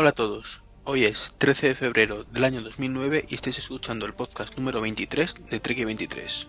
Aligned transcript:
Hola 0.00 0.10
a 0.10 0.12
todos, 0.12 0.62
hoy 0.84 1.06
es 1.06 1.34
13 1.38 1.66
de 1.66 1.74
febrero 1.74 2.22
del 2.22 2.44
año 2.44 2.60
2009 2.60 3.26
y 3.28 3.34
estáis 3.34 3.58
escuchando 3.58 4.06
el 4.06 4.14
podcast 4.14 4.56
número 4.56 4.80
23 4.80 5.46
de 5.50 5.58
Trek 5.58 5.84
23. 5.84 6.46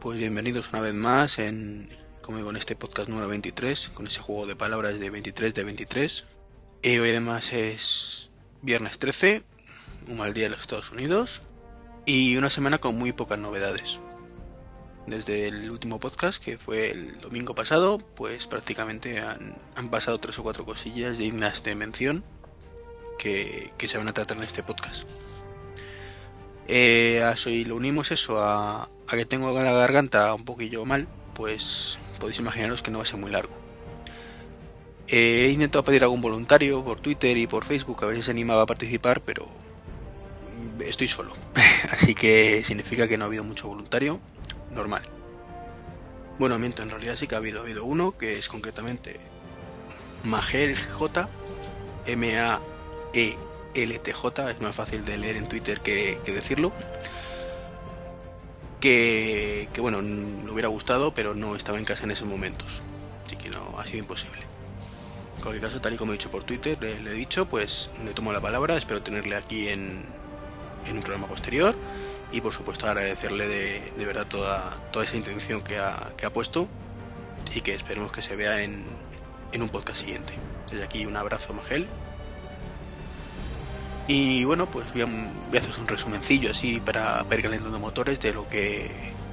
Pues 0.00 0.16
bienvenidos 0.16 0.70
una 0.70 0.80
vez 0.80 0.94
más 0.94 1.38
en, 1.38 1.86
como 2.22 2.38
en 2.48 2.56
este 2.56 2.76
podcast 2.76 3.10
número 3.10 3.28
23, 3.28 3.90
con 3.90 4.06
ese 4.06 4.22
juego 4.22 4.46
de 4.46 4.56
palabras 4.56 4.98
de 4.98 5.10
23 5.10 5.52
de 5.52 5.64
23. 5.64 6.38
Y 6.80 6.96
hoy 6.96 7.10
además 7.10 7.52
es 7.52 8.30
viernes 8.62 8.98
13, 8.98 9.42
un 10.08 10.16
mal 10.16 10.32
día 10.32 10.44
de 10.44 10.50
los 10.52 10.62
Estados 10.62 10.92
Unidos, 10.92 11.42
y 12.06 12.38
una 12.38 12.48
semana 12.48 12.78
con 12.78 12.96
muy 12.96 13.12
pocas 13.12 13.38
novedades. 13.38 14.00
Desde 15.06 15.48
el 15.48 15.70
último 15.70 15.98
podcast, 15.98 16.42
que 16.42 16.58
fue 16.58 16.90
el 16.90 17.20
domingo 17.20 17.54
pasado, 17.54 17.98
pues 17.98 18.46
prácticamente 18.46 19.20
han, 19.20 19.88
pasado 19.90 20.18
tres 20.18 20.38
o 20.38 20.42
cuatro 20.42 20.64
cosillas 20.64 21.18
dignas 21.18 21.64
de 21.64 21.74
mención 21.74 22.24
que, 23.18 23.72
se 23.78 23.98
van 23.98 24.08
a 24.08 24.12
tratar 24.12 24.36
en 24.36 24.44
este 24.44 24.62
podcast. 24.62 25.08
Eh, 26.68 27.20
si 27.36 27.64
lo 27.64 27.76
unimos 27.76 28.12
eso 28.12 28.40
a, 28.40 28.84
a 28.84 29.16
que 29.16 29.24
tengo 29.24 29.52
la 29.52 29.72
garganta 29.72 30.32
un 30.34 30.44
poquillo 30.44 30.84
mal, 30.84 31.08
pues 31.34 31.98
podéis 32.20 32.38
imaginaros 32.38 32.82
que 32.82 32.90
no 32.90 32.98
va 32.98 33.02
a 33.02 33.06
ser 33.06 33.18
muy 33.18 33.30
largo. 33.30 33.60
Eh, 35.08 35.46
he 35.46 35.50
intentado 35.50 35.82
pedir 35.84 36.02
a 36.02 36.04
algún 36.04 36.20
voluntario 36.20 36.84
por 36.84 37.00
Twitter 37.00 37.36
y 37.36 37.48
por 37.48 37.64
Facebook 37.64 38.04
a 38.04 38.06
ver 38.06 38.16
si 38.16 38.22
se 38.22 38.30
animaba 38.30 38.62
a 38.62 38.66
participar, 38.66 39.20
pero 39.22 39.48
estoy 40.86 41.08
solo. 41.08 41.32
Así 41.90 42.14
que 42.14 42.62
significa 42.64 43.08
que 43.08 43.18
no 43.18 43.24
ha 43.24 43.26
habido 43.26 43.42
mucho 43.42 43.66
voluntario. 43.66 44.20
Normal. 44.70 45.02
Bueno, 46.38 46.58
miento, 46.58 46.82
en 46.82 46.90
realidad 46.90 47.16
sí 47.16 47.26
que 47.26 47.34
ha 47.34 47.38
habido. 47.38 47.60
Ha 47.60 47.62
habido 47.64 47.84
uno 47.84 48.16
que 48.16 48.38
es 48.38 48.48
concretamente 48.48 49.20
Magel 50.24 50.74
J. 50.76 51.28
M-A-E-L-T-J. 52.06 53.40
Es 54.50 54.60
más 54.60 54.74
fácil 54.74 55.04
de 55.04 55.18
leer 55.18 55.36
en 55.36 55.48
Twitter 55.48 55.80
que, 55.82 56.18
decirlo. 56.24 56.72
Que, 58.80 59.68
que, 59.74 59.80
bueno, 59.82 60.00
le 60.00 60.50
hubiera 60.50 60.68
gustado, 60.68 61.12
pero 61.12 61.34
no 61.34 61.56
estaba 61.56 61.76
en 61.78 61.84
casa 61.84 62.04
en 62.04 62.12
esos 62.12 62.26
momentos. 62.26 62.80
Así 63.26 63.36
que 63.36 63.50
no, 63.50 63.78
ha 63.78 63.84
sido 63.84 63.98
imposible. 63.98 64.40
En 65.36 65.42
cualquier 65.42 65.62
caso, 65.62 65.82
tal 65.82 65.92
y 65.92 65.96
como 65.98 66.12
he 66.12 66.14
dicho 66.14 66.30
por 66.30 66.44
Twitter, 66.44 66.78
le, 66.80 67.00
le 67.00 67.10
he 67.10 67.14
dicho, 67.14 67.46
pues 67.46 67.90
le 68.04 68.14
tomo 68.14 68.32
la 68.32 68.40
palabra. 68.40 68.78
Espero 68.78 69.02
tenerle 69.02 69.36
aquí 69.36 69.68
en, 69.68 70.02
en 70.86 70.96
un 70.96 71.02
programa 71.02 71.26
posterior 71.28 71.76
y 72.32 72.40
por 72.40 72.52
supuesto 72.52 72.86
agradecerle 72.86 73.48
de, 73.48 73.92
de 73.96 74.04
verdad 74.04 74.26
toda, 74.26 74.70
toda 74.92 75.04
esa 75.04 75.16
intención 75.16 75.62
que 75.62 75.78
ha, 75.78 76.12
que 76.16 76.26
ha, 76.26 76.32
puesto 76.32 76.68
y 77.54 77.60
que 77.60 77.74
esperemos 77.74 78.12
que 78.12 78.22
se 78.22 78.36
vea 78.36 78.62
en, 78.62 78.84
en 79.52 79.62
un 79.62 79.68
podcast 79.68 80.00
siguiente. 80.00 80.34
Desde 80.70 80.84
aquí 80.84 81.06
un 81.06 81.16
abrazo 81.16 81.52
Magel. 81.54 81.88
Y 84.06 84.44
bueno, 84.44 84.70
pues 84.70 84.92
voy 84.92 85.02
a, 85.02 85.06
voy 85.06 85.58
hacer 85.58 85.72
un 85.78 85.86
resumencillo 85.86 86.50
así 86.50 86.80
para, 86.80 87.22
ver 87.24 87.42
calentando 87.42 87.78
motores 87.78 88.20
de 88.20 88.32
lo 88.32 88.48
que, 88.48 88.90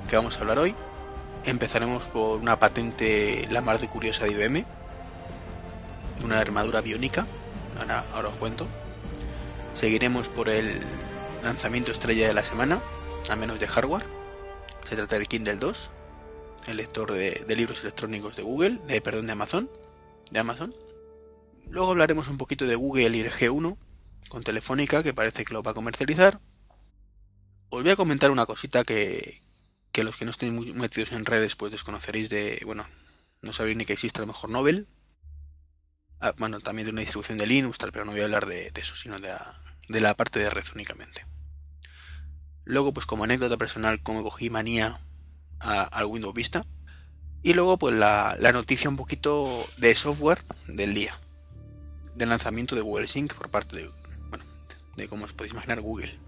que, 0.07 0.15
vamos 0.15 0.37
a 0.37 0.41
hablar 0.41 0.59
hoy. 0.59 0.75
Empezaremos 1.45 2.03
por 2.05 2.39
una 2.39 2.59
patente 2.59 3.47
la 3.49 3.61
más 3.61 3.81
de 3.81 3.87
curiosa 3.87 4.25
de 4.25 4.31
IBM, 4.31 4.65
una 6.23 6.39
armadura 6.39 6.81
biónica, 6.81 7.25
ahora 8.13 8.29
os 8.29 8.35
cuento. 8.35 8.67
Seguiremos 9.73 10.29
por 10.29 10.49
el 10.49 10.81
lanzamiento 11.47 11.93
estrella 11.93 12.27
de 12.27 12.33
la 12.33 12.43
semana, 12.43 12.83
a 13.29 13.35
menos 13.37 13.57
de 13.57 13.67
hardware. 13.67 14.03
Se 14.89 14.97
trata 14.97 15.15
del 15.15 15.29
Kindle 15.29 15.55
2, 15.55 15.91
el 16.67 16.75
lector 16.75 17.13
de, 17.13 17.55
libros 17.55 17.83
electrónicos 17.83 18.35
de 18.35 18.43
Google, 18.43 18.79
de 18.85 18.99
perdón, 18.99 19.27
de 19.27 19.31
Amazon, 19.31 19.71
de 20.29 20.39
Amazon. 20.39 20.75
Luego 21.69 21.91
hablaremos 21.91 22.27
un 22.27 22.37
poquito 22.37 22.65
de 22.65 22.75
Google 22.75 23.15
y 23.15 23.21
el 23.21 23.31
G1 23.31 23.77
con 24.27 24.43
Telefónica, 24.43 25.03
que 25.03 25.13
parece 25.13 25.45
que 25.45 25.53
lo 25.53 25.63
va 25.63 25.71
a 25.71 25.73
comercializar. 25.73 26.41
Os 27.69 27.81
voy 27.81 27.91
a 27.91 27.95
comentar 27.95 28.29
una 28.29 28.45
cosita 28.45 28.83
que, 28.83 29.41
que 29.93 30.03
los 30.03 30.17
que 30.17 30.25
no 30.25 30.31
estén 30.31 30.53
muy 30.53 30.73
metidos 30.73 31.13
en 31.13 31.23
redes 31.23 31.55
pues 31.55 31.71
desconoceréis 31.71 32.29
de, 32.29 32.61
bueno, 32.65 32.85
no 33.41 33.53
sabréis 33.53 33.77
ni 33.77 33.85
que 33.85 33.93
existe 33.93 34.19
a 34.19 34.23
lo 34.23 34.27
mejor 34.27 34.49
Nobel. 34.49 34.85
Ah, 36.19 36.33
bueno, 36.37 36.59
también 36.59 36.87
de 36.87 36.91
una 36.91 37.01
distribución 37.01 37.37
de 37.37 37.47
Linux, 37.47 37.77
tal, 37.77 37.93
pero 37.93 38.03
no 38.03 38.11
voy 38.11 38.19
a 38.19 38.25
hablar 38.25 38.47
de, 38.47 38.73
eso, 38.75 38.97
sino 38.97 39.17
de 39.21 39.33
de 39.87 40.01
la 40.01 40.13
parte 40.13 40.39
de 40.39 40.49
red 40.49 40.65
únicamente. 40.75 41.25
Luego, 42.67 42.93
pues 42.93 43.05
como 43.05 43.23
anécdota 43.23 43.55
personal, 43.55 44.03
como 44.03 44.23
cogí 44.23 44.49
manía 44.49 44.99
al 45.59 46.05
Windows 46.05 46.33
Vista. 46.33 46.65
Y 47.41 47.53
luego, 47.53 47.77
pues 47.77 47.95
la, 47.95 48.37
noticia 48.51 48.89
un 48.89 48.97
poquito 48.97 49.65
de 49.77 49.95
software 49.95 50.43
del 50.67 50.93
día. 50.93 51.17
Del 52.15 52.27
lanzamiento 52.27 52.75
de 52.75 52.81
Google 52.81 53.07
Sync 53.07 53.33
por 53.35 53.49
parte 53.49 53.77
de, 53.77 53.89
bueno, 54.29 54.43
de 54.97 55.07
como 55.07 55.23
os 55.23 55.31
podéis 55.31 55.53
imaginar, 55.53 55.79
Google. 55.79 56.19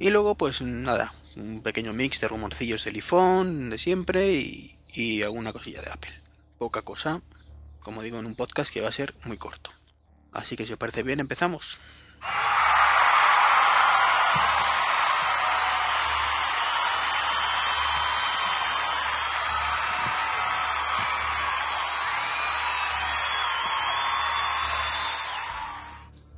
Y 0.00 0.10
luego, 0.10 0.34
pues 0.34 0.62
nada, 0.62 1.14
un 1.36 1.62
pequeño 1.62 1.92
mix 1.92 2.20
de 2.20 2.26
rumorcillos 2.26 2.82
del 2.84 2.96
iPhone 2.96 3.70
de 3.70 3.78
siempre 3.78 4.32
y, 4.32 4.76
y 4.92 5.22
alguna 5.22 5.52
cosilla 5.52 5.80
de 5.80 5.92
Apple. 5.92 6.22
Poca 6.58 6.82
cosa, 6.82 7.22
como 7.78 8.02
digo, 8.02 8.18
en 8.18 8.26
un 8.26 8.34
podcast 8.34 8.72
que 8.72 8.80
va 8.80 8.88
a 8.88 8.92
ser 8.92 9.14
muy 9.26 9.36
corto. 9.36 9.70
Así 10.32 10.56
que 10.56 10.66
si 10.66 10.72
os 10.72 10.78
parece 10.78 11.04
bien, 11.04 11.20
empezamos. 11.20 11.78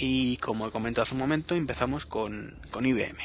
Y 0.03 0.39
como 0.39 0.67
he 0.67 0.71
comentado 0.71 1.03
hace 1.03 1.13
un 1.13 1.21
momento, 1.21 1.55
empezamos 1.55 2.07
con, 2.07 2.59
con 2.71 2.87
IBM. 2.87 3.19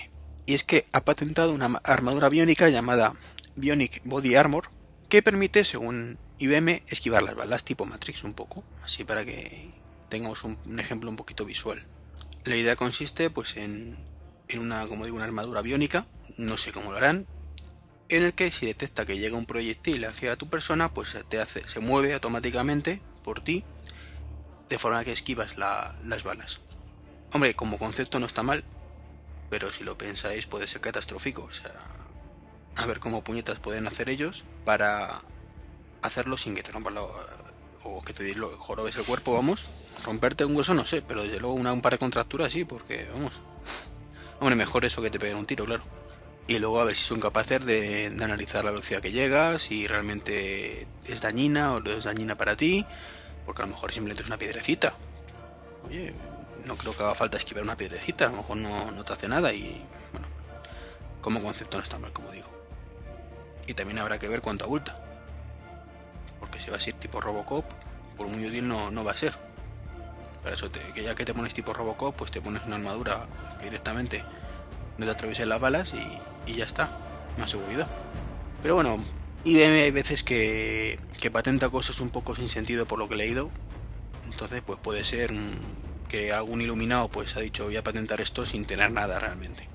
Y 0.46 0.56
es 0.56 0.66
que 0.66 0.86
ha 0.92 1.06
patentado 1.06 1.54
una 1.54 1.68
armadura 1.84 2.28
biónica 2.28 2.68
llamada 2.68 3.14
Bionic 3.56 4.02
Body 4.04 4.36
Armor, 4.36 4.70
que 5.08 5.24
permite, 5.24 5.64
según 5.64 6.20
IBM, 6.38 6.84
esquivar 6.88 7.24
las 7.24 7.36
balas 7.36 7.64
tipo 7.64 7.86
Matrix 7.86 8.26
un 8.26 8.34
poco, 8.34 8.66
así 8.84 9.06
para 9.06 9.24
que 9.24 9.72
tengamos 10.10 10.44
un, 10.44 10.58
ejemplo 10.78 11.10
un 11.10 11.16
poquito 11.16 11.46
visual. 11.46 11.88
La 12.44 12.58
idea 12.58 12.76
consiste 12.76 13.30
pues 13.30 13.56
en, 13.56 13.98
una, 14.60 14.86
como 14.88 15.06
digo, 15.06 15.16
una 15.16 15.26
armadura 15.26 15.62
biónica, 15.62 16.08
no 16.38 16.58
sé 16.58 16.74
cómo 16.74 16.92
lo 16.92 16.98
harán, 16.98 17.26
en 18.10 18.24
el 18.24 18.34
que 18.34 18.52
si 18.52 18.66
detecta 18.66 19.06
que 19.06 19.18
llega 19.18 19.38
un 19.38 19.46
proyectil 19.46 20.04
hacia 20.04 20.36
tu 20.36 20.50
persona, 20.50 20.94
pues 20.94 21.16
te 21.30 21.40
hace, 21.40 21.68
se 21.70 21.80
mueve 21.80 22.14
automáticamente 22.14 23.02
por 23.24 23.40
ti, 23.40 23.64
de 24.68 24.78
forma 24.78 25.06
que 25.06 25.14
esquivas 25.14 25.58
las 25.58 26.24
balas. 26.24 26.62
Hombre, 27.36 27.54
como 27.54 27.78
concepto 27.78 28.18
no 28.18 28.28
está 28.28 28.44
mal, 28.44 28.64
pero 29.50 29.70
si 29.70 29.84
lo 29.84 29.98
pensáis 29.98 30.46
puede 30.46 30.68
ser 30.68 30.80
catastrófico. 30.80 31.44
O 31.44 31.52
sea, 31.52 31.74
a 32.78 32.86
ver 32.86 33.02
cómo 33.02 33.26
puñetas 33.26 33.60
pueden 33.60 33.88
hacer 33.88 34.10
ellos 34.10 34.46
para 34.64 35.20
hacerlo 36.02 36.38
sin 36.38 36.56
que 36.56 36.64
te 36.64 36.72
rompan 36.72 36.94
la, 36.94 37.02
o 37.84 38.02
que 38.04 38.14
te 38.14 38.34
lo 38.36 38.58
jorobes 38.58 38.96
el 38.96 39.04
cuerpo, 39.04 39.34
vamos. 39.34 39.66
Romperte 40.06 40.46
un 40.46 40.56
hueso 40.56 40.74
no 40.74 40.86
sé, 40.86 41.02
pero 41.02 41.24
desde 41.24 41.42
luego 41.42 41.56
una, 41.56 41.74
un 41.74 41.82
par 41.82 41.92
de 41.92 41.98
contracturas 42.00 42.54
sí, 42.54 42.64
porque 42.64 43.06
vamos. 43.12 43.42
Hombre, 44.40 44.56
mejor 44.56 44.86
eso 44.86 45.02
que 45.02 45.10
te 45.10 45.20
peguen 45.20 45.36
un 45.36 45.46
tiro, 45.46 45.66
claro. 45.66 45.84
Y 46.48 46.60
luego 46.60 46.80
a 46.80 46.86
ver 46.86 46.96
si 46.96 47.04
son 47.04 47.20
capaces 47.20 47.66
de, 47.66 48.16
analizar 48.22 48.64
la 48.64 48.72
velocidad 48.72 49.02
que 49.02 49.12
llegas, 49.12 49.64
si 49.64 49.88
realmente 49.88 50.88
es 51.06 51.20
dañina 51.20 51.74
o 51.74 51.82
no 51.82 51.90
es 51.90 52.06
dañina 52.06 52.38
para 52.38 52.56
ti, 52.56 52.86
porque 53.46 53.62
a 53.62 53.66
lo 53.66 53.74
mejor 53.74 53.92
simplemente 53.92 54.24
es 54.24 54.30
una 54.30 54.38
piedrecita. 54.38 54.94
Oye, 55.86 56.14
no 56.66 56.76
creo 56.78 56.96
que 56.96 57.04
haga 57.04 57.16
falta 57.16 57.38
esquivar 57.38 57.64
una 57.64 57.78
piedrecita, 57.78 58.26
a 58.26 58.30
lo 58.30 58.38
mejor 58.38 58.58
no, 58.58 59.06
te 59.06 59.14
hace 59.14 59.28
nada 59.28 59.54
y 59.54 59.84
bueno, 60.12 60.28
como 61.22 61.42
concepto 61.42 61.78
no 61.78 61.84
está 61.84 61.98
mal, 62.00 62.12
como 62.12 62.32
digo. 62.32 62.48
Y 63.68 63.74
también 63.74 64.00
habrá 64.00 64.20
que 64.20 64.28
ver 64.28 64.42
cuánto 64.42 64.66
abulta. 64.66 65.02
Porque 66.40 66.60
si 66.60 66.70
va 66.70 66.78
a 66.78 66.80
ser 66.80 66.94
tipo 66.94 67.22
Robocop, 67.22 67.66
por 68.16 68.28
muy 68.28 68.46
útil 68.46 68.68
no, 68.68 68.92
no 68.92 69.04
va 69.04 69.12
a 69.12 69.18
ser. 69.18 69.34
Para 70.44 70.54
eso, 70.54 70.72
que 70.72 71.04
ya 71.04 71.16
que 71.16 71.26
te 71.26 71.34
pones 71.34 71.54
tipo 71.54 71.74
Robocop, 71.74 72.16
pues 72.16 72.30
te 72.30 72.42
pones 72.42 72.64
una 72.66 72.76
armadura 72.76 73.26
directamente 73.64 74.24
no 74.98 75.06
te 75.06 75.12
atraviesen 75.12 75.50
las 75.50 75.60
balas 75.60 75.94
y, 75.94 76.52
y 76.52 76.56
ya 76.56 76.66
está. 76.66 76.98
Más 77.38 77.50
seguridad. 77.50 77.88
Pero 78.62 78.76
bueno, 78.76 78.98
IBM 79.44 79.84
hay 79.84 79.92
veces 79.92 80.24
que, 80.24 81.00
que 81.20 81.30
patenta 81.30 81.70
cosas 81.70 82.00
un 82.00 82.10
poco 82.10 82.36
sin 82.36 82.50
sentido 82.50 82.88
por 82.88 83.00
lo 83.00 83.08
que 83.08 83.16
he 83.16 83.18
leído. 83.18 83.50
Entonces, 84.26 84.62
pues 84.66 84.80
puede 84.80 85.04
ser 85.04 85.32
que 86.08 86.32
algún 86.32 86.62
iluminado 86.62 87.10
pues 87.10 87.36
ha 87.36 87.40
dicho 87.40 87.66
voy 87.66 87.78
a 87.78 87.84
patentar 87.84 88.22
esto 88.22 88.46
sin 88.46 88.66
tener 88.66 88.92
nada 88.92 89.20
realmente. 89.20 89.68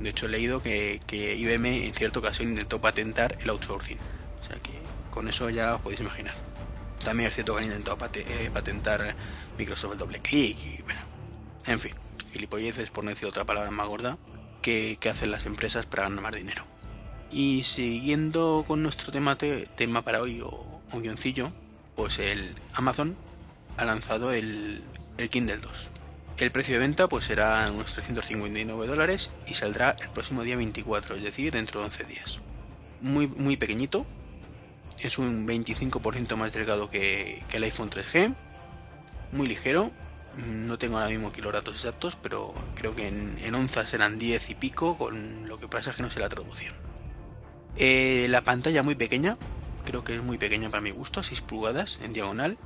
De 0.00 0.10
hecho 0.10 0.26
he 0.26 0.28
leído 0.28 0.62
que, 0.62 1.00
que 1.06 1.34
IBM 1.36 1.86
en 1.86 1.94
cierto 1.94 2.20
caso 2.20 2.42
intentó 2.42 2.80
patentar 2.80 3.38
el 3.40 3.50
outsourcing. 3.50 3.98
O 4.40 4.42
sea 4.42 4.56
que 4.56 4.72
con 5.10 5.28
eso 5.28 5.50
ya 5.50 5.76
os 5.76 5.80
podéis 5.80 6.00
imaginar. 6.00 6.34
También 7.04 7.28
es 7.28 7.34
cierto 7.34 7.54
que 7.54 7.60
han 7.60 7.66
intentado 7.66 7.98
eh, 8.14 8.50
patentar 8.52 9.14
Microsoft 9.58 9.92
el 9.92 9.98
doble 9.98 10.20
clic 10.20 10.58
y 10.58 10.82
bueno, 10.82 11.00
en 11.66 11.78
fin, 11.78 11.92
gilipolleces 12.32 12.90
por 12.90 13.04
no 13.04 13.10
decir 13.10 13.28
otra 13.28 13.44
palabra 13.44 13.70
más 13.70 13.88
gorda 13.88 14.18
que, 14.62 14.96
que 14.98 15.08
hacen 15.10 15.30
las 15.30 15.46
empresas 15.46 15.86
para 15.86 16.04
ganar 16.04 16.22
más 16.22 16.34
dinero. 16.34 16.64
Y 17.30 17.64
siguiendo 17.64 18.64
con 18.66 18.82
nuestro 18.82 19.12
tema, 19.12 19.36
tema 19.36 20.02
para 20.02 20.20
hoy 20.20 20.40
o, 20.40 20.80
un 20.92 21.02
guioncillo, 21.02 21.52
pues 21.96 22.20
el 22.20 22.54
Amazon 22.74 23.16
ha 23.76 23.84
lanzado 23.84 24.32
el, 24.32 24.84
el 25.18 25.30
Kindle 25.30 25.58
2. 25.58 25.90
El 26.36 26.50
precio 26.50 26.74
de 26.74 26.80
venta 26.80 27.08
pues 27.08 27.26
será 27.26 27.70
unos 27.72 27.92
359 27.92 28.86
dólares 28.86 29.30
y 29.46 29.54
saldrá 29.54 29.94
el 30.00 30.08
próximo 30.10 30.42
día 30.42 30.56
24, 30.56 31.14
es 31.14 31.22
decir, 31.22 31.52
dentro 31.52 31.80
de 31.80 31.86
11 31.86 32.04
días. 32.04 32.40
Muy, 33.00 33.28
muy 33.28 33.56
pequeñito, 33.56 34.04
es 35.00 35.18
un 35.18 35.46
25% 35.46 36.36
más 36.36 36.52
delgado 36.52 36.88
que, 36.88 37.44
el 37.52 37.62
iPhone 37.62 37.90
3G, 37.90 38.34
muy 39.32 39.46
ligero, 39.46 39.92
no 40.36 40.78
tengo 40.78 40.96
ahora 40.96 41.08
mismo 41.08 41.32
kilogramos 41.32 41.74
exactos, 41.74 42.16
pero 42.16 42.52
creo 42.74 42.96
que 42.96 43.06
en, 43.06 43.54
onzas 43.54 43.94
eran 43.94 44.18
10 44.18 44.50
y 44.50 44.54
pico, 44.54 44.98
con 44.98 45.46
lo 45.46 45.60
que 45.60 45.68
pasa 45.68 45.90
es 45.90 45.96
que 45.96 46.02
no 46.02 46.10
sé 46.10 46.20
la 46.20 46.28
traducción. 46.28 46.74
Eh, 47.76 48.26
la 48.28 48.42
pantalla 48.42 48.82
muy 48.82 48.96
pequeña, 48.96 49.36
creo 49.84 50.02
que 50.02 50.16
es 50.16 50.22
muy 50.22 50.38
pequeña 50.38 50.70
para 50.70 50.80
mi 50.80 50.90
gusto, 50.90 51.22
6 51.22 51.42
pulgadas 51.42 52.00
en 52.02 52.12
diagonal, 52.12 52.58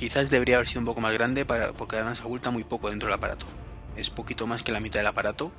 Quizás 0.00 0.30
debería 0.30 0.56
haber 0.56 0.66
sido 0.66 0.80
un 0.80 0.86
poco 0.86 1.02
más 1.02 1.12
grande 1.12 1.44
para, 1.44 1.74
porque 1.74 1.96
además 1.96 2.22
oculta 2.22 2.48
muy 2.48 2.64
poco 2.64 2.88
dentro 2.88 3.08
del 3.08 3.18
aparato. 3.18 3.44
Es 3.96 4.08
poquito 4.08 4.46
más 4.46 4.62
que 4.62 4.72
la 4.72 4.80
mitad 4.80 5.00
del 5.00 5.06
aparato, 5.06 5.52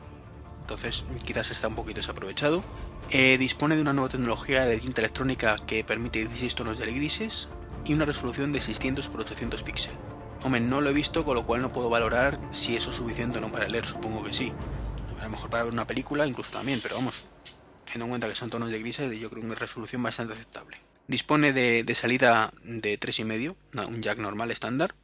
entonces 0.61 1.05
quizás 1.23 1.51
está 1.51 1.67
un 1.67 1.75
poquito 1.75 1.97
desaprovechado. 1.99 2.63
Eh, 3.11 3.37
dispone 3.37 3.75
de 3.75 3.83
una 3.83 3.93
nueva 3.93 4.09
tecnología 4.09 4.65
de 4.65 4.79
tinta 4.79 5.01
electrónica 5.01 5.57
que 5.67 5.83
permite 5.83 6.21
16 6.21 6.55
tonos 6.55 6.79
de 6.79 6.91
grises 6.91 7.49
y 7.85 7.93
una 7.93 8.05
resolución 8.05 8.51
de 8.51 8.61
600 8.61 9.05
x 9.05 9.15
800 9.15 9.61
píxeles. 9.61 9.99
Hombre, 10.41 10.59
no 10.59 10.81
lo 10.81 10.89
he 10.89 10.93
visto, 10.93 11.23
con 11.23 11.35
lo 11.35 11.45
cual 11.45 11.61
no 11.61 11.71
puedo 11.71 11.91
valorar 11.91 12.39
si 12.51 12.75
eso 12.75 12.89
es 12.89 12.95
suficiente 12.95 13.37
o 13.37 13.41
no 13.41 13.51
para 13.51 13.67
leer, 13.67 13.85
supongo 13.85 14.23
que 14.23 14.33
sí. 14.33 14.51
A 15.19 15.25
lo 15.25 15.29
mejor 15.29 15.51
para 15.51 15.65
ver 15.65 15.73
una 15.73 15.85
película 15.85 16.25
incluso 16.25 16.49
también, 16.49 16.79
pero 16.81 16.95
vamos, 16.95 17.25
teniendo 17.85 18.05
en 18.05 18.09
cuenta 18.09 18.27
que 18.27 18.33
son 18.33 18.49
tonos 18.49 18.71
de 18.71 18.79
grises, 18.79 19.19
yo 19.19 19.29
creo 19.29 19.45
una 19.45 19.53
resolución 19.53 20.01
bastante 20.01 20.33
aceptable. 20.33 20.77
Dispone 21.07 21.53
de, 21.53 21.95
salida 21.95 22.53
de 22.63 22.99
3,5, 22.99 23.55
un 23.87 24.01
jack 24.01 24.19
normal 24.19 24.51
estándar. 24.51 24.95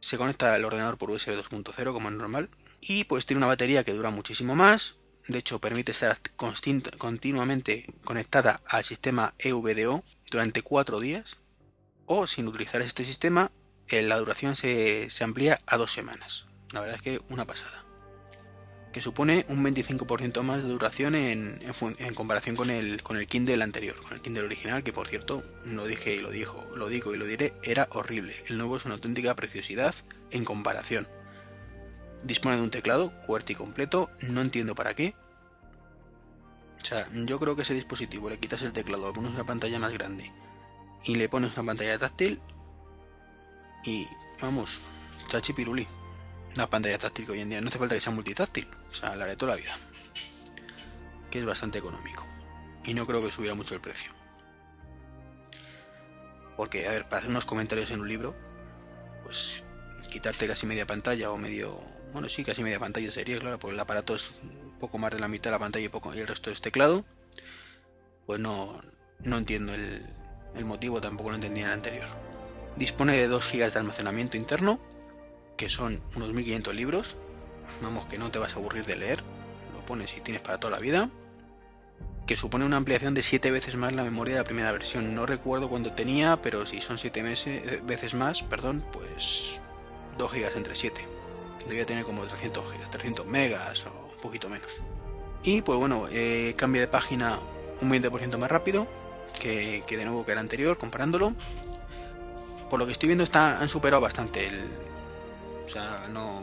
Se 0.00 0.18
conecta 0.18 0.54
al 0.54 0.64
ordenador 0.64 0.98
por 0.98 1.10
USB 1.10 1.32
2.0 1.32 1.92
como 1.92 2.08
es 2.08 2.14
normal. 2.14 2.48
Y 2.80 3.04
pues 3.04 3.26
tiene 3.26 3.38
una 3.38 3.46
batería 3.46 3.84
que 3.84 3.92
dura 3.92 4.10
muchísimo 4.10 4.54
más. 4.54 4.96
De 5.26 5.38
hecho, 5.38 5.60
permite 5.60 5.92
estar 5.92 6.16
continuamente 6.36 7.86
conectada 8.04 8.60
al 8.66 8.84
sistema 8.84 9.34
EVDO 9.38 10.04
durante 10.30 10.62
4 10.62 11.00
días. 11.00 11.38
O 12.04 12.26
sin 12.26 12.46
utilizar 12.46 12.80
este 12.82 13.04
sistema, 13.04 13.50
eh, 13.88 14.02
la 14.02 14.18
duración 14.18 14.54
se, 14.54 15.10
se 15.10 15.24
amplía 15.24 15.58
a 15.66 15.76
2 15.76 15.90
semanas. 15.90 16.46
La 16.72 16.80
verdad 16.80 16.96
es 16.96 17.02
que 17.02 17.20
una 17.28 17.46
pasada 17.46 17.85
que 18.96 19.02
supone 19.02 19.44
un 19.50 19.62
25% 19.62 20.42
más 20.42 20.62
de 20.62 20.70
duración 20.70 21.14
en, 21.14 21.60
comparación 22.14 22.56
con 22.56 22.70
el, 22.70 23.02
con 23.02 23.22
Kindle 23.26 23.62
anterior, 23.62 23.94
con 24.00 24.14
el 24.14 24.22
Kindle 24.22 24.44
original, 24.44 24.82
que 24.82 24.94
por 24.94 25.06
cierto, 25.06 25.44
lo 25.66 25.84
dije 25.84 26.14
y 26.14 26.20
lo 26.20 26.30
dijo, 26.30 26.66
lo 26.74 26.88
digo 26.88 27.12
y 27.12 27.18
lo 27.18 27.26
diré, 27.26 27.52
era 27.62 27.88
horrible. 27.90 28.34
El 28.46 28.56
nuevo 28.56 28.78
es 28.78 28.86
una 28.86 28.94
auténtica 28.94 29.36
preciosidad 29.36 29.94
en 30.30 30.46
comparación. 30.46 31.06
Dispone 32.24 32.56
de 32.56 32.62
un 32.62 32.70
teclado 32.70 33.12
QWERTY 33.26 33.54
completo, 33.54 34.08
no 34.22 34.40
entiendo 34.40 34.74
para 34.74 34.94
qué. 34.94 35.14
O 36.80 36.84
sea, 36.86 37.06
yo 37.12 37.38
creo 37.38 37.54
que 37.54 37.62
ese 37.62 37.74
dispositivo 37.74 38.30
le 38.30 38.38
quitas 38.38 38.62
el 38.62 38.72
teclado, 38.72 39.12
pones 39.12 39.34
una 39.34 39.44
pantalla 39.44 39.78
más 39.78 39.92
grande 39.92 40.32
y 41.04 41.16
le 41.16 41.28
pones 41.28 41.54
una 41.58 41.66
pantalla 41.66 41.98
táctil 41.98 42.40
y 43.84 44.06
vamos, 44.40 44.80
chachi 45.28 45.52
piruli 45.52 45.86
una 46.56 46.68
pantalla 46.68 46.98
táctil 46.98 47.30
hoy 47.30 47.40
en 47.40 47.50
día. 47.50 47.60
No 47.60 47.68
hace 47.68 47.78
falta 47.78 47.94
que 47.94 48.00
sea 48.00 48.12
multitáctil, 48.12 48.66
o 48.90 48.94
sea, 48.94 49.16
la 49.16 49.24
haré 49.24 49.36
toda 49.36 49.52
la 49.52 49.58
vida. 49.58 49.76
Que 51.30 51.38
es 51.40 51.44
bastante 51.44 51.78
económico. 51.78 52.26
Y 52.84 52.94
no 52.94 53.06
creo 53.06 53.22
que 53.22 53.30
subiera 53.30 53.54
mucho 53.54 53.74
el 53.74 53.80
precio. 53.80 54.12
Porque, 56.56 56.86
a 56.86 56.92
ver, 56.92 57.04
para 57.04 57.18
hacer 57.18 57.30
unos 57.30 57.44
comentarios 57.44 57.90
en 57.90 58.00
un 58.00 58.08
libro, 58.08 58.34
pues 59.24 59.64
quitarte 60.10 60.46
casi 60.46 60.66
media 60.66 60.86
pantalla 60.86 61.30
o 61.30 61.36
medio. 61.36 61.80
Bueno, 62.12 62.28
sí, 62.28 62.44
casi 62.44 62.62
media 62.62 62.78
pantalla 62.78 63.10
sería, 63.10 63.38
claro, 63.38 63.58
porque 63.58 63.74
el 63.74 63.80
aparato 63.80 64.14
es 64.14 64.34
un 64.42 64.78
poco 64.78 64.98
más 64.98 65.10
de 65.10 65.18
la 65.18 65.28
mitad 65.28 65.50
de 65.50 65.56
la 65.56 65.58
pantalla 65.58 65.84
y, 65.84 65.88
poco, 65.88 66.14
y 66.14 66.20
el 66.20 66.26
resto 66.26 66.50
es 66.50 66.60
teclado. 66.60 67.04
Pues 68.24 68.40
no, 68.40 68.80
no 69.24 69.36
entiendo 69.36 69.74
el, 69.74 70.06
el 70.56 70.64
motivo, 70.64 71.00
tampoco 71.00 71.30
lo 71.30 71.34
entendía 71.36 71.64
en 71.64 71.68
el 71.68 71.74
anterior. 71.74 72.08
Dispone 72.76 73.16
de 73.16 73.28
2 73.28 73.52
GB 73.52 73.72
de 73.72 73.78
almacenamiento 73.78 74.36
interno 74.36 74.80
que 75.56 75.68
son 75.68 76.00
unos 76.14 76.32
1500 76.32 76.74
libros. 76.74 77.16
Vamos, 77.82 78.06
que 78.06 78.18
no 78.18 78.30
te 78.30 78.38
vas 78.38 78.54
a 78.54 78.58
aburrir 78.58 78.84
de 78.84 78.96
leer. 78.96 79.22
Lo 79.74 79.84
pones 79.84 80.16
y 80.16 80.20
tienes 80.20 80.42
para 80.42 80.58
toda 80.58 80.72
la 80.72 80.78
vida. 80.78 81.10
Que 82.26 82.36
supone 82.36 82.64
una 82.64 82.76
ampliación 82.76 83.14
de 83.14 83.22
7 83.22 83.50
veces 83.50 83.76
más 83.76 83.94
la 83.94 84.02
memoria 84.02 84.34
de 84.34 84.40
la 84.40 84.44
primera 84.44 84.72
versión. 84.72 85.14
No 85.14 85.26
recuerdo 85.26 85.68
cuándo 85.68 85.92
tenía, 85.92 86.40
pero 86.42 86.66
si 86.66 86.80
son 86.80 86.98
7 86.98 87.22
eh, 87.46 87.82
veces 87.84 88.14
más, 88.14 88.42
perdón, 88.42 88.84
pues 88.92 89.60
2 90.18 90.32
GB 90.32 90.56
entre 90.56 90.74
7. 90.74 91.00
Debía 91.68 91.86
tener 91.86 92.04
como 92.04 92.24
300 92.24 92.72
GB, 92.72 92.90
300 92.90 93.26
megas 93.26 93.86
o 93.86 94.10
un 94.14 94.20
poquito 94.20 94.48
menos. 94.48 94.80
Y 95.42 95.62
pues 95.62 95.78
bueno, 95.78 96.06
eh, 96.10 96.54
cambio 96.56 96.80
de 96.80 96.88
página 96.88 97.38
un 97.80 97.90
20% 97.90 98.38
más 98.38 98.50
rápido 98.50 98.86
que, 99.40 99.84
que, 99.86 99.96
de 99.96 100.04
nuevo 100.04 100.24
que 100.24 100.32
el 100.32 100.38
anterior, 100.38 100.76
comparándolo. 100.76 101.34
Por 102.70 102.80
lo 102.80 102.86
que 102.86 102.92
estoy 102.92 103.08
viendo, 103.08 103.22
está, 103.22 103.60
han 103.60 103.68
superado 103.68 104.00
bastante 104.00 104.48
el, 104.48 104.68
o 105.66 105.68
sea, 105.68 106.06
no... 106.12 106.40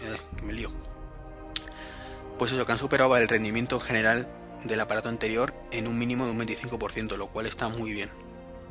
Eh, 0.00 0.16
me 0.44 0.52
lío. 0.52 0.70
Pues 2.38 2.52
eso, 2.52 2.64
han 2.68 2.78
superado 2.78 3.16
el 3.16 3.28
rendimiento 3.28 3.80
general 3.80 4.28
del 4.64 4.80
aparato 4.80 5.08
anterior 5.08 5.52
en 5.72 5.88
un 5.88 5.98
mínimo 5.98 6.24
de 6.24 6.30
un 6.30 6.38
25%, 6.38 7.16
lo 7.16 7.26
cual 7.26 7.46
está 7.46 7.68
muy 7.68 7.92
bien. 7.92 8.10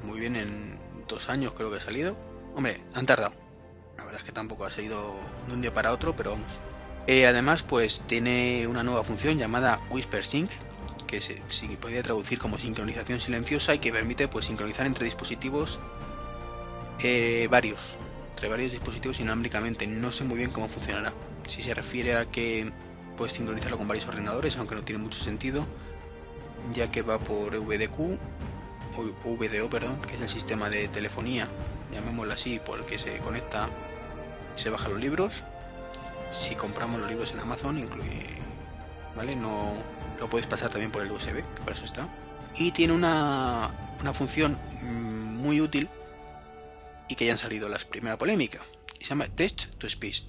Muy 0.04 0.22
bien 0.22 0.38
en 0.38 0.80
dos 1.08 1.30
años 1.30 1.54
creo 1.54 1.69
que 1.69 1.78
ha 1.78 1.81
salido. 1.81 2.16
Hombre, 2.56 2.81
han 2.94 3.06
tardado. 3.06 3.34
La 3.98 4.06
verdad 4.06 4.22
es 4.22 4.25
que 4.25 4.31
tampoco 4.31 4.66
ha 4.66 4.72
salido 4.72 5.16
de 5.48 5.54
un 5.54 5.62
día 5.62 5.74
para 5.74 5.92
otro, 5.92 6.16
pero 6.16 6.31
vamos. 6.31 6.60
Eh, 7.08 7.28
además, 7.28 7.63
pues 7.63 8.04
tiene 8.08 8.68
una 8.68 8.84
nueva 8.84 9.04
función 9.04 9.38
llamada 9.38 9.81
Whisper 9.90 10.24
Sync, 10.24 10.50
que 11.08 11.20
se, 11.20 11.42
podría 11.80 12.04
traducir 12.04 12.40
como 12.40 12.58
sincronización 12.58 13.20
silenciosa 13.20 13.75
y 13.75 13.80
que 13.80 13.92
permite 13.92 14.28
pues 14.30 14.46
sincronizar 14.46 14.86
entre 14.86 15.06
dispositivos 15.06 15.80
eh, 17.00 17.48
varios 17.50 17.98
entre 18.38 18.50
varios 18.50 18.70
dispositivos 18.70 19.20
inalámbricamente. 19.20 19.88
No 19.88 20.12
sé 20.12 20.24
muy 20.24 20.38
bien 20.38 20.51
cómo 20.51 20.67
funcionará. 20.67 21.12
Si 21.48 21.63
se 21.63 21.74
refiere 21.74 22.13
a 22.13 22.25
que 22.25 22.72
puedes 23.17 23.34
sincronizarlo 23.34 23.79
con 23.79 23.88
varios 23.88 24.08
ordenadores, 24.08 24.58
aunque 24.58 24.75
no 24.75 24.84
tiene 24.84 25.01
mucho 25.01 25.20
sentido, 25.20 25.65
ya 26.72 26.91
que 26.91 27.01
va 27.01 27.17
por 27.17 27.58
VDQ 27.58 28.00
o 29.25 29.36
VDO, 29.36 29.72
perdón, 29.72 30.00
que 30.01 30.13
es 30.13 30.22
el 30.22 30.27
sistema 30.27 30.70
de 30.70 30.88
telefonía, 30.88 31.48
llamémoslo 31.91 32.32
así, 32.32 32.60
por 32.60 32.77
el 32.77 32.86
que 32.86 33.00
se 33.00 33.17
conecta 33.17 33.70
y 34.56 34.60
se 34.60 34.70
bajan 34.70 34.94
los 34.94 35.01
libros. 35.01 35.44
Si 36.29 36.53
compramos 36.53 37.00
los 37.00 37.10
libros 37.10 37.34
en 37.34 37.39
Amazon, 37.39 37.79
incluye, 37.79 38.24
¿vale? 39.15 39.36
No 39.36 39.74
lo 40.20 40.29
puedes 40.29 40.46
pasar 40.46 40.70
también 40.70 40.91
por 40.91 41.01
el 41.01 41.12
USB, 41.12 41.38
que 41.38 41.62
para 41.62 41.72
eso 41.72 41.86
está. 41.86 42.08
Y 42.56 42.72
tiene 42.72 42.94
una, 42.94 43.72
una 44.00 44.13
función 44.13 44.60
mm, 44.84 45.38
muy 45.41 45.60
útil 45.60 45.89
y 47.10 47.16
que 47.16 47.26
hayan 47.26 47.38
salido 47.38 47.70
las 47.70 47.86
primeras 47.86 48.18
polémicas. 48.18 48.62
Y 49.00 49.04
se 49.04 49.10
llama 49.10 49.28
Text 49.28 49.76
to 49.78 49.90
Speech, 49.90 50.26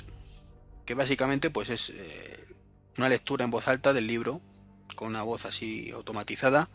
que 0.85 0.95
básicamente 0.95 1.51
pues 1.51 1.71
es 1.71 1.91
eh, 1.91 2.47
una 2.99 3.09
lectura 3.09 3.45
en 3.45 3.51
voz 3.51 3.69
alta 3.69 3.93
del 3.93 4.07
libro 4.07 4.41
con 4.95 5.09
una 5.09 5.23
voz 5.23 5.45
así 5.45 5.91
automatizada. 5.93 6.69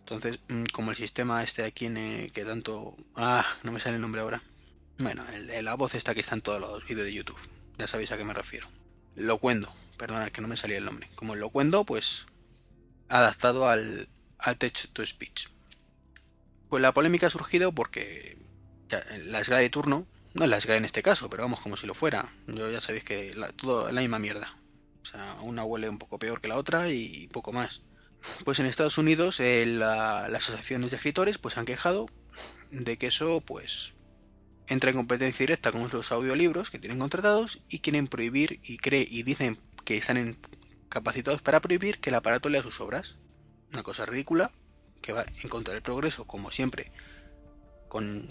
Entonces, 0.00 0.40
mm, 0.48 0.64
como 0.72 0.90
el 0.90 0.96
sistema 0.96 1.42
este 1.42 1.64
aquí 1.64 1.86
en, 1.86 1.96
eh, 1.96 2.30
que 2.34 2.44
tanto... 2.44 2.96
Ah, 3.14 3.46
no 3.62 3.70
me 3.70 3.80
sale 3.80 3.96
el 3.96 4.02
nombre 4.02 4.20
ahora. 4.20 4.42
Bueno, 4.98 5.24
el 5.32 5.64
la 5.64 5.74
voz 5.74 5.94
esta 5.94 6.14
que 6.14 6.20
está 6.20 6.34
en 6.34 6.42
todos 6.42 6.60
los 6.60 6.84
vídeos 6.86 7.06
de 7.06 7.12
YouTube. 7.12 7.38
Ya 7.78 7.86
sabéis 7.86 8.10
a 8.12 8.18
qué 8.18 8.24
me 8.24 8.34
refiero. 8.34 8.68
Locuendo, 9.14 9.72
perdona 9.96 10.30
que 10.30 10.40
no 10.40 10.48
me 10.48 10.56
salía 10.56 10.78
el 10.78 10.84
nombre. 10.84 11.08
Como 11.14 11.34
el 11.34 11.40
Locuendo, 11.40 11.84
pues 11.84 12.26
adaptado 13.08 13.68
al, 13.68 14.08
al 14.38 14.56
Text 14.56 14.92
to 14.92 15.06
Speech. 15.06 15.48
Pues 16.68 16.82
la 16.82 16.92
polémica 16.92 17.28
ha 17.28 17.30
surgido 17.30 17.72
porque 17.72 18.36
la 19.26 19.44
SGA 19.44 19.58
de 19.58 19.70
turno, 19.70 20.06
no 20.34 20.44
es 20.44 20.50
la 20.50 20.60
SGA 20.60 20.76
en 20.76 20.84
este 20.84 21.02
caso, 21.02 21.28
pero 21.28 21.42
vamos 21.42 21.60
como 21.60 21.76
si 21.76 21.86
lo 21.86 21.94
fuera. 21.94 22.28
Yo 22.46 22.70
ya 22.70 22.80
sabéis 22.80 23.04
que 23.04 23.34
la, 23.34 23.52
todo 23.52 23.90
la 23.90 24.00
misma 24.00 24.18
mierda. 24.18 24.56
O 25.02 25.04
sea, 25.04 25.36
una 25.42 25.64
huele 25.64 25.88
un 25.88 25.98
poco 25.98 26.18
peor 26.18 26.40
que 26.40 26.48
la 26.48 26.56
otra 26.56 26.90
y 26.90 27.28
poco 27.32 27.52
más. 27.52 27.82
Pues 28.44 28.60
en 28.60 28.66
Estados 28.66 28.98
Unidos 28.98 29.40
eh, 29.40 29.64
las 29.66 30.32
asociaciones 30.34 30.90
de 30.90 30.98
escritores 30.98 31.38
pues 31.38 31.56
han 31.56 31.64
quejado 31.64 32.06
de 32.70 32.98
que 32.98 33.06
eso 33.06 33.40
pues 33.40 33.94
entra 34.68 34.90
en 34.90 34.96
competencia 34.96 35.44
directa 35.44 35.72
con 35.72 35.88
los 35.90 36.12
audiolibros 36.12 36.70
que 36.70 36.78
tienen 36.78 36.98
contratados 36.98 37.60
y 37.68 37.80
quieren 37.80 38.06
prohibir 38.06 38.60
y 38.62 38.76
cree 38.76 39.06
y 39.08 39.22
dicen 39.22 39.58
que 39.84 39.96
están 39.96 40.36
capacitados 40.88 41.42
para 41.42 41.60
prohibir 41.60 41.98
que 41.98 42.10
el 42.10 42.16
aparato 42.16 42.48
lea 42.48 42.62
sus 42.62 42.80
obras. 42.80 43.16
Una 43.72 43.82
cosa 43.82 44.04
ridícula 44.04 44.52
que 45.00 45.12
va 45.12 45.24
en 45.42 45.48
contra 45.48 45.74
del 45.74 45.82
progreso, 45.82 46.26
como 46.26 46.50
siempre, 46.50 46.92
con 47.88 48.28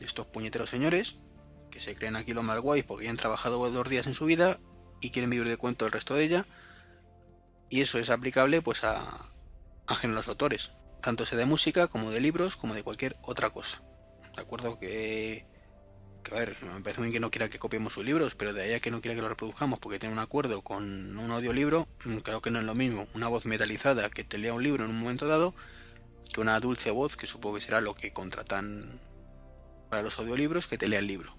estos 0.00 0.26
puñeteros 0.26 0.70
señores 0.70 1.16
que 1.70 1.80
se 1.80 1.94
creen 1.94 2.16
aquí 2.16 2.32
los 2.32 2.44
más 2.44 2.58
guays 2.60 2.84
porque 2.84 3.04
ya 3.04 3.10
han 3.10 3.16
trabajado 3.16 3.70
dos 3.70 3.88
días 3.88 4.06
en 4.06 4.14
su 4.14 4.24
vida 4.24 4.58
y 5.00 5.10
quieren 5.10 5.30
vivir 5.30 5.48
de 5.48 5.56
cuento 5.56 5.86
el 5.86 5.92
resto 5.92 6.14
de 6.14 6.24
ella. 6.24 6.46
Y 7.68 7.80
eso 7.80 7.98
es 7.98 8.10
aplicable 8.10 8.62
pues 8.62 8.84
a, 8.84 9.28
a 9.86 10.06
los 10.06 10.28
autores, 10.28 10.72
tanto 11.02 11.26
sea 11.26 11.38
de 11.38 11.44
música 11.44 11.88
como 11.88 12.10
de 12.10 12.20
libros 12.20 12.56
como 12.56 12.74
de 12.74 12.82
cualquier 12.82 13.16
otra 13.22 13.50
cosa. 13.50 13.82
De 14.36 14.42
acuerdo 14.42 14.78
que, 14.78 15.46
que 16.22 16.34
a 16.34 16.38
ver, 16.38 16.56
me 16.62 16.80
parece 16.80 17.00
bien 17.00 17.12
que 17.12 17.20
no 17.20 17.30
quiera 17.30 17.48
que 17.48 17.58
copiemos 17.58 17.94
sus 17.94 18.04
libros, 18.04 18.34
pero 18.34 18.52
de 18.52 18.62
ahí 18.62 18.72
a 18.74 18.80
que 18.80 18.90
no 18.90 19.00
quiera 19.00 19.14
que 19.14 19.22
lo 19.22 19.28
reproduzcamos 19.28 19.78
porque 19.78 19.98
tiene 19.98 20.12
un 20.12 20.18
acuerdo 20.18 20.62
con 20.62 21.18
un 21.18 21.30
audiolibro, 21.30 21.88
mm, 22.04 22.18
creo 22.18 22.40
que 22.40 22.50
no 22.50 22.60
es 22.60 22.64
lo 22.64 22.74
mismo 22.74 23.06
una 23.14 23.28
voz 23.28 23.46
metalizada 23.46 24.10
que 24.10 24.24
te 24.24 24.38
lea 24.38 24.54
un 24.54 24.62
libro 24.62 24.84
en 24.84 24.90
un 24.90 25.00
momento 25.00 25.26
dado 25.26 25.54
que 26.32 26.40
una 26.40 26.58
dulce 26.60 26.90
voz, 26.90 27.16
que 27.16 27.26
supongo 27.26 27.56
que 27.56 27.60
será 27.62 27.80
lo 27.80 27.94
que 27.94 28.12
contratan 28.12 29.00
para 29.88 30.02
los 30.02 30.18
audiolibros, 30.18 30.66
que 30.66 30.78
te 30.78 30.88
lea 30.88 30.98
el 30.98 31.06
libro. 31.06 31.36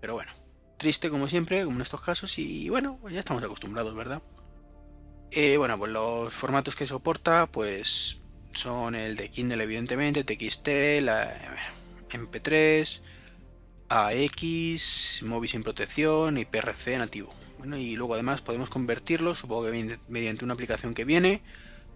Pero 0.00 0.14
bueno, 0.14 0.32
triste 0.76 1.10
como 1.10 1.28
siempre, 1.28 1.64
como 1.64 1.76
en 1.76 1.82
estos 1.82 2.00
casos, 2.00 2.38
y 2.38 2.68
bueno, 2.68 2.98
ya 3.10 3.18
estamos 3.18 3.42
acostumbrados, 3.42 3.94
¿verdad? 3.94 4.22
Eh, 5.30 5.56
bueno, 5.56 5.78
pues 5.78 5.92
los 5.92 6.32
formatos 6.32 6.74
que 6.74 6.86
soporta, 6.86 7.46
pues 7.46 8.20
son 8.52 8.94
el 8.94 9.16
de 9.16 9.30
Kindle, 9.30 9.62
evidentemente, 9.62 10.24
TXT, 10.24 10.68
la 11.02 11.36
MP3, 12.10 13.00
AX, 13.88 15.22
móvil 15.24 15.50
sin 15.50 15.62
protección 15.62 16.38
y 16.38 16.44
PRC 16.44 16.98
nativo. 16.98 17.32
Bueno, 17.58 17.76
y 17.76 17.96
luego 17.96 18.14
además 18.14 18.40
podemos 18.40 18.70
convertirlo, 18.70 19.34
supongo 19.34 19.70
que 19.70 19.98
mediante 20.08 20.44
una 20.44 20.54
aplicación 20.54 20.94
que 20.94 21.04
viene, 21.04 21.42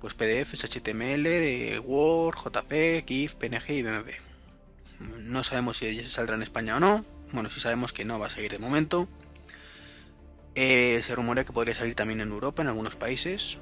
pues 0.00 0.14
PDFs, 0.14 0.64
HTML, 0.64 1.80
Word, 1.80 2.36
JPEG, 2.36 3.06
GIF, 3.06 3.34
PNG 3.34 3.70
y 3.70 3.82
BMP. 3.82 4.31
No 5.24 5.44
sabemos 5.44 5.78
si 5.78 6.04
saldrá 6.04 6.36
en 6.36 6.42
España 6.42 6.76
o 6.76 6.80
no. 6.80 7.04
Bueno, 7.32 7.50
si 7.50 7.60
sabemos 7.60 7.92
que 7.92 8.04
no 8.04 8.18
va 8.18 8.26
a 8.26 8.30
seguir 8.30 8.52
de 8.52 8.58
momento. 8.58 9.08
Eh, 10.54 11.00
se 11.02 11.14
rumorea 11.14 11.44
que 11.44 11.52
podría 11.52 11.74
salir 11.74 11.94
también 11.94 12.20
en 12.20 12.30
Europa, 12.30 12.62
en 12.62 12.68
algunos 12.68 12.96
países. 12.96 13.58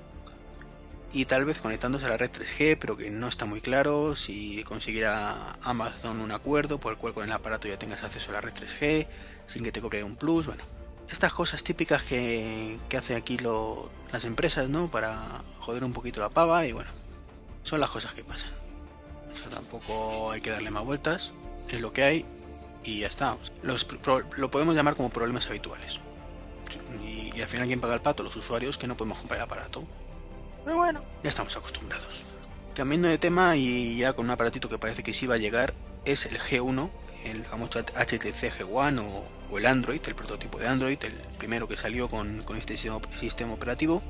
Y 1.12 1.24
tal 1.24 1.44
vez 1.44 1.58
conectándose 1.58 2.06
a 2.06 2.10
la 2.10 2.16
red 2.16 2.30
3G, 2.30 2.76
pero 2.80 2.96
que 2.96 3.10
no 3.10 3.26
está 3.26 3.44
muy 3.44 3.60
claro 3.60 4.14
si 4.14 4.62
conseguirá 4.64 5.56
Amazon 5.62 6.20
un 6.20 6.30
acuerdo 6.30 6.78
por 6.78 6.92
el 6.92 6.98
cual 6.98 7.14
con 7.14 7.24
el 7.24 7.32
aparato 7.32 7.66
ya 7.66 7.78
tengas 7.78 8.04
acceso 8.04 8.30
a 8.30 8.34
la 8.34 8.40
red 8.40 8.52
3G, 8.52 9.08
sin 9.46 9.64
que 9.64 9.72
te 9.72 9.80
cobre 9.80 10.04
un 10.04 10.14
plus. 10.14 10.46
Bueno, 10.46 10.62
estas 11.10 11.32
cosas 11.32 11.64
típicas 11.64 12.04
que, 12.04 12.78
que 12.88 12.96
hacen 12.96 13.16
aquí 13.16 13.38
las 13.38 14.24
empresas, 14.24 14.68
¿no? 14.68 14.88
Para 14.88 15.42
joder 15.58 15.82
un 15.82 15.92
poquito 15.92 16.20
la 16.20 16.30
pava 16.30 16.64
y 16.64 16.72
bueno, 16.72 16.90
son 17.64 17.80
las 17.80 17.90
cosas 17.90 18.14
que 18.14 18.22
pasan. 18.22 18.59
O 19.32 19.36
sea, 19.36 19.50
tampoco 19.50 20.30
hay 20.30 20.40
que 20.40 20.50
darle 20.50 20.70
más 20.70 20.84
vueltas, 20.84 21.32
es 21.68 21.80
lo 21.80 21.92
que 21.92 22.02
hay 22.02 22.26
y 22.84 23.00
ya 23.00 23.06
está. 23.06 23.36
lo 23.62 24.50
podemos 24.50 24.74
llamar 24.74 24.96
como 24.96 25.10
problemas 25.10 25.46
habituales. 25.48 26.00
Y, 27.04 27.40
al 27.40 27.48
final, 27.48 27.66
¿quién 27.66 27.80
paga 27.80 27.94
el 27.94 28.00
pato? 28.00 28.22
Los 28.22 28.36
usuarios 28.36 28.78
que 28.78 28.86
no 28.86 28.96
podemos 28.96 29.18
comprar 29.18 29.38
el 29.38 29.44
aparato. 29.44 29.84
Pero 30.64 30.76
bueno, 30.76 31.02
ya 31.22 31.28
estamos 31.28 31.56
acostumbrados. 31.56 32.24
Cambiando 32.74 33.08
de 33.08 33.18
tema 33.18 33.56
y 33.56 33.96
ya 33.96 34.12
con 34.12 34.26
un 34.26 34.30
aparatito 34.30 34.68
que 34.68 34.78
parece 34.78 35.02
que 35.02 35.12
sí 35.12 35.26
va 35.26 35.34
a 35.34 35.38
llegar, 35.38 35.74
es 36.04 36.26
el 36.26 36.38
G1, 36.38 36.90
el 37.24 37.44
famoso 37.44 37.80
HTC 37.80 38.52
G1 38.58 39.02
o, 39.50 39.58
el 39.58 39.66
Android, 39.66 40.00
el 40.06 40.14
prototipo 40.14 40.58
de 40.58 40.68
Android, 40.68 40.98
el 41.02 41.12
primero 41.38 41.66
que 41.66 41.76
salió 41.76 42.08
con, 42.08 42.44
este 42.56 42.76
sistema, 42.76 43.52
operativo, 43.52 44.02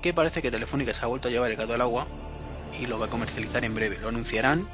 que 0.00 0.12
parece 0.12 0.42
que 0.42 0.50
Telefónica 0.50 0.92
se 0.92 1.04
ha 1.04 1.08
vuelto 1.08 1.28
a 1.28 1.30
llevar 1.30 1.50
el 1.50 1.56
gato 1.56 1.74
al 1.74 1.80
agua 1.80 2.06
y 2.80 2.86
lo 2.86 2.98
va 2.98 3.06
a 3.06 3.10
comercializar 3.10 3.64
en 3.64 3.74
breve. 3.74 3.98
Lo 4.00 4.08
anunciarán, 4.08 4.68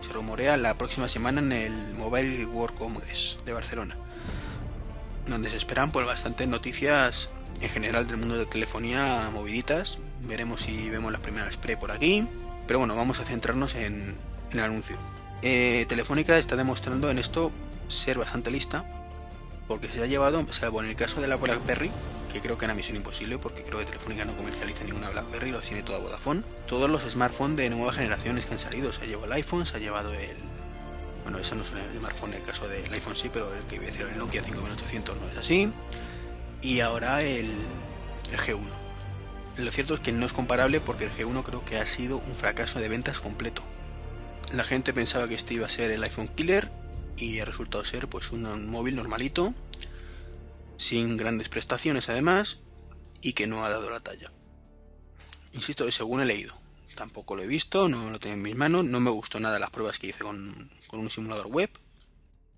se 0.00 0.12
rumorea, 0.12 0.56
la 0.56 0.76
próxima 0.78 1.08
semana 1.08 1.40
en 1.40 1.52
el 1.52 1.94
Mobile 1.94 2.46
World 2.46 2.76
Congress 2.78 3.38
de 3.44 3.52
Barcelona 3.52 3.96
donde 5.26 5.50
se 5.50 5.56
esperan 5.56 5.92
pues 5.92 6.06
bastantes 6.06 6.48
noticias 6.48 7.30
en 7.60 7.68
general 7.68 8.06
del 8.06 8.16
mundo 8.16 8.36
de 8.36 8.46
telefonía 8.46 9.28
moviditas. 9.32 9.98
Veremos 10.20 10.62
si 10.62 10.90
vemos 10.90 11.12
las 11.12 11.20
primeras 11.20 11.56
pre 11.56 11.76
por 11.76 11.92
aquí. 11.92 12.26
Pero 12.66 12.78
bueno, 12.78 12.96
vamos 12.96 13.20
a 13.20 13.24
centrarnos 13.24 13.74
en, 13.74 14.16
el 14.52 14.60
anuncio. 14.60 14.96
Eh, 15.42 15.86
Telefónica 15.88 16.38
está 16.38 16.56
demostrando 16.56 17.10
en 17.10 17.18
esto 17.18 17.52
ser 17.88 18.18
bastante 18.18 18.50
lista. 18.50 18.84
Porque 19.68 19.88
se 19.88 20.02
ha 20.02 20.06
llevado, 20.06 20.44
salvo 20.52 20.82
en 20.82 20.88
el 20.88 20.96
caso 20.96 21.20
de 21.20 21.28
la 21.28 21.36
BlackBerry, 21.36 21.90
que 22.32 22.40
creo 22.40 22.58
que 22.58 22.64
era 22.64 22.74
misión 22.74 22.96
imposible, 22.96 23.38
porque 23.38 23.62
creo 23.62 23.78
que 23.78 23.84
Telefónica 23.84 24.24
no 24.24 24.36
comercializa 24.36 24.84
ninguna 24.84 25.10
BlackBerry, 25.10 25.52
lo 25.52 25.60
tiene 25.60 25.82
toda 25.82 25.98
Vodafone. 25.98 26.42
Todos 26.66 26.88
los 26.90 27.02
smartphones 27.02 27.56
de 27.56 27.70
nuevas 27.70 27.96
generaciones 27.96 28.46
que 28.46 28.54
han 28.54 28.58
salido, 28.58 28.92
se 28.92 29.04
ha 29.04 29.06
llevado 29.06 29.26
el 29.26 29.32
iPhone, 29.32 29.66
se 29.66 29.76
ha 29.76 29.80
llevado 29.80 30.12
el, 30.14 30.36
bueno, 31.22 31.38
esa 31.38 31.54
no 31.54 31.62
es 31.62 31.72
el 31.72 31.98
smartphone, 31.98 32.34
el 32.34 32.42
caso 32.42 32.68
del 32.68 32.92
iPhone 32.92 33.16
sí, 33.16 33.30
pero 33.32 33.52
el 33.54 33.62
que 33.64 33.76
iba 33.76 33.84
a 33.84 33.86
decir 33.86 34.06
el 34.10 34.18
Nokia 34.18 34.42
5800 34.42 35.20
no 35.20 35.28
es 35.28 35.38
así. 35.38 35.72
Y 36.62 36.80
ahora 36.80 37.22
el, 37.22 37.50
el 38.30 38.38
G1. 38.38 38.60
Lo 39.58 39.70
cierto 39.70 39.94
es 39.94 40.00
que 40.00 40.12
no 40.12 40.24
es 40.24 40.32
comparable 40.32 40.80
porque 40.80 41.04
el 41.04 41.10
G1 41.10 41.42
creo 41.44 41.64
que 41.64 41.78
ha 41.78 41.86
sido 41.86 42.18
un 42.18 42.34
fracaso 42.34 42.80
de 42.80 42.88
ventas 42.88 43.20
completo. 43.20 43.62
La 44.54 44.64
gente 44.64 44.92
pensaba 44.92 45.28
que 45.28 45.34
este 45.34 45.54
iba 45.54 45.66
a 45.66 45.70
ser 45.70 45.90
el 45.90 46.02
iPhone 46.02 46.28
killer 46.28 46.70
y 47.16 47.38
ha 47.40 47.44
resultado 47.44 47.84
ser 47.84 48.08
pues 48.08 48.32
un 48.32 48.70
móvil 48.70 48.96
normalito, 48.96 49.54
sin 50.82 51.16
grandes 51.16 51.48
prestaciones 51.48 52.08
además, 52.08 52.58
y 53.20 53.32
que 53.32 53.46
no 53.46 53.64
ha 53.64 53.70
dado 53.70 53.90
la 53.90 54.00
talla. 54.00 54.32
Insisto, 55.52 55.90
según 55.90 56.22
he 56.22 56.24
leído 56.24 56.62
tampoco 56.94 57.34
lo 57.34 57.42
he 57.42 57.46
visto, 57.46 57.88
no 57.88 58.10
lo 58.10 58.20
tengo 58.20 58.34
en 58.34 58.42
mis 58.42 58.56
manos, 58.56 58.84
no 58.84 59.00
me 59.00 59.10
gustó 59.10 59.40
nada 59.40 59.58
las 59.58 59.70
pruebas 59.70 59.98
que 59.98 60.08
hice 60.08 60.20
con, 60.20 60.70
un 60.92 61.10
simulador 61.10 61.46
web, 61.46 61.70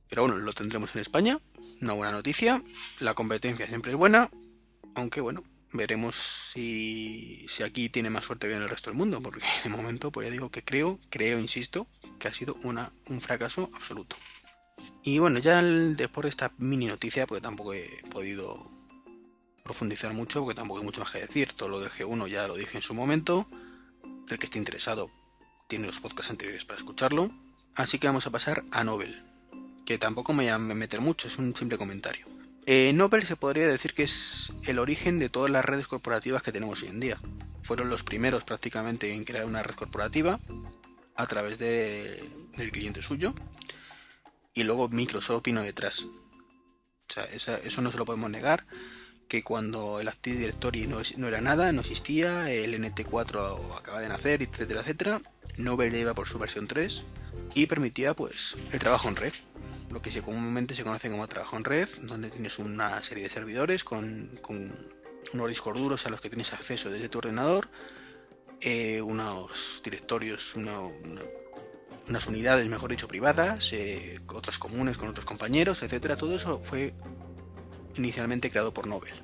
pero 0.08 0.22
bueno, 0.22 0.38
lo 0.38 0.52
tendremos 0.52 0.94
en 0.94 1.00
España, 1.00 1.40
una 1.80 1.92
buena 1.92 2.12
noticia, 2.12 2.62
la 3.00 3.14
competencia 3.14 3.66
siempre 3.66 3.92
es 3.92 3.98
buena, 3.98 4.28
aunque 4.94 5.20
bueno, 5.20 5.44
veremos 5.72 6.16
si, 6.16 7.46
si 7.48 7.62
aquí 7.62 7.88
tiene 7.88 8.10
más 8.10 8.24
suerte 8.24 8.48
que 8.48 8.54
en 8.54 8.62
el 8.62 8.68
resto 8.68 8.90
del 8.90 8.98
mundo, 8.98 9.20
porque 9.20 9.44
de 9.64 9.70
momento 9.70 10.10
pues 10.10 10.26
ya 10.26 10.32
digo 10.32 10.50
que 10.50 10.64
creo, 10.64 10.98
creo, 11.10 11.38
insisto, 11.38 11.86
que 12.18 12.28
ha 12.28 12.34
sido 12.34 12.56
una, 12.64 12.92
un 13.06 13.20
fracaso 13.20 13.70
absoluto. 13.74 14.16
Y 15.02 15.18
bueno, 15.18 15.38
ya 15.38 15.62
después 15.62 16.22
de 16.22 16.30
esta 16.30 16.52
mini 16.58 16.86
noticia, 16.86 17.26
porque 17.26 17.42
tampoco 17.42 17.74
he 17.74 18.02
podido 18.10 18.58
profundizar 19.62 20.12
mucho, 20.14 20.40
porque 20.40 20.54
tampoco 20.54 20.80
hay 20.80 20.86
mucho 20.86 21.00
más 21.00 21.10
que 21.10 21.20
decir, 21.20 21.52
todo 21.52 21.68
lo 21.68 21.80
del 21.80 21.90
G1 21.90 22.26
ya 22.28 22.48
lo 22.48 22.56
dije 22.56 22.78
en 22.78 22.82
su 22.82 22.94
momento, 22.94 23.46
el 24.28 24.38
que 24.38 24.46
esté 24.46 24.58
interesado 24.58 25.10
tiene 25.68 25.86
los 25.86 26.00
podcasts 26.00 26.30
anteriores 26.30 26.64
para 26.64 26.78
escucharlo. 26.78 27.30
Así 27.74 27.98
que 27.98 28.06
vamos 28.06 28.26
a 28.26 28.30
pasar 28.30 28.64
a 28.70 28.84
Nobel, 28.84 29.22
que 29.84 29.98
tampoco 29.98 30.32
me 30.32 30.44
voy 30.44 30.52
a 30.52 30.58
meter 30.58 31.00
mucho, 31.00 31.28
es 31.28 31.38
un 31.38 31.54
simple 31.54 31.76
comentario. 31.76 32.26
Eh, 32.66 32.92
Nobel 32.94 33.26
se 33.26 33.36
podría 33.36 33.66
decir 33.66 33.92
que 33.92 34.04
es 34.04 34.52
el 34.64 34.78
origen 34.78 35.18
de 35.18 35.28
todas 35.28 35.50
las 35.50 35.64
redes 35.64 35.86
corporativas 35.86 36.42
que 36.42 36.52
tenemos 36.52 36.82
hoy 36.82 36.88
en 36.88 37.00
día. 37.00 37.20
Fueron 37.62 37.90
los 37.90 38.04
primeros 38.04 38.44
prácticamente 38.44 39.12
en 39.12 39.24
crear 39.24 39.44
una 39.44 39.62
red 39.62 39.74
corporativa 39.74 40.40
a 41.16 41.26
través 41.26 41.58
de, 41.58 42.22
del 42.56 42.72
cliente 42.72 43.02
suyo 43.02 43.34
y 44.54 44.62
luego 44.62 44.88
Microsoft 44.88 45.42
vino 45.44 45.62
detrás. 45.62 46.06
O 46.06 47.38
sea, 47.38 47.54
eso 47.56 47.82
no 47.82 47.92
se 47.92 47.98
lo 47.98 48.04
podemos 48.04 48.30
negar 48.30 48.64
que 49.28 49.42
cuando 49.42 50.00
el 50.00 50.08
Active 50.08 50.36
Directory 50.36 50.86
no, 50.86 51.28
era 51.28 51.40
nada, 51.40 51.72
no 51.72 51.80
existía, 51.80 52.50
el 52.50 52.74
NT4 52.74 53.76
acaba 53.76 54.00
de 54.00 54.08
nacer, 54.08 54.42
etcétera, 54.42 54.80
etcétera, 54.80 55.20
Nobel 55.56 55.94
iba 55.94 56.14
por 56.14 56.28
su 56.28 56.38
versión 56.38 56.66
3 56.66 57.04
y 57.54 57.66
permitía 57.66 58.14
pues 58.14 58.56
el 58.72 58.78
trabajo 58.78 59.08
en 59.08 59.16
red, 59.16 59.32
lo 59.90 60.02
que 60.02 60.10
comúnmente 60.22 60.74
se 60.74 60.84
conoce 60.84 61.10
como 61.10 61.26
trabajo 61.28 61.56
en 61.56 61.64
red, 61.64 61.88
donde 62.02 62.30
tienes 62.30 62.58
una 62.58 63.02
serie 63.02 63.24
de 63.24 63.30
servidores 63.30 63.84
con, 63.84 64.30
unos 65.32 65.48
discos 65.48 65.76
duros 65.78 66.06
a 66.06 66.10
los 66.10 66.20
que 66.20 66.28
tienes 66.28 66.52
acceso 66.52 66.90
desde 66.90 67.08
tu 67.08 67.18
ordenador, 67.18 67.68
eh, 68.60 69.00
unos 69.02 69.82
directorios, 69.84 70.54
unas 72.08 72.26
unidades, 72.26 72.68
mejor 72.68 72.90
dicho, 72.90 73.08
privadas, 73.08 73.72
eh, 73.72 74.20
otras 74.28 74.58
comunes 74.58 74.98
con 74.98 75.08
otros 75.08 75.24
compañeros, 75.24 75.82
etcétera. 75.82 76.16
Todo 76.16 76.36
eso 76.36 76.60
fue 76.62 76.94
inicialmente 77.96 78.50
creado 78.50 78.74
por 78.74 78.86
Nobel. 78.86 79.14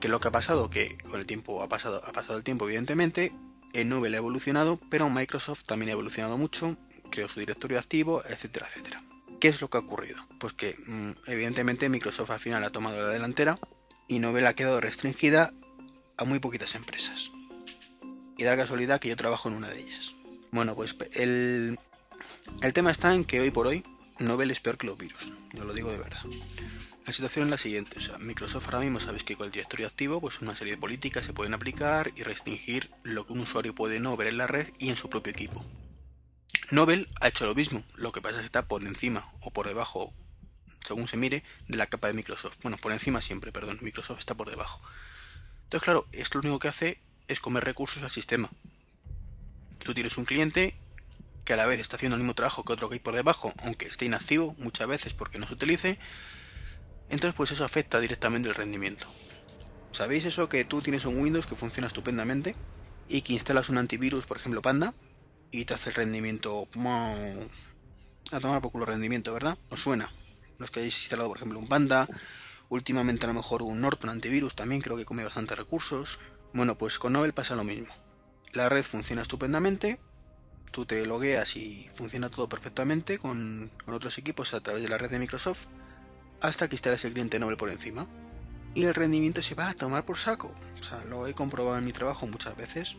¿Qué 0.00 0.06
es 0.06 0.10
lo 0.10 0.20
que 0.20 0.28
ha 0.28 0.32
pasado? 0.32 0.70
Que 0.70 0.96
con 0.98 1.20
el 1.20 1.26
tiempo 1.26 1.62
ha 1.62 1.68
pasado, 1.68 2.02
ha 2.04 2.12
pasado 2.12 2.38
el 2.38 2.44
tiempo, 2.44 2.64
evidentemente, 2.64 3.32
el 3.72 3.88
Nobel 3.88 4.14
ha 4.14 4.18
evolucionado, 4.18 4.80
pero 4.90 5.08
Microsoft 5.10 5.64
también 5.64 5.90
ha 5.90 5.92
evolucionado 5.92 6.38
mucho, 6.38 6.76
creó 7.10 7.28
su 7.28 7.40
directorio 7.40 7.78
activo, 7.78 8.22
etcétera, 8.28 8.66
etcétera. 8.68 9.02
¿Qué 9.40 9.48
es 9.48 9.60
lo 9.60 9.70
que 9.70 9.78
ha 9.78 9.80
ocurrido? 9.80 10.16
Pues 10.38 10.52
que 10.52 10.76
mm, 10.86 11.10
evidentemente 11.26 11.88
Microsoft 11.88 12.30
al 12.30 12.40
final 12.40 12.64
ha 12.64 12.70
tomado 12.70 13.00
la 13.00 13.12
delantera 13.12 13.58
y 14.08 14.18
Nobel 14.18 14.46
ha 14.46 14.54
quedado 14.54 14.80
restringida 14.80 15.52
a 16.16 16.24
muy 16.24 16.40
poquitas 16.40 16.74
empresas. 16.74 17.32
Y 18.36 18.44
da 18.44 18.56
casualidad 18.56 19.00
que 19.00 19.08
yo 19.08 19.16
trabajo 19.16 19.48
en 19.48 19.54
una 19.54 19.68
de 19.68 19.80
ellas. 19.80 20.16
Bueno, 20.50 20.74
pues 20.74 20.96
el, 21.12 21.78
el 22.62 22.72
tema 22.72 22.90
está 22.90 23.14
en 23.14 23.24
que 23.24 23.40
hoy 23.40 23.50
por 23.50 23.66
hoy 23.66 23.84
Nobel 24.18 24.50
es 24.50 24.60
peor 24.60 24.76
que 24.76 24.86
los 24.86 24.98
virus, 24.98 25.32
yo 25.52 25.64
lo 25.64 25.72
digo 25.72 25.90
de 25.90 25.98
verdad. 25.98 26.22
La 27.06 27.12
situación 27.12 27.46
es 27.46 27.50
la 27.50 27.56
siguiente, 27.56 27.96
Microsoft 28.20 28.66
ahora 28.66 28.80
mismo 28.80 29.00
sabéis 29.00 29.24
que 29.24 29.34
con 29.34 29.46
el 29.46 29.52
directorio 29.52 29.86
activo, 29.86 30.20
pues 30.20 30.40
una 30.42 30.54
serie 30.54 30.74
de 30.74 30.80
políticas 30.80 31.24
se 31.24 31.32
pueden 31.32 31.54
aplicar 31.54 32.12
y 32.14 32.22
restringir 32.22 32.90
lo 33.02 33.26
que 33.26 33.32
un 33.32 33.40
usuario 33.40 33.74
puede 33.74 33.98
no 33.98 34.16
ver 34.16 34.28
en 34.28 34.38
la 34.38 34.46
red 34.46 34.68
y 34.78 34.90
en 34.90 34.96
su 34.96 35.08
propio 35.08 35.32
equipo. 35.32 35.64
Nobel 36.70 37.08
ha 37.20 37.28
hecho 37.28 37.46
lo 37.46 37.54
mismo, 37.54 37.82
lo 37.96 38.12
que 38.12 38.22
pasa 38.22 38.36
es 38.36 38.40
que 38.42 38.46
está 38.46 38.68
por 38.68 38.84
encima 38.84 39.26
o 39.40 39.50
por 39.50 39.66
debajo, 39.66 40.12
según 40.86 41.08
se 41.08 41.16
mire, 41.16 41.42
de 41.66 41.78
la 41.78 41.88
capa 41.88 42.06
de 42.06 42.14
Microsoft. 42.14 42.58
Bueno, 42.62 42.76
por 42.76 42.92
encima 42.92 43.20
siempre, 43.22 43.50
perdón, 43.50 43.78
Microsoft 43.82 44.20
está 44.20 44.36
por 44.36 44.50
debajo. 44.50 44.80
Entonces, 45.64 45.82
claro, 45.82 46.06
esto 46.12 46.38
lo 46.38 46.42
único 46.42 46.58
que 46.60 46.68
hace 46.68 47.00
es 47.26 47.40
comer 47.40 47.64
recursos 47.64 48.02
al 48.02 48.10
sistema. 48.10 48.50
tú 49.78 49.94
tienes 49.94 50.16
un 50.18 50.26
cliente 50.26 50.76
que 51.50 51.54
a 51.54 51.56
la 51.56 51.66
vez 51.66 51.80
está 51.80 51.96
haciendo 51.96 52.14
el 52.14 52.22
mismo 52.22 52.36
trabajo 52.36 52.64
que 52.64 52.72
otro 52.72 52.88
que 52.88 52.94
hay 52.94 53.00
por 53.00 53.16
debajo, 53.16 53.52
aunque 53.64 53.86
esté 53.86 54.04
inactivo 54.04 54.54
muchas 54.58 54.86
veces 54.86 55.14
porque 55.14 55.40
no 55.40 55.48
se 55.48 55.54
utilice, 55.54 55.98
entonces 57.08 57.34
pues 57.36 57.50
eso 57.50 57.64
afecta 57.64 57.98
directamente 57.98 58.48
el 58.48 58.54
rendimiento. 58.54 59.08
¿Sabéis 59.90 60.26
eso 60.26 60.48
que 60.48 60.64
tú 60.64 60.80
tienes 60.80 61.06
un 61.06 61.18
Windows 61.18 61.48
que 61.48 61.56
funciona 61.56 61.88
estupendamente 61.88 62.54
y 63.08 63.22
que 63.22 63.32
instalas 63.32 63.68
un 63.68 63.78
antivirus, 63.78 64.26
por 64.26 64.36
ejemplo 64.36 64.62
Panda, 64.62 64.94
y 65.50 65.64
te 65.64 65.74
hace 65.74 65.88
el 65.88 65.96
rendimiento 65.96 66.68
a 68.30 68.38
tomar 68.38 68.62
por 68.62 68.70
culo 68.70 68.86
rendimiento, 68.86 69.34
¿verdad? 69.34 69.58
¿Os 69.70 69.80
suena? 69.80 70.08
Los 70.58 70.70
que 70.70 70.78
hayáis 70.78 71.00
instalado, 71.00 71.30
por 71.30 71.38
ejemplo, 71.38 71.58
un 71.58 71.66
Panda, 71.66 72.08
últimamente 72.68 73.24
a 73.24 73.28
lo 73.28 73.34
mejor 73.34 73.64
un 73.64 73.80
Norton 73.80 74.08
antivirus 74.08 74.54
también 74.54 74.82
creo 74.82 74.96
que 74.96 75.04
come 75.04 75.24
bastantes 75.24 75.58
recursos. 75.58 76.20
Bueno, 76.54 76.78
pues 76.78 77.00
con 77.00 77.12
Nobel 77.12 77.34
pasa 77.34 77.56
lo 77.56 77.64
mismo. 77.64 77.92
La 78.52 78.68
red 78.68 78.84
funciona 78.84 79.22
estupendamente, 79.22 79.98
tú 80.70 80.86
te 80.86 81.04
logueas 81.06 81.56
y 81.56 81.88
funciona 81.94 82.30
todo 82.30 82.48
perfectamente 82.48 83.18
con, 83.18 83.70
con 83.84 83.94
otros 83.94 84.18
equipos 84.18 84.54
a 84.54 84.60
través 84.60 84.82
de 84.82 84.88
la 84.88 84.98
red 84.98 85.10
de 85.10 85.18
Microsoft 85.18 85.66
hasta 86.40 86.68
que 86.68 86.74
instalas 86.74 87.04
el 87.04 87.12
cliente 87.12 87.38
Nobel 87.38 87.56
por 87.56 87.70
encima. 87.70 88.06
Y 88.74 88.84
el 88.84 88.94
rendimiento 88.94 89.42
se 89.42 89.54
va 89.54 89.68
a 89.68 89.74
tomar 89.74 90.04
por 90.04 90.16
saco. 90.16 90.54
O 90.78 90.82
sea, 90.82 91.04
lo 91.04 91.26
he 91.26 91.34
comprobado 91.34 91.76
en 91.76 91.84
mi 91.84 91.92
trabajo 91.92 92.26
muchas 92.26 92.56
veces. 92.56 92.96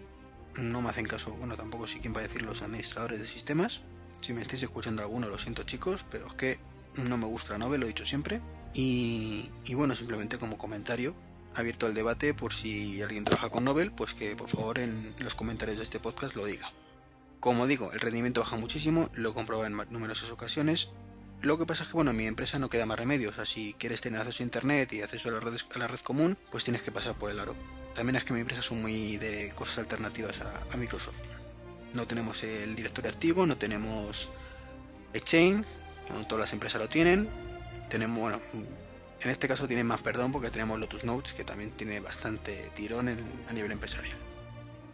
No 0.55 0.81
me 0.81 0.89
hacen 0.89 1.05
caso, 1.05 1.31
bueno, 1.31 1.55
tampoco 1.55 1.87
sé 1.87 1.99
quién 1.99 2.13
va 2.13 2.19
a 2.19 2.23
decir 2.23 2.41
los 2.41 2.61
administradores 2.61 3.19
de 3.19 3.25
sistemas. 3.25 3.83
Si 4.19 4.33
me 4.33 4.41
estáis 4.41 4.63
escuchando 4.63 5.01
alguno, 5.01 5.29
lo 5.29 5.37
siento 5.37 5.63
chicos, 5.63 6.05
pero 6.11 6.27
es 6.27 6.33
que 6.33 6.59
no 6.95 7.17
me 7.17 7.25
gusta 7.25 7.57
Nobel, 7.57 7.79
lo 7.79 7.85
he 7.85 7.89
dicho 7.89 8.05
siempre. 8.05 8.41
Y, 8.73 9.49
y 9.65 9.73
bueno, 9.75 9.95
simplemente 9.95 10.37
como 10.37 10.57
comentario, 10.57 11.15
abierto 11.55 11.85
al 11.85 11.93
debate 11.93 12.33
por 12.33 12.51
si 12.51 13.01
alguien 13.01 13.23
trabaja 13.23 13.49
con 13.49 13.63
Nobel, 13.63 13.91
pues 13.91 14.13
que 14.13 14.35
por 14.35 14.49
favor 14.49 14.77
en 14.77 15.15
los 15.19 15.35
comentarios 15.35 15.77
de 15.77 15.83
este 15.83 15.99
podcast 16.01 16.35
lo 16.35 16.45
diga. 16.45 16.71
Como 17.41 17.67
digo, 17.67 17.91
el 17.91 17.99
rendimiento 17.99 18.39
baja 18.39 18.55
muchísimo, 18.55 19.09
lo 19.15 19.31
he 19.31 19.33
comprobado 19.33 19.67
en 19.67 19.75
numerosas 19.91 20.31
ocasiones 20.31 20.93
lo 21.41 21.57
que 21.57 21.65
pasa 21.65 21.83
es 21.83 21.89
que, 21.89 21.95
bueno, 21.95 22.11
en 22.11 22.17
mi 22.17 22.27
empresa 22.27 22.59
no 22.59 22.69
queda 22.69 22.85
más 22.85 22.99
remedio. 22.99 23.33
Si 23.45 23.73
quieres 23.79 23.99
tener 24.01 24.21
acceso 24.21 24.43
a 24.43 24.45
internet 24.45 24.93
y 24.93 25.01
acceso 25.01 25.29
a 25.29 25.31
la 25.79 25.87
red, 25.87 25.99
común, 26.01 26.37
pues 26.51 26.63
tienes 26.63 26.83
que 26.83 26.91
pasar 26.91 27.15
por 27.15 27.31
el 27.31 27.39
aro. 27.39 27.55
También 27.95 28.15
es 28.15 28.23
que 28.23 28.33
mi 28.33 28.41
empresa 28.41 28.61
son 28.61 28.81
muy 28.81 29.17
de 29.17 29.51
cosas 29.55 29.79
alternativas 29.79 30.41
a, 30.41 30.77
Microsoft. 30.77 31.17
No 31.95 32.05
tenemos 32.05 32.43
el 32.43 32.75
directorio 32.75 33.09
activo, 33.09 33.47
no 33.47 33.57
tenemos 33.57 34.29
Exchange, 35.13 35.65
no 36.13 36.27
todas 36.27 36.41
las 36.41 36.53
empresas 36.53 36.79
lo 36.79 36.87
tienen. 36.87 37.27
Tenemos, 37.89 38.19
bueno, 38.19 38.39
en 39.19 39.29
este 39.29 39.47
caso 39.47 39.67
tienen 39.67 39.87
más 39.87 40.01
perdón 40.01 40.31
porque 40.31 40.51
tenemos 40.51 40.79
Lotus 40.79 41.05
Notes, 41.05 41.33
que 41.33 41.43
también 41.43 41.71
tiene 41.71 42.01
bastante 42.01 42.71
tirón 42.75 43.09
a 43.49 43.53
nivel 43.53 43.71
empresarial. 43.71 44.30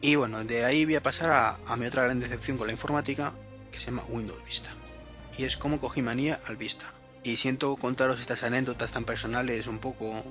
Y 0.02 0.16
bueno, 0.16 0.44
de 0.44 0.66
ahí 0.66 0.86
voy 0.86 0.96
a 0.96 1.04
pasar 1.04 1.30
a, 1.30 1.60
a 1.66 1.76
mi 1.76 1.86
otra 1.86 2.04
gran 2.04 2.20
decepción 2.20 2.58
con 2.58 2.68
la 2.68 2.74
informática, 2.74 3.34
que 3.72 3.80
se 3.80 3.88
llama 3.88 4.04
Windows 4.10 4.44
Vista 4.46 4.72
y 5.38 5.46
es 5.46 5.56
como 5.56 5.80
cogí 5.80 6.02
manía 6.02 6.40
al 6.48 6.58
vista. 6.58 6.92
Y 7.24 7.38
siento 7.38 7.76
contaros 7.76 8.20
estas 8.20 8.44
anécdotas 8.44 8.92
tan 8.92 9.06
personales 9.06 9.68
un 9.68 9.80
poco 9.80 10.24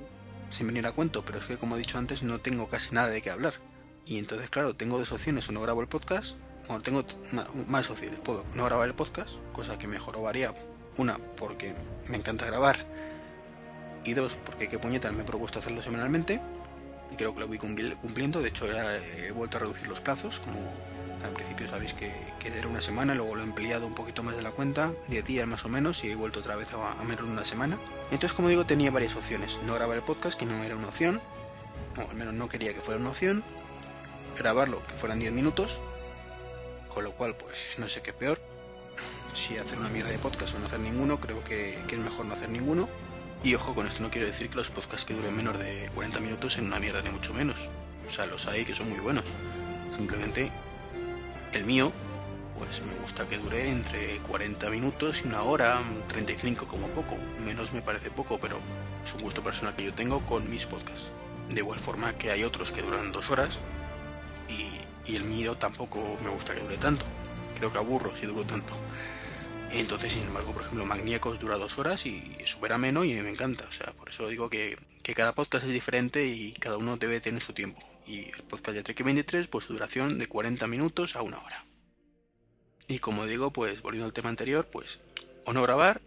sin 0.49 0.67
venir 0.67 0.85
a 0.87 0.91
cuento, 0.91 1.23
pero 1.23 1.39
es 1.39 1.45
que 1.45 1.57
como 1.57 1.75
he 1.75 1.79
dicho 1.79 1.97
antes 1.97 2.23
no 2.23 2.39
tengo 2.39 2.67
casi 2.67 2.93
nada 2.93 3.09
de 3.09 3.21
qué 3.21 3.29
hablar. 3.29 3.53
Y 4.05 4.17
entonces 4.17 4.49
claro, 4.49 4.75
tengo 4.75 4.97
dos 4.97 5.11
opciones, 5.11 5.47
o 5.49 5.51
no 5.51 5.61
grabo 5.61 5.81
el 5.81 5.87
podcast, 5.87 6.37
o 6.69 6.79
tengo 6.79 7.05
más 7.67 7.89
opciones, 7.89 8.19
puedo 8.19 8.45
no 8.55 8.65
grabar 8.65 8.87
el 8.87 8.95
podcast, 8.95 9.39
cosa 9.51 9.77
que 9.77 9.87
mejor 9.87 10.21
varía. 10.21 10.53
Una, 10.97 11.17
porque 11.35 11.75
me 12.07 12.17
encanta 12.17 12.45
grabar, 12.45 12.85
y 14.03 14.13
dos, 14.13 14.37
porque 14.45 14.67
qué 14.67 14.79
puñetas 14.79 15.13
me 15.13 15.21
he 15.21 15.25
propuesto 15.25 15.59
hacerlo 15.59 15.81
semanalmente, 15.81 16.41
y 17.11 17.15
creo 17.15 17.33
que 17.33 17.41
lo 17.41 17.47
voy 17.47 17.57
cumpliendo, 17.57 18.41
de 18.41 18.49
hecho 18.49 18.65
ya 18.67 18.95
he 18.97 19.31
vuelto 19.31 19.57
a 19.57 19.61
reducir 19.61 19.87
los 19.87 20.01
plazos, 20.01 20.39
como 20.39 20.59
al 21.23 21.33
principio 21.33 21.67
sabéis 21.67 21.93
que, 21.93 22.11
era 22.45 22.67
una 22.67 22.81
semana, 22.81 23.13
luego 23.13 23.35
lo 23.35 23.41
he 23.41 23.45
empleado 23.45 23.85
un 23.87 23.93
poquito 23.93 24.23
más 24.23 24.35
de 24.35 24.41
la 24.41 24.51
cuenta, 24.51 24.93
10 25.09 25.25
días 25.25 25.47
más 25.47 25.65
o 25.65 25.69
menos, 25.69 26.03
y 26.03 26.11
he 26.11 26.15
vuelto 26.15 26.39
otra 26.39 26.55
vez 26.55 26.69
a, 26.73 27.03
menos 27.03 27.25
de 27.25 27.31
una 27.31 27.45
semana. 27.45 27.77
Entonces, 28.05 28.33
como 28.33 28.47
digo, 28.47 28.65
tenía 28.65 28.89
varias 28.89 29.15
opciones. 29.15 29.59
No 29.65 29.73
grabar 29.73 29.97
el 29.97 30.03
podcast, 30.03 30.39
que 30.39 30.45
no 30.45 30.63
era 30.63 30.75
una 30.75 30.87
opción, 30.87 31.21
o 31.97 32.09
al 32.09 32.15
menos 32.15 32.33
no 32.33 32.47
quería 32.47 32.73
que 32.73 32.81
fuera 32.81 32.99
una 32.99 33.09
opción. 33.09 33.43
Grabarlo, 34.37 34.81
que 34.87 34.95
fueran 34.95 35.19
10 35.19 35.33
minutos, 35.33 35.81
con 36.87 37.03
lo 37.03 37.11
cual, 37.13 37.35
pues 37.35 37.55
no 37.77 37.89
sé 37.89 38.01
qué 38.01 38.13
peor. 38.13 38.39
Si 39.33 39.55
hacer 39.55 39.77
una 39.77 39.89
mierda 39.89 40.09
de 40.09 40.17
podcast 40.17 40.55
o 40.55 40.59
no 40.59 40.65
hacer 40.65 40.79
ninguno, 40.79 41.19
creo 41.19 41.43
que, 41.43 41.77
que 41.87 41.95
es 41.95 42.01
mejor 42.01 42.25
no 42.25 42.33
hacer 42.33 42.49
ninguno. 42.49 42.89
Y 43.47 43.55
ojo, 43.55 43.73
con 43.73 43.87
esto 43.87 44.03
no 44.03 44.09
quiero 44.09 44.27
decir 44.27 44.49
que 44.49 44.57
los 44.57 44.69
podcasts 44.69 45.05
que 45.05 45.13
duren 45.13 45.33
menos 45.33 45.57
de 45.57 45.89
40 45.95 46.19
minutos 46.19 46.51
sean 46.51 46.65
una 46.65 46.81
mierda, 46.81 47.01
ni 47.01 47.11
mucho 47.11 47.33
menos. 47.33 47.69
O 48.05 48.09
sea, 48.09 48.25
los 48.25 48.45
hay 48.45 48.65
que 48.65 48.75
son 48.75 48.89
muy 48.89 48.99
buenos. 48.99 49.23
Simplemente 49.89 50.51
el 51.53 51.63
mío, 51.63 51.93
pues 52.59 52.81
me 52.81 52.93
gusta 52.95 53.25
que 53.25 53.37
dure 53.37 53.69
entre 53.69 54.17
40 54.17 54.69
minutos 54.69 55.21
y 55.23 55.29
una 55.29 55.43
hora, 55.43 55.79
35 56.09 56.67
como 56.67 56.89
poco. 56.89 57.15
Menos 57.45 57.71
me 57.71 57.81
parece 57.81 58.11
poco, 58.11 58.37
pero 58.37 58.59
es 59.01 59.13
un 59.13 59.21
gusto 59.21 59.41
personal 59.41 59.77
que 59.77 59.85
yo 59.85 59.93
tengo 59.93 60.25
con 60.25 60.49
mis 60.49 60.65
podcasts. 60.65 61.13
De 61.47 61.61
igual 61.61 61.79
forma 61.79 62.11
que 62.17 62.31
hay 62.31 62.43
otros 62.43 62.73
que 62.73 62.81
duran 62.81 63.13
dos 63.13 63.31
horas 63.31 63.61
y, 64.49 65.13
el 65.15 65.23
mío 65.23 65.55
tampoco 65.55 66.17
me 66.21 66.29
gusta 66.31 66.53
que 66.53 66.59
dure 66.59 66.77
tanto. 66.77 67.05
Creo 67.55 67.71
que 67.71 67.77
aburro 67.77 68.13
si 68.13 68.25
duro 68.25 68.45
tanto. 68.45 68.73
Entonces, 69.71 70.13
sin 70.13 70.23
embargo, 70.23 70.53
por 70.53 70.63
ejemplo, 70.63 70.85
Magníacos 70.85 71.39
dura 71.39 71.57
dos 71.57 71.77
horas 71.77 72.05
y 72.05 72.37
es 72.39 72.49
súper 72.51 72.73
ameno 72.73 73.03
y 73.03 73.13
me 73.15 73.29
encanta. 73.29 73.65
O 73.67 73.71
sea, 73.71 73.93
por 73.93 74.09
eso 74.09 74.27
digo 74.27 74.49
que, 74.49 74.77
cada 75.15 75.33
podcast 75.33 75.65
es 75.65 75.71
diferente 75.71 76.25
y 76.25 76.51
cada 76.53 76.77
uno 76.77 76.97
debe 76.97 77.21
tener 77.21 77.41
su 77.41 77.53
tiempo 77.53 77.81
y 78.05 78.25
el 78.25 78.43
podcast 78.43 78.75
de 78.75 78.83
Trek 78.83 79.03
23 79.03 79.47
pues 79.47 79.65
su 79.65 79.73
duración 79.73 80.17
de 80.17 80.27
40 80.27 80.67
minutos 80.67 81.15
a 81.15 81.21
una 81.21 81.39
hora. 81.41 81.63
Y 82.89 82.99
como 82.99 83.25
digo, 83.25 83.51
pues 83.51 83.81
volviendo 83.81 84.05
al 84.05 84.13
tema 84.13 84.29
anterior, 84.29 84.67
pues 84.69 84.99
o 85.45 85.53
no 85.53 85.61
grabar 85.61 86.01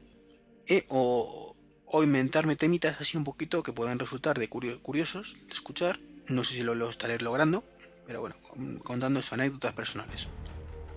eh, 0.66 0.85
o, 0.88 1.57
inventarme 2.03 2.57
temitas 2.57 3.01
así 3.01 3.16
un 3.16 3.25
poquito 3.25 3.62
que 3.62 3.73
puedan 3.73 3.99
resultar 3.99 4.38
de 4.38 4.49
curiosos 4.49 5.37
de 5.46 5.55
escuchar. 5.55 5.99
No 6.29 6.44
sé 6.44 6.55
si 6.55 6.62
lo, 6.62 6.75
lo 6.75 6.88
estaré 6.88 7.18
logrando, 7.18 7.64
pero 8.07 8.20
bueno, 8.20 8.37
contando 8.85 9.20
sus 9.20 9.33
anécdotas 9.33 9.73
personales. 9.73 10.29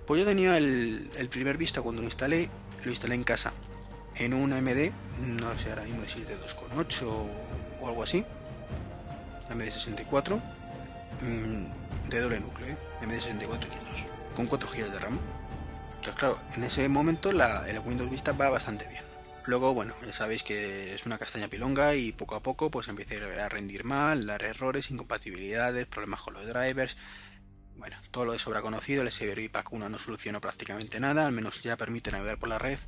Pues 0.05 0.19
yo 0.19 0.25
tenía 0.25 0.57
el, 0.57 1.09
primer 1.29 1.57
Vista 1.57 1.81
cuando 1.81 2.01
lo 2.01 2.07
instalé, 2.07 2.49
lo 2.83 2.89
instalé 2.89 3.15
en 3.15 3.23
casa, 3.23 3.53
en 4.15 4.33
una 4.33 4.61
MD, 4.61 4.91
no 5.39 5.57
sé 5.57 5.69
ahora 5.69 5.83
mismo 5.83 6.07
si 6.07 6.21
es 6.21 6.27
de 6.27 6.37
2.8 6.37 7.03
o 7.81 7.87
algo 7.87 8.03
así, 8.03 8.25
MD64 9.49 10.41
Mm, 11.21 12.09
de 12.09 12.19
doble 12.19 12.39
núcleo, 12.39 12.67
¿eh? 12.69 12.77
MD64 13.01 13.67
X2, 13.69 14.09
con 14.35 14.47
4 14.47 14.69
GB 14.69 14.91
de 14.91 14.99
RAM. 14.99 15.19
Entonces, 15.95 16.15
claro, 16.15 16.39
en 16.55 16.63
ese 16.63 16.87
momento 16.89 17.31
la, 17.31 17.69
el 17.69 17.79
Windows 17.79 18.09
Vista 18.09 18.33
va 18.33 18.49
bastante 18.49 18.87
bien. 18.87 19.03
Luego, 19.45 19.73
bueno, 19.73 19.93
ya 20.05 20.13
sabéis 20.13 20.43
que 20.43 20.93
es 20.93 21.05
una 21.05 21.17
castaña 21.17 21.49
pilonga 21.49 21.95
y 21.95 22.13
poco 22.13 22.35
a 22.35 22.41
poco 22.41 22.71
pues 22.71 22.87
empieza 22.87 23.15
a 23.43 23.49
rendir 23.49 23.83
mal, 23.83 24.25
dar 24.25 24.43
errores, 24.43 24.89
incompatibilidades, 24.89 25.85
problemas 25.85 26.21
con 26.21 26.33
los 26.33 26.47
drivers. 26.47 26.97
Bueno, 27.77 27.97
todo 28.12 28.25
lo 28.25 28.33
de 28.33 28.39
sobra 28.39 28.62
conocido, 28.62 29.01
el 29.01 29.12
Severo 29.12 29.41
Pack 29.51 29.73
1 29.73 29.89
no 29.89 29.99
solucionó 29.99 30.39
prácticamente 30.39 30.99
nada, 30.99 31.27
al 31.27 31.33
menos 31.33 31.62
ya 31.62 31.75
permite 31.77 32.12
navegar 32.12 32.39
por 32.39 32.49
la 32.49 32.59
red 32.59 32.79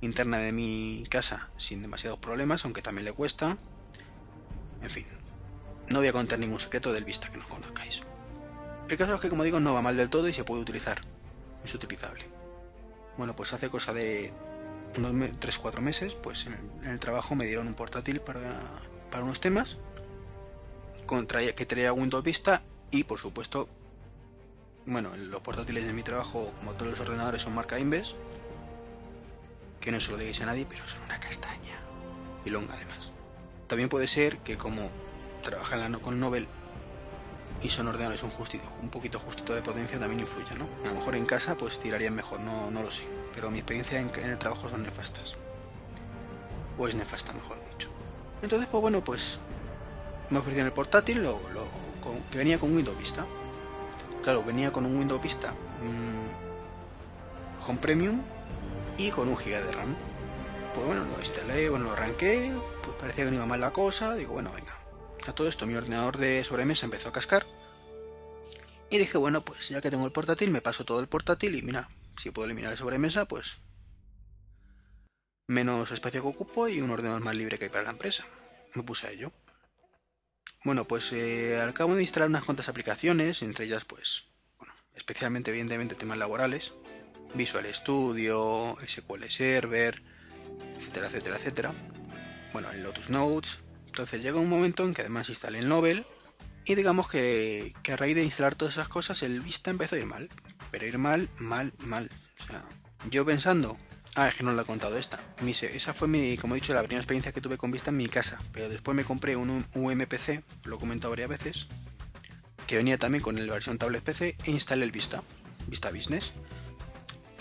interna 0.00 0.38
de 0.38 0.52
mi 0.52 1.04
casa 1.10 1.48
sin 1.56 1.82
demasiados 1.82 2.18
problemas, 2.18 2.64
aunque 2.64 2.82
también 2.82 3.04
le 3.04 3.12
cuesta. 3.12 3.56
En 4.82 4.90
fin, 4.90 5.06
no 5.88 5.98
voy 5.98 6.08
a 6.08 6.12
contar 6.12 6.38
ningún 6.38 6.60
secreto 6.60 6.92
del 6.92 7.04
Vista 7.04 7.30
que 7.30 7.38
no 7.38 7.48
conozcáis. 7.48 8.02
El 8.88 8.96
caso 8.96 9.14
es 9.14 9.20
que, 9.20 9.28
como 9.28 9.44
digo, 9.44 9.60
no 9.60 9.74
va 9.74 9.82
mal 9.82 9.96
del 9.96 10.08
todo 10.08 10.28
y 10.28 10.32
se 10.32 10.44
puede 10.44 10.62
utilizar. 10.62 10.98
Es 11.64 11.74
utilizable. 11.74 12.24
Bueno, 13.16 13.34
pues 13.34 13.52
hace 13.52 13.68
cosa 13.68 13.92
de 13.92 14.32
unos 14.96 15.12
3-4 15.12 15.80
meses, 15.80 16.14
pues 16.14 16.46
en 16.46 16.88
el, 16.88 16.98
trabajo 16.98 17.34
me 17.34 17.46
dieron 17.46 17.66
un 17.66 17.74
portátil 17.74 18.20
para, 18.20 18.60
para 19.10 19.24
unos 19.24 19.40
temas 19.40 19.78
que 21.56 21.66
traía 21.66 21.92
Windows 21.92 22.22
Vista 22.22 22.62
y, 22.90 23.04
por 23.04 23.18
supuesto, 23.18 23.68
bueno, 24.88 25.14
los 25.16 25.40
portátiles 25.40 25.86
de 25.86 25.92
mi 25.92 26.02
trabajo, 26.02 26.52
como 26.58 26.74
todos 26.74 26.90
los 26.90 27.00
ordenadores, 27.00 27.42
son 27.42 27.54
marca 27.54 27.78
Inves. 27.78 28.16
Que 29.80 29.92
no 29.92 30.00
se 30.00 30.10
lo 30.10 30.16
digáis 30.16 30.40
a 30.42 30.46
nadie, 30.46 30.66
pero 30.68 30.86
son 30.86 31.02
una 31.02 31.20
castaña. 31.20 31.78
Y 32.44 32.50
longa 32.50 32.74
además. 32.74 33.12
También 33.66 33.88
puede 33.88 34.08
ser 34.08 34.38
que 34.38 34.56
como 34.56 34.90
trabajan 35.42 35.92
con 36.00 36.18
Nobel 36.18 36.48
y 37.62 37.70
son 37.70 37.88
ordenadores 37.88 38.22
un, 38.22 38.30
justito, 38.30 38.64
un 38.82 38.88
poquito 38.88 39.18
justito 39.18 39.54
de 39.54 39.62
potencia 39.62 39.98
también 39.98 40.20
influye, 40.20 40.54
¿no? 40.56 40.68
A 40.84 40.88
lo 40.88 40.94
mejor 40.94 41.16
en 41.16 41.26
casa 41.26 41.56
pues 41.56 41.78
tirarían 41.78 42.14
mejor, 42.14 42.40
no, 42.40 42.70
no 42.70 42.82
lo 42.82 42.90
sé. 42.90 43.04
Pero 43.34 43.50
mi 43.50 43.58
experiencia 43.58 44.00
en, 44.00 44.10
el 44.14 44.38
trabajo 44.38 44.68
son 44.68 44.82
nefastas. 44.82 45.36
O 46.78 46.86
es 46.86 46.94
nefasta, 46.94 47.32
mejor 47.32 47.58
dicho. 47.72 47.90
Entonces, 48.42 48.68
pues 48.70 48.80
bueno, 48.80 49.02
pues 49.02 49.40
me 50.30 50.38
ofrecieron 50.38 50.66
el 50.66 50.72
portátil 50.72 51.22
lo, 51.22 51.38
que 52.30 52.38
venía 52.38 52.58
con 52.58 52.74
Windows 52.74 52.96
Vista. 52.96 53.26
Claro, 54.28 54.44
venía 54.44 54.70
con 54.70 54.84
un 54.84 54.94
Windows 54.94 55.22
Vista 55.22 55.54
mm, 55.80 57.66
Home 57.66 57.78
Premium 57.78 58.20
y 58.98 59.08
con 59.08 59.26
un 59.26 59.38
giga 59.38 59.62
de 59.62 59.72
RAM. 59.72 59.96
Pues 60.74 60.86
bueno, 60.86 61.06
lo 61.06 61.18
instalé, 61.18 61.70
bueno, 61.70 61.86
lo 61.86 61.92
arranqué, 61.92 62.52
pues 62.82 62.94
parecía 62.96 63.24
que 63.24 63.30
no 63.30 63.38
iba 63.38 63.46
mal 63.46 63.62
la 63.62 63.72
cosa, 63.72 64.14
digo, 64.16 64.34
bueno, 64.34 64.52
venga, 64.52 64.76
a 65.26 65.32
todo 65.32 65.48
esto 65.48 65.66
mi 65.66 65.76
ordenador 65.76 66.18
de 66.18 66.44
sobremesa 66.44 66.84
empezó 66.84 67.08
a 67.08 67.12
cascar 67.12 67.46
Y 68.90 68.98
dije, 68.98 69.16
bueno, 69.16 69.40
pues 69.40 69.70
ya 69.70 69.80
que 69.80 69.88
tengo 69.90 70.04
el 70.04 70.12
portátil, 70.12 70.50
me 70.50 70.60
paso 70.60 70.84
todo 70.84 71.00
el 71.00 71.08
portátil 71.08 71.54
y 71.54 71.62
mira, 71.62 71.88
si 72.18 72.30
puedo 72.30 72.44
eliminar 72.44 72.72
el 72.72 72.76
sobremesa, 72.76 73.24
pues 73.24 73.60
menos 75.46 75.90
espacio 75.90 76.20
que 76.20 76.28
ocupo 76.28 76.68
y 76.68 76.82
un 76.82 76.90
ordenador 76.90 77.22
más 77.22 77.34
libre 77.34 77.56
que 77.56 77.64
hay 77.64 77.70
para 77.70 77.84
la 77.84 77.92
empresa. 77.92 78.26
Me 78.74 78.82
puse 78.82 79.06
a 79.06 79.10
ello. 79.10 79.32
Bueno, 80.64 80.86
pues 80.86 81.12
eh, 81.12 81.60
al 81.60 81.72
cabo 81.72 81.94
de 81.94 82.02
instalar 82.02 82.28
unas 82.28 82.44
cuantas 82.44 82.68
aplicaciones, 82.68 83.42
entre 83.42 83.64
ellas, 83.64 83.84
pues, 83.84 84.28
bueno, 84.58 84.74
especialmente, 84.94 85.50
evidentemente, 85.50 85.94
temas 85.94 86.18
laborales, 86.18 86.74
Visual 87.34 87.66
Studio, 87.72 88.76
SQL 88.84 89.24
Server, 89.28 90.02
etcétera, 90.76 91.06
etcétera, 91.06 91.36
etcétera. 91.36 91.74
Bueno, 92.52 92.70
el 92.70 92.82
Lotus 92.82 93.10
Notes. 93.10 93.60
Entonces 93.86 94.22
llega 94.22 94.38
un 94.38 94.48
momento 94.48 94.84
en 94.84 94.94
que 94.94 95.02
además 95.02 95.28
instalé 95.28 95.58
el 95.58 95.68
Novel 95.68 96.04
y 96.64 96.74
digamos 96.74 97.08
que, 97.08 97.74
que 97.82 97.92
a 97.92 97.96
raíz 97.96 98.14
de 98.14 98.24
instalar 98.24 98.54
todas 98.54 98.74
esas 98.74 98.88
cosas 98.88 99.22
el 99.22 99.40
Vista 99.40 99.70
empezó 99.70 99.96
a 99.96 99.98
ir 99.98 100.06
mal. 100.06 100.28
Pero 100.70 100.86
ir 100.86 100.98
mal, 100.98 101.28
mal, 101.38 101.72
mal. 101.78 102.10
O 102.40 102.44
sea, 102.44 102.62
yo 103.10 103.24
pensando 103.24 103.78
Ah, 104.20 104.26
es 104.26 104.34
que 104.34 104.42
no 104.42 104.50
lo 104.50 104.62
he 104.62 104.64
contado 104.64 104.98
esta. 104.98 105.20
esa 105.46 105.94
fue 105.94 106.08
mi, 106.08 106.36
como 106.38 106.54
he 106.54 106.56
dicho, 106.56 106.74
la 106.74 106.80
primera 106.80 107.00
experiencia 107.00 107.30
que 107.30 107.40
tuve 107.40 107.56
con 107.56 107.70
Vista 107.70 107.90
en 107.90 107.96
mi 107.96 108.08
casa. 108.08 108.42
Pero 108.50 108.68
después 108.68 108.96
me 108.96 109.04
compré 109.04 109.36
un 109.36 109.64
UMPC, 109.76 110.42
lo 110.64 110.74
he 110.74 110.78
comentado 110.80 111.10
varias 111.10 111.28
veces, 111.28 111.68
que 112.66 112.76
venía 112.76 112.98
también 112.98 113.22
con 113.22 113.36
la 113.36 113.52
versión 113.52 113.78
tablet 113.78 114.02
PC 114.02 114.36
e 114.44 114.50
instalé 114.50 114.84
el 114.84 114.90
Vista, 114.90 115.22
Vista 115.68 115.92
Business. 115.92 116.32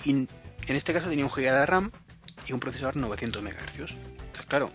En 0.05 0.29
este 0.67 0.93
caso 0.93 1.09
tenía 1.09 1.25
un 1.25 1.31
GB 1.31 1.51
de 1.51 1.65
RAM 1.65 1.91
y 2.45 2.53
un 2.53 2.59
procesador 2.59 2.95
900 2.95 3.41
MHz. 3.41 3.79
Entonces, 3.79 4.45
claro, 4.47 4.69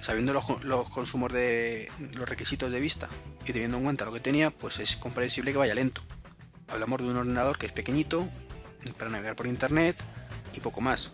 sabiendo 0.00 0.34
los, 0.34 0.62
los 0.64 0.90
consumos 0.90 1.32
de 1.32 1.90
los 2.14 2.28
requisitos 2.28 2.70
de 2.70 2.78
Vista 2.78 3.08
y 3.46 3.52
teniendo 3.54 3.78
en 3.78 3.84
cuenta 3.84 4.04
lo 4.04 4.12
que 4.12 4.20
tenía, 4.20 4.50
pues 4.50 4.80
es 4.80 4.98
comprensible 4.98 5.52
que 5.52 5.56
vaya 5.56 5.74
lento. 5.74 6.02
Hablamos 6.66 6.98
de 6.98 7.04
un 7.06 7.16
ordenador 7.16 7.56
que 7.56 7.64
es 7.64 7.72
pequeñito 7.72 8.28
para 8.98 9.10
navegar 9.10 9.34
por 9.34 9.46
internet 9.46 9.96
y 10.52 10.60
poco 10.60 10.82
más. 10.82 11.12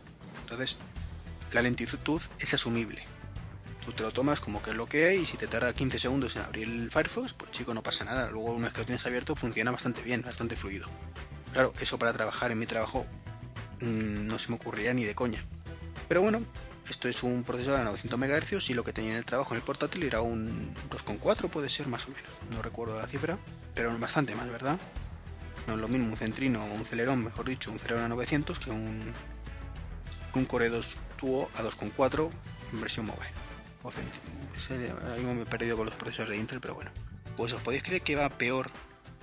Entonces, 0.55 0.79
la 1.53 1.63
lentitud 1.63 2.23
es 2.39 2.55
asumible. 2.55 3.03
Tú 3.85 3.93
te 3.93 4.05
lo 4.05 4.13
tomas 4.13 4.41
como 4.41 4.63
que 4.63 4.71
es 4.71 4.77
lo 4.77 4.87
que 4.87 5.09
hay 5.09 5.19
y 5.19 5.27
si 5.27 5.37
te 5.37 5.49
tarda 5.49 5.73
15 5.73 5.99
segundos 5.99 6.37
en 6.37 6.43
abrir 6.43 6.69
el 6.69 6.93
Firefox, 6.93 7.35
pues 7.35 7.51
chico, 7.51 7.75
no 7.75 7.83
pasa 7.83 8.05
nada. 8.05 8.31
Luego 8.31 8.53
una 8.53 8.67
vez 8.67 8.73
que 8.73 8.79
lo 8.79 8.87
tienes 8.87 9.05
abierto 9.05 9.35
funciona 9.35 9.73
bastante 9.73 10.03
bien, 10.03 10.23
bastante 10.23 10.55
fluido. 10.55 10.89
Claro, 11.53 11.75
eso 11.81 11.99
para 11.99 12.13
trabajar 12.13 12.53
en 12.53 12.61
mi 12.61 12.67
trabajo 12.67 13.05
mm, 13.81 14.29
no 14.29 14.39
se 14.39 14.51
me 14.51 14.55
ocurriría 14.55 14.95
ni 14.95 15.05
de 15.05 15.17
coña. 15.17 15.45
Pero 16.07 16.23
bueno, 16.23 16.41
esto 16.89 17.09
es 17.09 17.25
un 17.25 17.43
procesador 17.43 17.81
a 17.81 17.85
900 17.85 18.17
MHz 18.17 18.71
y 18.71 18.75
lo 18.75 18.85
que 18.85 18.93
tenía 18.93 19.11
en 19.11 19.17
el 19.17 19.25
trabajo 19.25 19.55
en 19.55 19.57
el 19.57 19.65
portátil 19.65 20.05
era 20.05 20.21
un 20.21 20.73
2,4 20.89 21.51
puede 21.51 21.69
ser 21.69 21.89
más 21.89 22.07
o 22.07 22.11
menos. 22.13 22.31
No 22.53 22.63
recuerdo 22.63 22.97
la 22.97 23.09
cifra, 23.09 23.39
pero 23.75 23.97
bastante 23.99 24.37
más, 24.37 24.49
¿verdad? 24.49 24.79
No 25.67 25.75
es 25.75 25.81
lo 25.81 25.89
mismo 25.89 26.11
un 26.11 26.17
Centrino 26.17 26.63
o 26.63 26.75
un 26.75 26.85
Celeron, 26.85 27.25
mejor 27.25 27.49
dicho, 27.49 27.73
un 27.73 27.81
Celeron 27.81 28.05
a 28.05 28.09
900 28.09 28.61
que 28.61 28.71
un 28.71 29.13
Core 30.45 30.69
2 30.69 30.99
Duo 31.21 31.49
a 31.55 31.63
2.4 31.63 32.31
en 32.73 32.81
versión 32.81 33.07
mobile. 33.07 33.31
O 33.85 33.91
ahora 33.91 35.35
me 35.35 35.43
he 35.43 35.47
perdido 35.47 35.77
con 35.77 35.87
los 35.87 35.95
procesos 35.95 36.29
de 36.29 36.37
Intel, 36.37 36.61
pero 36.61 36.75
bueno. 36.75 36.91
Pues 37.37 37.53
os 37.53 37.63
podéis 37.63 37.83
creer 37.83 38.03
que 38.03 38.17
va 38.17 38.29
peor 38.31 38.71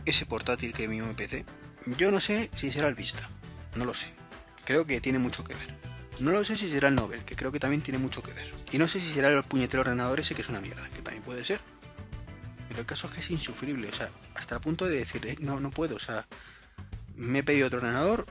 ese 0.05 0.25
portátil 0.25 0.73
que 0.73 0.87
mi 0.87 1.01
PC. 1.13 1.45
Yo 1.85 2.11
no 2.11 2.19
sé 2.19 2.49
si 2.55 2.71
será 2.71 2.87
el 2.87 2.95
Vista, 2.95 3.27
no 3.75 3.85
lo 3.85 3.93
sé. 3.93 4.13
Creo 4.65 4.85
que 4.85 5.01
tiene 5.01 5.19
mucho 5.19 5.43
que 5.43 5.55
ver. 5.55 5.75
No 6.19 6.31
lo 6.31 6.43
sé 6.43 6.55
si 6.55 6.69
será 6.69 6.89
el 6.89 6.95
Nobel, 6.95 7.25
que 7.25 7.35
creo 7.35 7.51
que 7.51 7.59
también 7.59 7.81
tiene 7.81 7.97
mucho 7.97 8.21
que 8.21 8.33
ver. 8.33 8.53
Y 8.71 8.77
no 8.77 8.87
sé 8.87 8.99
si 8.99 9.11
será 9.11 9.29
el 9.29 9.43
puñetero 9.43 9.81
ordenador 9.81 10.19
ese 10.19 10.35
que 10.35 10.41
es 10.41 10.49
una 10.49 10.61
mierda, 10.61 10.87
que 10.89 11.01
también 11.01 11.23
puede 11.23 11.43
ser. 11.43 11.59
Pero 12.67 12.81
el 12.81 12.85
caso 12.85 13.07
es 13.07 13.13
que 13.13 13.19
es 13.19 13.31
insufrible, 13.31 13.89
o 13.89 13.93
sea, 13.93 14.11
hasta 14.35 14.55
el 14.55 14.61
punto 14.61 14.85
de 14.85 14.97
decir, 14.97 15.25
eh, 15.25 15.35
no, 15.39 15.59
no 15.59 15.71
puedo, 15.71 15.95
o 15.95 15.99
sea, 15.99 16.27
me 17.15 17.39
he 17.39 17.43
pedido 17.43 17.67
otro 17.67 17.79
ordenador, 17.79 18.25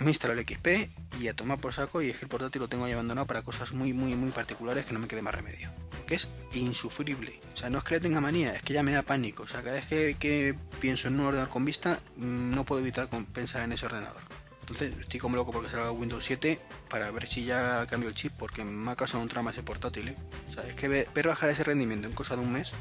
me 0.00 0.10
instaló 0.10 0.32
el 0.32 0.46
XP 0.46 0.90
y 1.20 1.28
a 1.28 1.36
tomar 1.36 1.60
por 1.60 1.72
saco 1.72 2.00
y 2.00 2.10
es 2.10 2.16
que 2.16 2.24
el 2.24 2.28
portátil 2.28 2.60
lo 2.60 2.68
tengo 2.68 2.84
ahí 2.84 2.92
abandonado 2.92 3.26
para 3.26 3.42
cosas 3.42 3.72
muy 3.72 3.92
muy 3.92 4.14
muy 4.14 4.30
particulares 4.30 4.86
que 4.86 4.92
no 4.92 4.98
me 4.98 5.08
quede 5.08 5.22
más 5.22 5.34
remedio. 5.34 5.70
Que 6.06 6.14
es 6.14 6.28
insufrible. 6.54 7.38
O 7.52 7.56
sea, 7.56 7.70
no 7.70 7.78
es 7.78 7.84
que 7.84 7.94
le 7.94 8.00
tenga 8.00 8.20
manía, 8.20 8.54
es 8.54 8.62
que 8.62 8.72
ya 8.72 8.82
me 8.82 8.92
da 8.92 9.02
pánico. 9.02 9.44
O 9.44 9.46
sea, 9.46 9.62
cada 9.62 9.76
vez 9.76 9.86
que, 9.86 10.56
pienso 10.80 11.08
en 11.08 11.14
un 11.14 11.26
ordenador 11.26 11.50
con 11.50 11.64
vista, 11.64 12.00
mm, 12.16 12.54
no 12.54 12.64
puedo 12.64 12.80
evitar 12.80 13.08
pensar 13.32 13.62
en 13.62 13.72
ese 13.72 13.86
ordenador. 13.86 14.22
Entonces 14.60 14.94
estoy 15.00 15.20
como 15.20 15.36
loco 15.36 15.52
porque 15.52 15.68
salga 15.68 15.90
Windows 15.90 16.24
7 16.24 16.60
para 16.88 17.10
ver 17.10 17.26
si 17.26 17.44
ya 17.44 17.86
cambio 17.86 18.08
el 18.08 18.14
chip 18.14 18.32
porque 18.38 18.64
me 18.64 18.90
ha 18.90 18.96
causado 18.96 19.22
un 19.22 19.28
trama 19.28 19.50
ese 19.50 19.62
portátil. 19.62 20.08
¿eh? 20.08 20.16
O 20.48 20.50
sea, 20.50 20.66
es 20.66 20.74
que 20.74 20.88
ver, 20.88 21.08
bajar 21.26 21.50
ese 21.50 21.64
rendimiento 21.64 22.08
en 22.08 22.14
cosa 22.14 22.36
de 22.36 22.42
un 22.42 22.52
mes 22.52 22.72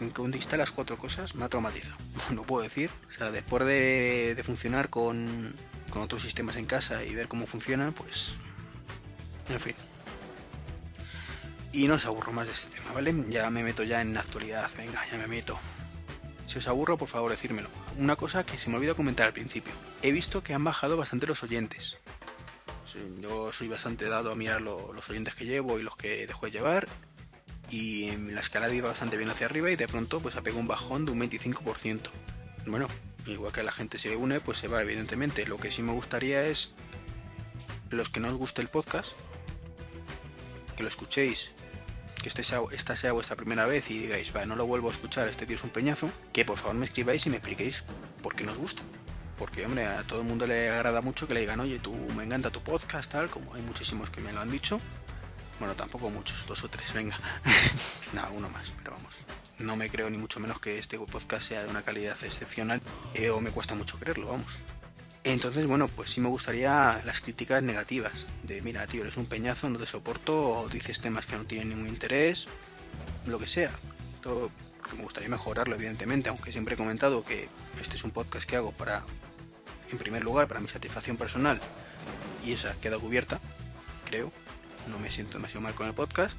en 0.00 0.10
que 0.10 0.22
instalas 0.22 0.72
cuatro 0.72 0.98
cosas 0.98 1.34
me 1.34 1.44
ha 1.44 1.48
traumatizado. 1.48 1.96
No 2.32 2.42
puedo 2.42 2.62
decir. 2.62 2.90
O 3.08 3.10
sea, 3.10 3.30
después 3.30 3.64
de 3.64 4.40
funcionar 4.44 4.88
con, 4.88 5.54
con 5.90 6.02
otros 6.02 6.22
sistemas 6.22 6.56
en 6.56 6.66
casa 6.66 7.04
y 7.04 7.14
ver 7.14 7.28
cómo 7.28 7.46
funcionan, 7.46 7.92
pues... 7.92 8.38
En 9.48 9.60
fin. 9.60 9.74
Y 11.72 11.86
no 11.88 11.94
os 11.94 12.06
aburro 12.06 12.32
más 12.32 12.46
de 12.46 12.54
este 12.54 12.76
tema, 12.76 12.92
¿vale? 12.92 13.14
Ya 13.28 13.50
me 13.50 13.62
meto 13.62 13.82
ya 13.82 14.00
en 14.00 14.14
la 14.14 14.20
actualidad, 14.20 14.70
venga, 14.76 15.04
ya 15.10 15.18
me 15.18 15.26
meto. 15.26 15.58
Si 16.46 16.58
os 16.58 16.68
aburro, 16.68 16.96
por 16.96 17.08
favor, 17.08 17.30
decírmelo. 17.30 17.68
Una 17.98 18.16
cosa 18.16 18.46
que 18.46 18.56
se 18.56 18.70
me 18.70 18.76
olvidó 18.76 18.96
comentar 18.96 19.26
al 19.26 19.32
principio. 19.32 19.74
He 20.02 20.12
visto 20.12 20.42
que 20.42 20.54
han 20.54 20.64
bajado 20.64 20.96
bastante 20.96 21.26
los 21.26 21.42
oyentes. 21.42 21.98
Yo 23.20 23.52
soy 23.52 23.68
bastante 23.68 24.08
dado 24.08 24.32
a 24.32 24.36
mirar 24.36 24.62
los 24.62 25.10
oyentes 25.10 25.34
que 25.34 25.44
llevo 25.44 25.78
y 25.78 25.82
los 25.82 25.96
que 25.96 26.26
dejo 26.26 26.46
de 26.46 26.52
llevar. 26.52 26.88
Y 27.68 28.16
la 28.16 28.40
escalada 28.40 28.72
iba 28.74 28.88
bastante 28.88 29.16
bien 29.16 29.28
hacia 29.28 29.46
arriba 29.46 29.70
y 29.70 29.76
de 29.76 29.88
pronto 29.88 30.20
pues 30.20 30.36
ha 30.36 30.42
pegado 30.42 30.60
un 30.60 30.68
bajón 30.68 31.04
de 31.04 31.12
un 31.12 31.20
25%. 31.20 32.00
Bueno, 32.66 32.88
igual 33.26 33.52
que 33.52 33.62
la 33.62 33.72
gente 33.72 33.98
se 33.98 34.16
une, 34.16 34.40
pues 34.40 34.58
se 34.58 34.68
va, 34.68 34.82
evidentemente. 34.82 35.46
Lo 35.46 35.58
que 35.58 35.70
sí 35.70 35.82
me 35.82 35.92
gustaría 35.92 36.42
es, 36.44 36.74
los 37.90 38.08
que 38.10 38.20
no 38.20 38.28
os 38.28 38.34
guste 38.34 38.62
el 38.62 38.68
podcast, 38.68 39.12
que 40.76 40.82
lo 40.82 40.88
escuchéis, 40.88 41.52
que 42.22 42.28
este 42.28 42.42
esta 42.72 42.96
sea 42.96 43.12
vuestra 43.12 43.36
primera 43.36 43.66
vez 43.66 43.90
y 43.90 43.98
digáis, 43.98 44.34
va, 44.34 44.46
no 44.46 44.56
lo 44.56 44.66
vuelvo 44.66 44.88
a 44.88 44.92
escuchar, 44.92 45.28
este 45.28 45.46
tío 45.46 45.56
es 45.56 45.64
un 45.64 45.70
peñazo, 45.70 46.10
que 46.32 46.44
por 46.44 46.58
favor 46.58 46.74
me 46.74 46.84
escribáis 46.84 47.26
y 47.26 47.30
me 47.30 47.36
expliquéis 47.36 47.84
por 48.22 48.34
qué 48.34 48.44
nos 48.44 48.58
gusta. 48.58 48.82
Porque, 49.38 49.66
hombre, 49.66 49.84
a 49.84 50.02
todo 50.02 50.20
el 50.20 50.26
mundo 50.26 50.46
le 50.46 50.70
agrada 50.70 51.02
mucho 51.02 51.28
que 51.28 51.34
le 51.34 51.40
digan, 51.40 51.60
oye, 51.60 51.78
tú 51.78 51.94
me 52.16 52.24
encanta 52.24 52.50
tu 52.50 52.62
podcast, 52.62 53.12
tal, 53.12 53.28
como 53.28 53.52
hay 53.54 53.62
muchísimos 53.62 54.10
que 54.10 54.22
me 54.22 54.32
lo 54.32 54.40
han 54.40 54.50
dicho. 54.50 54.80
Bueno, 55.58 55.74
tampoco 55.74 56.10
muchos, 56.10 56.46
dos 56.46 56.64
o 56.64 56.68
tres, 56.68 56.92
venga. 56.92 57.18
Nada, 58.12 58.30
uno 58.30 58.48
más, 58.48 58.72
pero 58.82 58.92
vamos 58.92 59.14
no 59.58 59.76
me 59.76 59.88
creo 59.88 60.10
ni 60.10 60.18
mucho 60.18 60.40
menos 60.40 60.60
que 60.60 60.78
este 60.78 60.98
podcast 60.98 61.48
sea 61.48 61.64
de 61.64 61.70
una 61.70 61.82
calidad 61.82 62.16
excepcional 62.22 62.80
eh, 63.14 63.30
o 63.30 63.40
me 63.40 63.50
cuesta 63.50 63.74
mucho 63.74 63.98
creerlo, 63.98 64.28
vamos. 64.28 64.58
Entonces, 65.24 65.66
bueno, 65.66 65.88
pues 65.88 66.10
sí 66.10 66.20
me 66.20 66.28
gustaría 66.28 67.00
las 67.04 67.20
críticas 67.20 67.62
negativas, 67.62 68.28
de 68.44 68.62
mira, 68.62 68.86
tío, 68.86 69.02
eres 69.02 69.16
un 69.16 69.26
peñazo, 69.26 69.68
no 69.68 69.78
te 69.78 69.86
soporto, 69.86 70.50
o 70.50 70.68
dices 70.68 71.00
temas 71.00 71.26
que 71.26 71.36
no 71.36 71.44
tienen 71.44 71.70
ningún 71.70 71.88
interés, 71.88 72.46
lo 73.26 73.38
que 73.38 73.48
sea. 73.48 73.72
Todo 74.20 74.52
me 74.96 75.02
gustaría 75.02 75.28
mejorarlo, 75.28 75.74
evidentemente, 75.74 76.28
aunque 76.28 76.52
siempre 76.52 76.74
he 76.74 76.76
comentado 76.76 77.24
que 77.24 77.48
este 77.80 77.96
es 77.96 78.04
un 78.04 78.12
podcast 78.12 78.48
que 78.48 78.54
hago 78.54 78.70
para, 78.70 79.04
en 79.90 79.98
primer 79.98 80.22
lugar, 80.22 80.46
para 80.46 80.60
mi 80.60 80.68
satisfacción 80.68 81.16
personal, 81.16 81.60
y 82.44 82.52
esa 82.52 82.78
queda 82.80 82.98
cubierta, 82.98 83.40
creo. 84.04 84.32
No 84.86 85.00
me 85.00 85.10
siento 85.10 85.38
demasiado 85.38 85.62
mal 85.62 85.74
con 85.74 85.88
el 85.88 85.94
podcast 85.94 86.38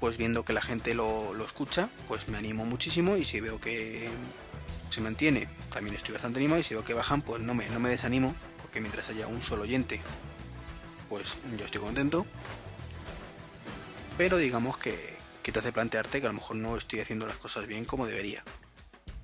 pues 0.00 0.16
viendo 0.16 0.44
que 0.44 0.52
la 0.52 0.60
gente 0.60 0.94
lo, 0.94 1.34
escucha, 1.44 1.88
pues 2.06 2.28
me 2.28 2.38
animo 2.38 2.64
muchísimo 2.64 3.16
y 3.16 3.24
si 3.24 3.40
veo 3.40 3.60
que 3.60 4.08
se 4.90 5.00
mantiene, 5.00 5.48
también 5.70 5.96
estoy 5.96 6.12
bastante 6.12 6.38
animado 6.38 6.60
y 6.60 6.64
si 6.64 6.74
veo 6.74 6.84
que 6.84 6.94
bajan, 6.94 7.22
pues 7.22 7.42
no 7.42 7.54
me, 7.54 7.68
no 7.70 7.80
me 7.80 7.88
desanimo, 7.88 8.34
porque 8.60 8.80
mientras 8.80 9.08
haya 9.08 9.26
un 9.26 9.42
solo 9.42 9.62
oyente, 9.62 10.00
pues 11.08 11.38
yo 11.58 11.64
estoy 11.64 11.80
contento. 11.80 12.26
Pero 14.18 14.38
digamos 14.38 14.78
que, 14.78 15.16
que 15.42 15.52
te 15.52 15.58
hace 15.58 15.72
plantearte 15.72 16.20
que 16.20 16.26
a 16.26 16.30
lo 16.30 16.34
mejor 16.34 16.56
no 16.56 16.76
estoy 16.76 17.00
haciendo 17.00 17.26
las 17.26 17.38
cosas 17.38 17.66
bien 17.66 17.84
como 17.84 18.06
debería. 18.06 18.42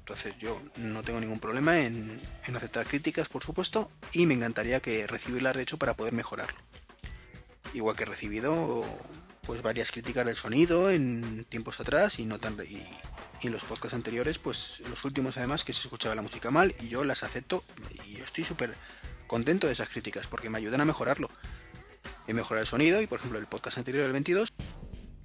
Entonces 0.01 0.37
yo 0.37 0.61
no 0.77 1.03
tengo 1.03 1.21
ningún 1.21 1.39
problema 1.39 1.79
en, 1.79 2.21
en 2.47 2.57
aceptar 2.57 2.87
críticas, 2.87 3.29
por 3.29 3.43
supuesto, 3.43 3.91
y 4.13 4.27
me 4.27 4.35
encantaría 4.35 4.81
que 4.81 5.07
recibirlas 5.07 5.57
de 5.57 5.63
hecho 5.63 5.79
para 5.79 5.95
poder 5.95 6.13
mejorarlo. 6.13 6.59
Igual 7.73 7.97
que 7.97 8.03
he 8.03 8.07
recibido 8.07 8.85
pues 9.45 9.61
varias 9.61 9.91
críticas 9.91 10.25
del 10.25 10.37
sonido 10.37 10.91
en 10.91 11.45
tiempos 11.45 11.81
atrás 11.81 12.19
y 12.19 12.25
no 12.25 12.39
tan 12.39 12.57
y, 12.61 12.83
en 13.47 13.53
los 13.53 13.65
podcasts 13.65 13.95
anteriores 13.95 14.39
pues 14.39 14.83
los 14.89 15.05
últimos 15.05 15.37
además 15.37 15.65
que 15.65 15.73
se 15.73 15.81
escuchaba 15.81 16.15
la 16.15 16.23
música 16.23 16.53
mal 16.53 16.75
y 16.81 16.89
yo 16.89 17.03
las 17.03 17.25
acepto 17.25 17.65
y 18.07 18.19
yo 18.19 18.25
estoy 18.25 18.45
súper 18.45 18.77
contento 19.27 19.67
de 19.67 19.73
esas 19.73 19.89
críticas 19.89 20.29
porque 20.29 20.49
me 20.49 20.59
ayudan 20.59 20.81
a 20.81 20.85
mejorarlo. 20.85 21.29
He 22.29 22.35
mejorado 22.35 22.63
el 22.63 22.69
sonido 22.69 23.03
y 23.03 23.09
por 23.09 23.19
ejemplo 23.19 23.39
el 23.39 23.47
podcast 23.47 23.79
anterior 23.79 24.05
del 24.05 24.13
22 24.13 24.49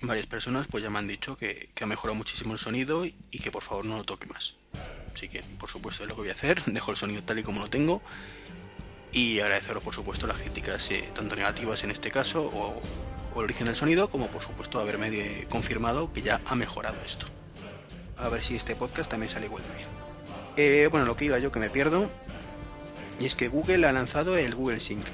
varias 0.02 0.26
personas 0.26 0.68
pues 0.68 0.84
ya 0.84 0.90
me 0.90 1.00
han 1.00 1.08
dicho 1.08 1.36
que, 1.36 1.70
ha 1.80 1.86
mejorado 1.86 2.16
muchísimo 2.16 2.54
el 2.54 2.60
sonido 2.60 3.06
y, 3.06 3.14
que 3.14 3.52
por 3.52 3.64
favor 3.64 3.86
no 3.86 3.98
lo 3.98 4.04
toque 4.04 4.26
más. 4.26 4.56
Así 5.14 5.28
que 5.28 5.44
por 5.44 5.70
supuesto 5.70 6.04
es 6.04 6.10
lo 6.10 6.16
que 6.16 6.22
voy 6.22 6.30
a 6.30 6.34
hacer. 6.34 6.64
Dejo 6.66 6.90
el 6.90 6.98
sonido 6.98 7.24
tal 7.24 7.38
y 7.38 7.44
como 7.44 7.62
lo 7.62 7.70
tengo 7.70 8.02
y 9.12 9.40
agradeceros 9.40 9.84
por 9.84 9.94
supuesto 9.94 10.28
las 10.28 10.38
críticas 10.38 10.92
eh, 10.92 11.10
tanto 11.14 11.36
negativas 11.36 11.84
en 11.84 11.92
este 11.92 12.12
caso 12.12 12.44
o 12.44 12.82
el 13.41 13.45
origen 13.45 13.67
del 13.67 13.76
sonido, 13.76 14.10
como 14.10 14.28
por 14.28 14.41
supuesto 14.41 14.80
haberme 14.80 15.45
confirmado 15.50 16.12
que 16.13 16.21
ya 16.21 16.41
ha 16.45 16.56
mejorado 16.56 16.97
esto. 17.06 17.26
A 18.17 18.30
ver 18.30 18.41
si 18.41 18.56
este 18.56 18.76
podcast 18.76 19.10
también 19.10 19.30
sale 19.32 19.45
igual 19.45 19.63
de 19.63 19.73
bien. 19.76 19.88
Eh, 20.58 20.88
bueno, 20.89 21.06
lo 21.06 21.15
que 21.15 21.26
iba 21.26 21.38
yo 21.38 21.52
que 21.52 21.60
me 21.60 21.69
pierdo. 21.69 22.12
Y 23.19 23.26
es 23.26 23.36
que 23.36 23.47
Google 23.47 23.88
ha 23.88 23.91
lanzado 23.91 24.38
el 24.38 24.56
Google 24.56 24.80
Sync. 24.80 25.06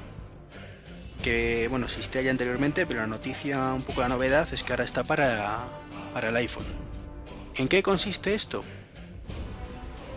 Que 1.21 1.67
bueno, 1.69 1.85
existía 1.85 2.21
ya 2.21 2.31
anteriormente, 2.31 2.85
pero 2.85 3.01
la 3.01 3.07
noticia, 3.07 3.73
un 3.73 3.83
poco 3.83 4.01
la 4.01 4.09
novedad, 4.09 4.47
es 4.53 4.63
que 4.63 4.73
ahora 4.73 4.83
está 4.83 5.03
para, 5.03 5.67
para 6.13 6.29
el 6.29 6.35
iPhone. 6.35 6.65
¿En 7.55 7.67
qué 7.67 7.83
consiste 7.83 8.33
esto? 8.33 8.63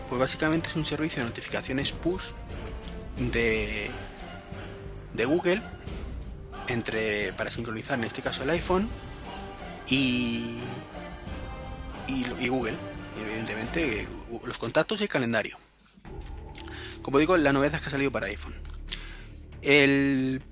Pues 0.08 0.18
básicamente 0.18 0.68
es 0.68 0.76
un 0.76 0.84
servicio 0.84 1.22
de 1.22 1.28
notificaciones 1.28 1.92
push 1.92 2.32
de, 3.18 3.90
de 5.14 5.24
Google 5.24 5.62
entre 6.68 7.33
para 7.33 7.50
sincronizar 7.50 7.98
en 7.98 8.05
este 8.05 8.22
caso 8.22 8.42
el 8.42 8.50
iPhone 8.50 8.88
y, 9.88 10.59
y, 12.09 12.48
Google, 12.48 12.76
evidentemente 13.20 14.09
los 14.44 14.59
contactos 14.59 15.00
y 15.00 15.05
el 15.05 15.09
calendario. 15.09 15.57
Como 17.02 17.18
digo, 17.18 17.37
la 17.37 17.52
novedad 17.52 17.76
es 17.76 17.83
que 17.83 17.88
ha 17.88 17.90
salido 17.90 18.11
para 18.11 18.26
iPhone. 18.26 18.55
El 19.62 20.42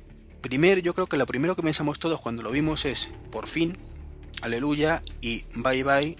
primer, 0.40 0.82
yo 0.82 0.94
creo 0.94 1.06
que 1.06 1.16
lo 1.16 1.26
primero 1.26 1.56
que 1.56 1.62
pensamos 1.62 1.98
todos 1.98 2.20
cuando 2.20 2.42
lo 2.42 2.50
vimos 2.50 2.84
es 2.84 3.10
por 3.30 3.46
fin, 3.46 3.76
aleluya 4.42 5.02
y 5.20 5.44
bye 5.56 5.82
bye 5.82 6.16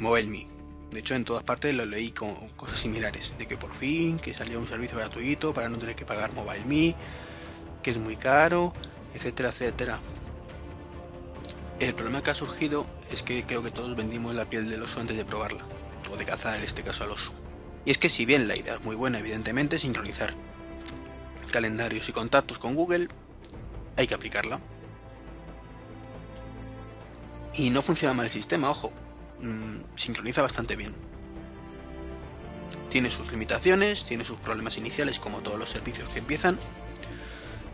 MobileMe. 0.00 0.46
De 0.90 1.00
hecho, 1.00 1.14
en 1.14 1.24
todas 1.24 1.42
partes 1.42 1.74
lo 1.74 1.84
leí 1.84 2.10
con 2.12 2.32
cosas 2.50 2.78
similares, 2.78 3.34
de 3.38 3.46
que 3.46 3.56
por 3.56 3.74
fin, 3.74 4.18
que 4.18 4.32
salió 4.32 4.58
un 4.58 4.68
servicio 4.68 4.96
gratuito 4.96 5.52
para 5.52 5.68
no 5.68 5.76
tener 5.78 5.94
que 5.94 6.06
pagar 6.06 6.32
MobileMe, 6.32 6.94
que 7.82 7.90
es 7.90 7.98
muy 7.98 8.16
caro, 8.16 8.72
etcétera, 9.16 9.48
etcétera. 9.48 10.00
El 11.80 11.94
problema 11.94 12.22
que 12.22 12.30
ha 12.30 12.34
surgido 12.34 12.86
es 13.10 13.22
que 13.22 13.44
creo 13.44 13.62
que 13.62 13.70
todos 13.70 13.96
vendimos 13.96 14.34
la 14.34 14.48
piel 14.48 14.68
del 14.68 14.82
oso 14.82 15.00
antes 15.00 15.16
de 15.16 15.24
probarla, 15.24 15.64
o 16.10 16.16
de 16.16 16.24
cazar 16.24 16.56
en 16.56 16.64
este 16.64 16.82
caso 16.82 17.04
al 17.04 17.10
oso. 17.10 17.32
Y 17.84 17.90
es 17.90 17.98
que 17.98 18.08
si 18.08 18.24
bien 18.24 18.48
la 18.48 18.56
idea 18.56 18.74
es 18.74 18.84
muy 18.84 18.96
buena, 18.96 19.18
evidentemente, 19.18 19.78
sincronizar 19.78 20.34
calendarios 21.52 22.08
y 22.08 22.12
contactos 22.12 22.58
con 22.58 22.74
Google, 22.74 23.08
hay 23.96 24.06
que 24.06 24.14
aplicarla. 24.14 24.60
Y 27.54 27.70
no 27.70 27.80
funciona 27.82 28.14
mal 28.14 28.26
el 28.26 28.32
sistema, 28.32 28.68
ojo, 28.68 28.92
mm, 29.40 29.96
sincroniza 29.96 30.42
bastante 30.42 30.76
bien. 30.76 30.94
Tiene 32.90 33.10
sus 33.10 33.30
limitaciones, 33.30 34.04
tiene 34.04 34.24
sus 34.24 34.38
problemas 34.40 34.76
iniciales 34.76 35.18
como 35.18 35.42
todos 35.42 35.58
los 35.58 35.70
servicios 35.70 36.08
que 36.10 36.18
empiezan, 36.18 36.58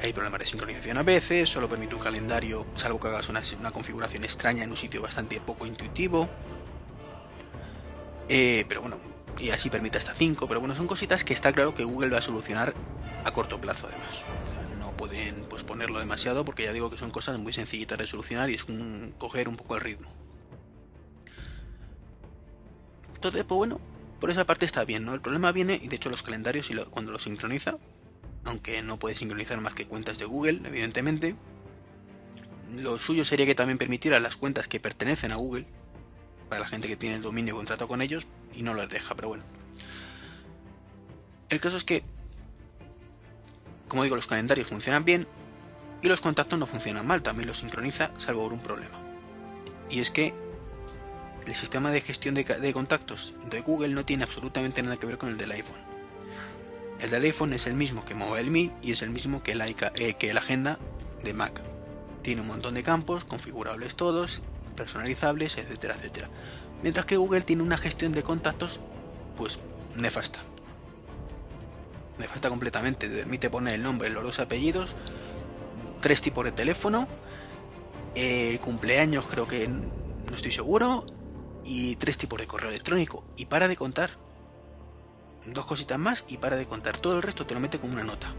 hay 0.03 0.13
problemas 0.13 0.41
de 0.41 0.47
sincronización 0.47 0.99
a 0.99 1.03
veces, 1.03 1.49
solo 1.49 1.69
permite 1.69 1.95
un 1.95 2.01
calendario, 2.01 2.67
salvo 2.75 2.99
que 2.99 3.09
hagas 3.09 3.29
una, 3.29 3.71
configuración 3.71 4.25
extraña 4.25 4.65
en 4.65 4.71
un 4.71 4.77
sitio 4.77 5.01
bastante 5.01 5.41
poco 5.41 5.67
intuitivo. 5.67 6.29
Eh, 8.29 8.65
pero 8.69 8.81
bueno, 8.81 8.99
y 9.39 9.51
así 9.51 9.71
permite 9.71 9.99
hasta 9.99 10.15
5, 10.15 10.49
pero 10.49 10.61
bueno, 10.61 10.75
son 10.75 10.87
cositas 10.87 11.25
que 11.25 11.33
está 11.33 11.53
claro 11.53 11.75
que 11.75 11.85
Google 11.85 12.11
va 12.11 12.19
a 12.19 12.23
solucionar 12.23 12.75
a 13.25 13.33
corto 13.33 13.61
plazo 13.61 13.89
además. 13.89 14.25
no 14.79 14.97
pueden 14.97 15.45
pues, 15.49 15.63
ponerlo 15.63 16.01
demasiado 16.01 16.45
porque 16.45 16.65
ya 16.65 16.73
digo 16.73 16.91
que 16.91 16.99
son 16.99 17.11
cosas 17.11 17.39
muy 17.39 17.53
sencillitas 17.53 17.99
de 17.99 18.07
solucionar 18.07 18.51
y 18.51 18.55
es 18.55 18.65
un, 18.65 19.15
coger 19.19 19.49
un 19.49 19.57
poco 19.57 19.77
el 19.77 19.83
ritmo. 19.83 20.13
Entonces, 23.15 23.45
pues 23.45 23.57
bueno, 23.57 23.81
por 24.19 24.31
esa 24.31 24.45
parte 24.45 24.67
está 24.67 24.85
bien, 24.85 25.05
¿no? 25.05 25.15
El 25.15 25.21
problema 25.21 25.53
viene, 25.53 25.79
y 25.81 25.87
de 25.87 25.95
hecho 25.95 26.11
los 26.11 26.25
calendarios 26.25 26.71
cuando 26.91 27.13
los 27.13 27.23
sincroniza, 27.23 27.79
aunque 28.45 28.83
no 28.83 28.99
puede 28.99 29.15
sincronizar 29.15 29.61
más 29.61 29.75
que 29.75 29.87
cuentas 29.87 30.19
de 30.19 30.25
Google, 30.25 30.61
evidentemente. 30.65 31.37
Lo 32.73 32.99
suyo 32.99 33.25
sería 33.25 33.47
que 33.47 33.55
también 33.55 33.79
permitiera 33.79 34.21
las 34.21 34.37
cuentas 34.37 34.69
que 34.69 34.81
pertenecen 34.81 35.33
a 35.33 35.37
Google, 35.37 35.67
para 36.49 36.61
la 36.61 36.69
gente 36.69 36.89
que 36.89 36.97
tiene 36.97 37.17
el 37.17 37.23
dominio 37.23 37.55
y 37.55 37.57
contrato 37.57 37.89
con 37.89 38.03
ellos, 38.03 38.27
y 38.55 38.63
no 38.63 38.75
las 38.75 38.89
deja, 38.89 39.15
pero 39.15 39.29
bueno. 39.29 39.45
El 41.49 41.61
caso 41.61 41.77
es 41.77 41.85
que, 41.85 42.03
como 43.89 44.05
digo, 44.05 44.17
los 44.17 44.27
calendarios 44.27 44.69
funcionan 44.69 45.05
bien 45.05 45.27
y 46.03 46.09
los 46.09 46.21
contactos 46.21 46.59
no 46.59 46.67
funcionan 46.67 47.07
mal, 47.07 47.23
también 47.23 47.47
los 47.47 47.59
sincroniza, 47.59 48.11
salvo 48.17 48.45
por 48.45 48.53
un 48.55 48.61
problema. 48.61 48.99
Y 49.91 50.01
es 50.01 50.11
que 50.11 50.35
el 51.47 51.55
sistema 51.55 51.91
de 51.91 52.01
gestión 52.01 52.35
de, 52.35 52.45
de 52.45 52.73
contactos 52.73 53.35
de 53.51 53.61
Google 53.61 53.91
no 53.91 54.05
tiene 54.05 54.25
absolutamente 54.25 54.83
nada 54.83 54.97
que 54.97 55.07
ver 55.07 55.19
con 55.19 55.29
el 55.29 55.37
del 55.37 55.53
iPhone. 55.53 55.81
El 57.03 57.11
del 57.11 57.25
iPhone 57.25 57.53
es 57.53 57.67
el 57.67 57.75
mismo 57.75 58.05
que 58.05 58.15
MobileMe 58.15 58.73
y 58.81 58.93
es 58.93 59.03
el 59.03 59.11
mismo 59.11 59.43
que 59.43 59.57
la, 59.57 59.67
eh, 59.67 60.15
que 60.15 60.33
la 60.33 60.41
agenda 60.41 60.79
de 61.25 61.35
Mac. 61.35 61.61
Tiene 62.23 62.43
un 62.43 62.47
montón 62.47 62.75
de 62.75 62.85
campos, 62.85 63.25
configurables 63.25 63.97
todos, 63.97 64.43
personalizables, 64.77 65.59
etcétera, 65.59 65.97
etcétera. 65.97 66.31
Mientras 66.81 67.05
que 67.05 67.17
Google 67.17 67.41
tiene 67.41 67.65
una 67.65 67.77
gestión 67.77 68.13
de 68.13 68.23
contactos, 68.23 68.79
pues 69.37 69.61
nefasta. 69.97 70.39
Nefasta 72.19 72.49
completamente. 72.49 73.09
Te 73.09 73.17
permite 73.17 73.51
poner 73.51 73.75
el 73.75 73.83
nombre, 73.83 74.09
los 74.09 74.23
dos 74.23 74.39
apellidos, 74.39 74.95
tres 76.01 76.23
tipos 76.23 76.45
de 76.45 76.53
teléfono, 76.53 77.09
el 78.15 78.61
cumpleaños 78.61 79.27
creo 79.27 79.49
que 79.49 79.67
no 79.67 80.37
estoy 80.37 80.53
seguro, 80.53 81.05
y 81.65 81.97
tres 81.97 82.19
tipos 82.19 82.39
de 82.39 82.47
correo 82.47 82.71
electrónico. 82.71 83.25
Y 83.37 83.47
para 83.47 83.67
de 83.69 83.77
contar 83.77 84.11
dos 85.47 85.67
cositas 85.67 85.99
más 85.99 86.25
y 86.29 86.39
para 86.39 86.57
de 86.57 86.67
contar. 86.67 86.97
Todo 86.97 87.17
el 87.17 87.23
resto 87.23 87.47
te 87.47 87.55
lo 87.55 87.61
mete 87.61 87.79
como 87.79 87.95
una 87.95 88.05
nota. 88.05 88.33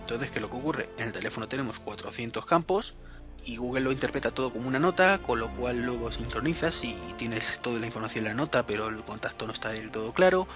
Entonces, 0.00 0.30
¿qué 0.30 0.38
es 0.38 0.42
lo 0.42 0.50
que 0.50 0.56
ocurre? 0.56 0.90
En 0.98 1.08
el 1.08 1.12
teléfono 1.12 1.48
tenemos 1.48 1.80
400 1.80 2.46
campos 2.46 2.96
y 3.44 3.56
Google 3.56 3.82
lo 3.82 3.92
interpreta 3.92 4.30
todo 4.30 4.52
como 4.52 4.68
una 4.68 4.78
nota, 4.78 5.18
con 5.18 5.38
lo 5.38 5.52
cual 5.52 5.82
luego 5.82 6.10
sincronizas 6.10 6.82
y 6.84 6.94
tienes 7.16 7.60
toda 7.60 7.78
la 7.78 7.86
información 7.86 8.24
en 8.26 8.32
la 8.32 8.36
nota, 8.36 8.66
pero 8.66 8.88
el 8.88 9.04
contacto 9.04 9.46
no 9.46 9.52
está 9.52 9.70
del 9.70 9.90
todo 9.90 10.12
claro. 10.12 10.48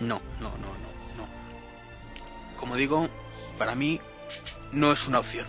No, 0.00 0.20
no, 0.40 0.50
no, 0.58 0.66
no, 0.66 0.88
no. 1.16 1.28
Como 2.56 2.76
digo, 2.76 3.08
para 3.58 3.74
mí 3.74 4.00
no 4.72 4.92
es 4.92 5.06
una 5.06 5.20
opción. 5.20 5.46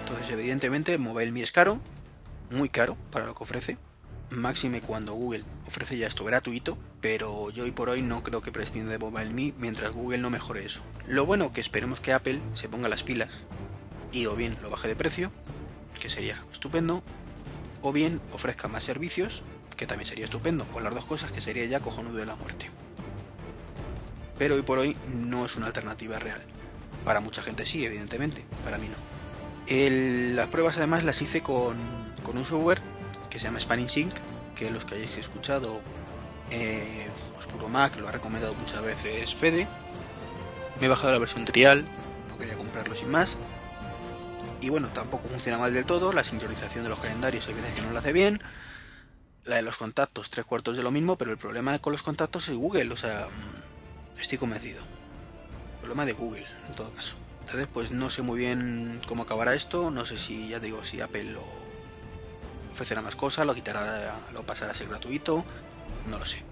Entonces, 0.00 0.30
evidentemente, 0.30 0.98
MobileMe 0.98 1.42
es 1.42 1.52
caro, 1.52 1.80
muy 2.50 2.68
caro 2.68 2.96
para 3.12 3.26
lo 3.26 3.34
que 3.34 3.44
ofrece 3.44 3.78
máxime 4.30 4.80
cuando 4.80 5.14
Google 5.14 5.44
ofrece 5.66 5.98
ya 5.98 6.06
esto 6.06 6.24
gratuito, 6.24 6.78
pero 7.00 7.50
yo 7.50 7.64
hoy 7.64 7.70
por 7.70 7.88
hoy 7.88 8.02
no 8.02 8.22
creo 8.22 8.40
que 8.40 8.52
prescinda 8.52 8.92
de 8.92 8.98
MobileMe 8.98 9.54
mientras 9.58 9.92
Google 9.92 10.18
no 10.18 10.30
mejore 10.30 10.64
eso. 10.64 10.82
Lo 11.06 11.26
bueno 11.26 11.52
que 11.52 11.60
esperemos 11.60 12.00
que 12.00 12.12
Apple 12.12 12.40
se 12.54 12.68
ponga 12.68 12.88
las 12.88 13.02
pilas 13.02 13.44
y 14.12 14.26
o 14.26 14.36
bien 14.36 14.56
lo 14.62 14.70
baje 14.70 14.88
de 14.88 14.96
precio, 14.96 15.30
que 16.00 16.08
sería 16.08 16.42
estupendo, 16.52 17.02
o 17.82 17.92
bien 17.92 18.20
ofrezca 18.32 18.68
más 18.68 18.84
servicios, 18.84 19.42
que 19.76 19.86
también 19.86 20.06
sería 20.06 20.24
estupendo, 20.24 20.66
o 20.72 20.80
las 20.80 20.94
dos 20.94 21.06
cosas 21.06 21.32
que 21.32 21.40
sería 21.40 21.64
ya 21.66 21.80
cojonudo 21.80 22.16
de 22.16 22.26
la 22.26 22.36
muerte. 22.36 22.70
Pero 24.38 24.54
hoy 24.54 24.62
por 24.62 24.78
hoy 24.78 24.96
no 25.14 25.44
es 25.44 25.56
una 25.56 25.66
alternativa 25.66 26.18
real. 26.18 26.40
Para 27.04 27.20
mucha 27.20 27.42
gente 27.42 27.66
sí, 27.66 27.84
evidentemente, 27.84 28.44
para 28.64 28.78
mí 28.78 28.88
no. 28.88 30.36
las 30.36 30.48
pruebas 30.48 30.76
además 30.78 31.04
las 31.04 31.20
hice 31.22 31.42
con, 31.42 31.78
con 32.22 32.36
un 32.36 32.44
software 32.44 32.82
que 33.30 33.38
se 33.38 33.46
llama 33.46 33.60
Spanning 33.60 33.88
Sync, 33.88 34.14
que 34.56 34.70
los 34.70 34.84
que 34.84 34.96
hayáis 34.96 35.16
escuchado, 35.16 35.80
eh, 36.50 37.08
pues 37.34 37.46
Puro 37.46 37.68
Mac 37.68 37.96
lo 37.98 38.08
ha 38.08 38.12
recomendado 38.12 38.54
muchas 38.54 38.82
veces 38.82 39.34
Fede. 39.34 39.68
Me 40.78 40.86
he 40.86 40.88
bajado 40.88 41.12
la 41.12 41.18
versión 41.18 41.44
trial, 41.44 41.84
no 42.28 42.36
quería 42.36 42.56
comprarlo 42.56 42.94
sin 42.94 43.10
más. 43.10 43.38
Y 44.60 44.68
bueno, 44.68 44.88
tampoco 44.92 45.28
funciona 45.28 45.58
mal 45.58 45.72
del 45.72 45.86
todo, 45.86 46.12
la 46.12 46.24
sincronización 46.24 46.84
de 46.84 46.90
los 46.90 46.98
calendarios 46.98 47.48
hay 47.48 47.54
veces 47.54 47.74
que 47.74 47.82
no 47.82 47.92
lo 47.92 47.98
hace 47.98 48.12
bien. 48.12 48.42
La 49.44 49.56
de 49.56 49.62
los 49.62 49.78
contactos, 49.78 50.28
tres 50.28 50.44
cuartos 50.44 50.76
de 50.76 50.82
lo 50.82 50.90
mismo, 50.90 51.16
pero 51.16 51.30
el 51.30 51.38
problema 51.38 51.78
con 51.78 51.92
los 51.92 52.02
contactos 52.02 52.48
es 52.48 52.56
Google, 52.56 52.92
o 52.92 52.96
sea, 52.96 53.26
mm, 53.26 54.20
estoy 54.20 54.38
convencido. 54.38 54.82
problema 55.80 56.04
de 56.04 56.12
Google, 56.12 56.46
en 56.68 56.74
todo 56.74 56.92
caso. 56.92 57.16
Entonces, 57.40 57.66
pues 57.72 57.90
no 57.90 58.10
sé 58.10 58.20
muy 58.20 58.38
bien 58.38 59.00
cómo 59.08 59.22
acabará 59.22 59.54
esto, 59.54 59.90
no 59.90 60.04
sé 60.04 60.18
si, 60.18 60.48
ya 60.48 60.60
digo, 60.60 60.84
si 60.84 61.00
Apple 61.00 61.24
lo, 61.24 61.42
ofrecerá 62.70 63.02
más 63.02 63.16
cosas, 63.16 63.46
lo 63.46 63.54
quitará, 63.54 64.18
lo 64.32 64.44
pasará 64.44 64.72
a 64.72 64.74
ser 64.74 64.88
gratuito, 64.88 65.44
no 66.08 66.18
lo 66.18 66.24
sé. 66.24 66.44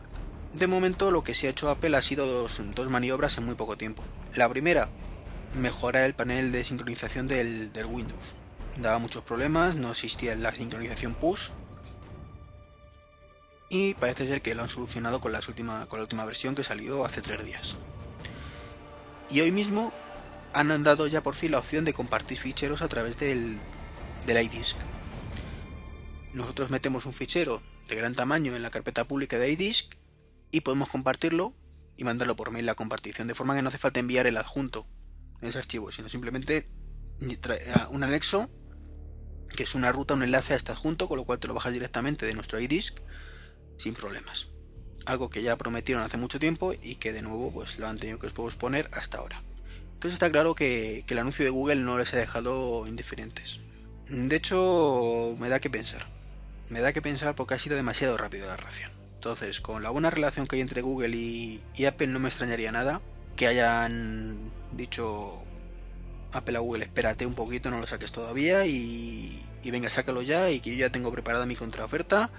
De 0.53 0.67
momento 0.67 1.11
lo 1.11 1.23
que 1.23 1.35
se 1.35 1.47
ha 1.47 1.51
hecho 1.51 1.71
Apple 1.71 1.97
ha 1.97 2.03
sido 2.03 2.27
dos, 2.27 2.89
maniobras 2.89 3.39
en 3.39 3.45
muy 3.45 3.55
poco 3.55 3.77
tiempo. 3.77 4.03
La 4.35 4.49
primera, 4.49 4.89
mejorar 5.55 6.05
el 6.05 6.15
panel 6.15 6.53
de 6.53 6.65
sincronización 6.65 7.29
del, 7.29 7.71
Windows. 7.87 8.35
Daba 8.77 8.99
muchos 8.99 9.25
problemas, 9.25 9.77
no 9.77 9.91
existía 9.91 10.35
la 10.37 10.53
sincronización 10.53 11.15
push. 11.15 11.51
Y 13.71 13.95
parece 13.95 14.27
ser 14.27 14.41
que 14.41 14.55
lo 14.55 14.63
han 14.63 14.69
solucionado 14.69 15.21
con, 15.21 15.35
última, 15.35 15.87
con 15.87 15.99
la 15.99 16.05
última 16.05 16.25
versión 16.25 16.55
que 16.55 16.65
salió 16.65 17.05
hace 17.05 17.21
tres 17.21 17.45
días. 17.45 17.77
Y 19.29 19.41
hoy 19.41 19.53
mismo 19.53 19.93
han 20.55 20.83
dado 20.83 21.07
ya 21.07 21.23
por 21.23 21.35
fin 21.35 21.53
la 21.53 21.59
opción 21.59 21.85
de 21.85 21.93
compartir 21.93 22.39
ficheros 22.39 22.81
a 22.81 22.89
través 22.89 23.19
del, 23.19 23.59
del 24.27 24.45
iDisk 24.45 24.79
nosotros 26.39 26.71
metemos 26.71 27.05
un 27.05 27.13
fichero 27.13 27.61
de 27.89 27.97
gran 27.97 28.15
tamaño 28.15 28.55
en 28.55 28.63
la 28.63 28.71
carpeta 28.71 29.05
pública 29.05 29.39
de 29.39 29.51
iDisk 29.51 29.97
y 30.51 30.61
podemos 30.61 30.89
compartirlo 30.89 31.55
y 31.97 32.05
mandarlo 32.05 32.37
por 32.37 32.53
mail 32.53 32.65
la 32.65 32.77
compartición, 32.77 33.27
de 33.27 33.35
forma 33.35 33.57
que 33.57 33.63
no 33.63 33.69
hace 33.69 33.79
falta 33.79 34.01
enviar 34.01 34.27
el 34.27 34.37
adjunto 34.37 34.87
en 35.43 35.49
ese 35.49 35.59
archivo, 35.59 35.91
sino 35.91 36.09
simplemente 36.09 36.71
un 37.91 38.05
anexo 38.05 38.49
que 39.57 39.65
es 39.65 39.75
una 39.75 39.91
ruta, 39.91 40.15
un 40.15 40.23
enlace 40.23 40.53
a 40.53 40.57
este 40.57 40.71
adjunto, 40.71 41.09
con 41.09 41.17
lo 41.17 41.25
cual 41.25 41.41
te 41.41 41.49
lo 41.49 41.55
bajas 41.55 41.73
directamente 41.73 42.25
de 42.25 42.35
nuestro 42.35 42.61
iDisk 42.61 43.01
sin 43.77 43.95
problemas. 43.95 44.49
algo 45.07 45.31
que 45.31 45.43
ya 45.43 45.57
prometieron 45.57 46.05
hace 46.05 46.19
mucho 46.19 46.39
tiempo 46.39 46.75
y 46.83 46.97
que 46.97 47.13
de 47.13 47.23
nuevo 47.23 47.51
pues 47.51 47.79
lo 47.79 47.89
han 47.89 47.99
tenido 47.99 48.19
que 48.19 48.29
posponer 48.29 48.89
hasta 48.93 49.19
ahora. 49.19 49.43
Entonces 49.95 50.13
está 50.13 50.31
claro 50.31 50.55
que, 50.55 51.05
el 51.09 51.19
anuncio 51.19 51.45
de 51.45 51.51
Google 51.51 51.77
no 51.77 51.99
les 51.99 52.15
ha 52.15 52.19
dejado 52.19 52.87
indiferentes. 52.87 53.61
De 54.09 54.37
hecho, 54.37 55.35
me 55.39 55.49
da 55.49 55.59
que 55.59 55.71
pensar. 55.71 56.18
Me 56.71 56.81
da 56.81 56.93
que 56.93 57.03
pensar 57.03 57.35
porque 57.35 57.55
ha 57.55 57.59
sido 57.59 57.77
demasiado 57.77 58.17
rápido 58.17 58.47
la 58.47 58.57
reacción. 58.57 58.91
Entonces, 59.15 59.61
con 59.61 59.83
la 59.83 59.91
buena 59.91 60.11
relación 60.11 60.47
que 60.47 60.57
hay 60.57 60.63
entre 60.63 60.83
Google 60.83 61.17
y, 61.17 61.61
Apple 61.87 62.07
no 62.09 62.21
me 62.21 62.29
extrañaría 62.29 62.71
nada 62.73 63.01
que 63.37 63.47
hayan 63.47 64.53
dicho 64.73 65.45
Apple 66.33 66.57
a 66.57 66.61
Google, 66.61 66.85
espérate 66.85 67.27
un 67.27 67.35
poquito, 67.35 67.71
no 67.71 67.81
lo 67.81 67.87
saques 67.87 68.13
todavía 68.13 68.67
y, 68.67 69.43
y 69.63 69.71
venga, 69.71 69.91
sácalo 69.91 70.23
ya 70.23 70.51
y 70.51 70.61
que 70.61 70.71
yo 70.71 70.77
ya 70.77 70.91
tengo 70.91 71.11
preparada 71.13 71.47
mi 71.47 71.57
contraoferta 71.57 72.31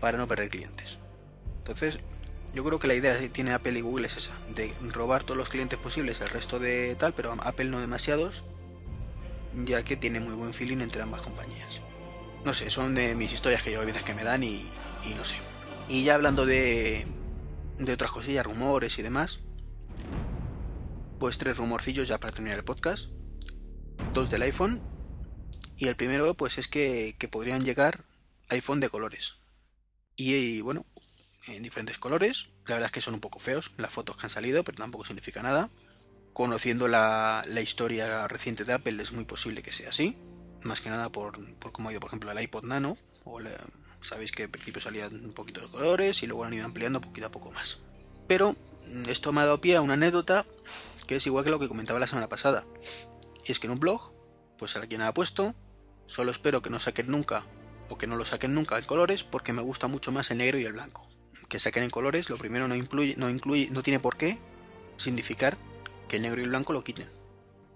para 0.00 0.18
no 0.18 0.28
perder 0.28 0.50
clientes. 0.50 0.98
Entonces, 1.58 1.98
yo 2.54 2.62
creo 2.62 2.78
que 2.78 2.86
la 2.86 2.94
idea 2.94 3.18
que 3.18 3.28
tiene 3.28 3.52
Apple 3.52 3.78
y 3.78 3.80
Google 3.80 4.06
es 4.06 4.16
esa, 4.16 4.32
de 4.54 4.72
robar 4.92 5.24
todos 5.24 5.36
los 5.36 5.48
clientes 5.48 5.78
posibles 5.78 6.20
al 6.20 6.28
resto 6.28 6.58
de 6.58 6.94
tal, 6.94 7.12
pero 7.12 7.34
Apple 7.42 7.66
no 7.66 7.80
demasiados, 7.80 8.44
ya 9.64 9.82
que 9.82 9.96
tiene 9.96 10.20
muy 10.20 10.34
buen 10.34 10.54
feeling 10.54 10.78
entre 10.78 11.02
ambas 11.02 11.22
compañías. 11.22 11.82
No 12.44 12.52
sé, 12.52 12.70
son 12.70 12.94
de 12.94 13.14
mis 13.14 13.32
historias 13.32 13.62
que 13.62 13.72
yo 13.72 13.80
a 13.80 13.84
veces 13.84 14.02
que 14.02 14.14
me 14.14 14.24
dan 14.24 14.42
y, 14.42 14.70
no 15.16 15.24
sé. 15.24 15.36
Y 15.88 16.04
ya 16.04 16.14
hablando 16.14 16.46
de, 16.46 17.06
de 17.78 17.92
otras 17.92 18.10
cosillas, 18.10 18.44
rumores 18.44 18.98
y 18.98 19.02
demás, 19.02 19.40
pues 21.18 21.38
tres 21.38 21.56
rumorcillos 21.56 22.08
ya 22.08 22.18
para 22.18 22.32
terminar 22.32 22.58
el 22.58 22.64
podcast. 22.64 23.10
Dos 24.12 24.30
del 24.30 24.42
iPhone. 24.42 24.82
Y 25.76 25.88
el 25.88 25.96
primero 25.96 26.34
pues 26.34 26.58
es 26.58 26.68
que, 26.68 27.16
que 27.18 27.28
podrían 27.28 27.64
llegar 27.64 28.04
iPhone 28.48 28.80
de 28.80 28.90
colores. 28.90 29.36
y 30.16 30.60
bueno, 30.60 30.86
en 31.48 31.62
diferentes 31.62 31.98
colores. 31.98 32.50
La 32.66 32.74
verdad 32.74 32.86
es 32.86 32.92
que 32.92 33.00
son 33.00 33.14
un 33.14 33.20
poco 33.20 33.38
feos 33.38 33.72
las 33.76 33.92
fotos 33.92 34.16
que 34.16 34.26
han 34.26 34.30
salido, 34.30 34.64
pero 34.64 34.78
tampoco 34.78 35.04
significa 35.04 35.42
nada. 35.42 35.70
Conociendo 36.32 36.88
la, 36.88 37.44
historia 37.62 38.26
reciente 38.28 38.64
de 38.64 38.72
Apple 38.72 39.02
es 39.02 39.12
muy 39.12 39.24
posible 39.24 39.62
que 39.62 39.72
sea 39.72 39.90
así. 39.90 40.16
Más 40.64 40.80
que 40.80 40.90
nada 40.90 41.10
por, 41.10 41.38
por 41.56 41.72
cómo 41.72 41.88
ha 41.88 41.92
ido, 41.92 42.00
por 42.00 42.08
ejemplo, 42.08 42.30
el 42.30 42.40
iPod 42.40 42.64
Nano. 42.64 42.96
O 43.24 43.40
sabéis 44.00 44.32
que 44.32 44.44
al 44.44 44.50
principio 44.50 44.82
salían 44.82 45.14
un 45.14 45.32
poquito 45.32 45.60
de 45.60 45.68
colores 45.68 46.22
y 46.22 46.26
luego 46.26 46.44
han 46.44 46.54
ido 46.54 46.64
ampliando 46.64 47.00
poquito 47.00 47.26
a 47.26 47.30
poco 47.30 47.50
más. 47.52 47.80
Pero 48.26 48.56
esto 49.08 49.32
me 49.32 49.40
ha 49.40 49.44
dado 49.44 49.60
pie 49.60 49.76
a 49.76 49.82
una 49.82 49.94
anécdota 49.94 50.44
que 51.06 51.16
es 51.16 51.26
igual 51.26 51.44
que 51.44 51.50
lo 51.50 51.58
que 51.58 51.68
comentaba 51.68 52.00
la 52.00 52.06
semana 52.06 52.28
pasada. 52.28 52.64
Y 53.46 53.52
es 53.52 53.60
que 53.60 53.66
en 53.66 53.72
un 53.72 53.80
blog, 53.80 54.14
pues 54.58 54.76
a 54.76 54.86
quien 54.86 55.02
ha 55.02 55.14
puesto, 55.14 55.54
solo 56.06 56.30
espero 56.30 56.62
que 56.62 56.70
no 56.70 56.80
saquen 56.80 57.06
nunca 57.08 57.44
o 57.88 57.98
que 57.98 58.06
no 58.06 58.16
lo 58.16 58.24
saquen 58.24 58.54
nunca 58.54 58.78
en 58.78 58.84
colores 58.84 59.24
porque 59.24 59.52
me 59.52 59.62
gusta 59.62 59.86
mucho 59.86 60.12
más 60.12 60.30
el 60.30 60.38
negro 60.38 60.58
y 60.58 60.64
el 60.64 60.72
blanco 60.72 61.06
que 61.48 61.60
saquen 61.60 61.84
en 61.84 61.90
colores, 61.90 62.30
lo 62.30 62.36
primero 62.36 62.68
no 62.68 62.74
incluye, 62.74 63.14
no 63.16 63.30
incluye, 63.30 63.68
no 63.70 63.82
tiene 63.82 64.00
por 64.00 64.16
qué 64.16 64.38
significar 64.96 65.56
que 66.08 66.16
el 66.16 66.22
negro 66.22 66.40
y 66.40 66.44
el 66.44 66.50
blanco 66.50 66.72
lo 66.72 66.84
quiten. 66.84 67.08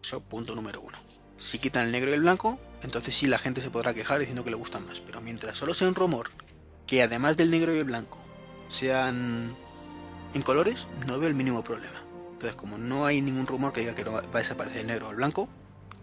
Eso, 0.03 0.21
punto 0.21 0.55
número 0.55 0.81
uno. 0.81 0.99
Si 1.37 1.59
quitan 1.59 1.87
el 1.87 1.93
negro 1.93 2.11
y 2.11 2.15
el 2.15 2.21
blanco, 2.21 2.59
entonces 2.83 3.17
sí 3.17 3.27
la 3.27 3.39
gente 3.39 3.61
se 3.61 3.71
podrá 3.71 3.95
quejar 3.95 4.19
diciendo 4.21 4.45
que 4.45 4.51
le 4.51 4.57
gustan 4.57 4.87
más. 4.87 5.01
Pero 5.01 5.21
mientras 5.21 5.57
solo 5.57 5.75
sea 5.75 5.89
un 5.89 5.95
rumor 5.95 6.31
que 6.87 7.03
además 7.03 7.37
del 7.37 7.51
negro 7.51 7.75
y 7.75 7.79
el 7.79 7.85
blanco 7.85 8.19
sean 8.69 9.55
en 10.35 10.43
colores, 10.43 10.89
no 11.07 11.19
veo 11.19 11.29
el 11.29 11.35
mínimo 11.35 11.65
problema. 11.65 12.03
Entonces, 12.33 12.57
como 12.57 12.79
no 12.79 13.05
hay 13.05 13.21
ningún 13.21 13.47
rumor 13.47 13.73
que 13.73 13.81
diga 13.81 13.95
que 13.95 14.05
no 14.05 14.13
va 14.13 14.21
a 14.21 14.39
desaparecer 14.39 14.83
el 14.83 14.87
negro 14.87 15.09
o 15.09 15.11
el 15.11 15.17
blanco, 15.17 15.49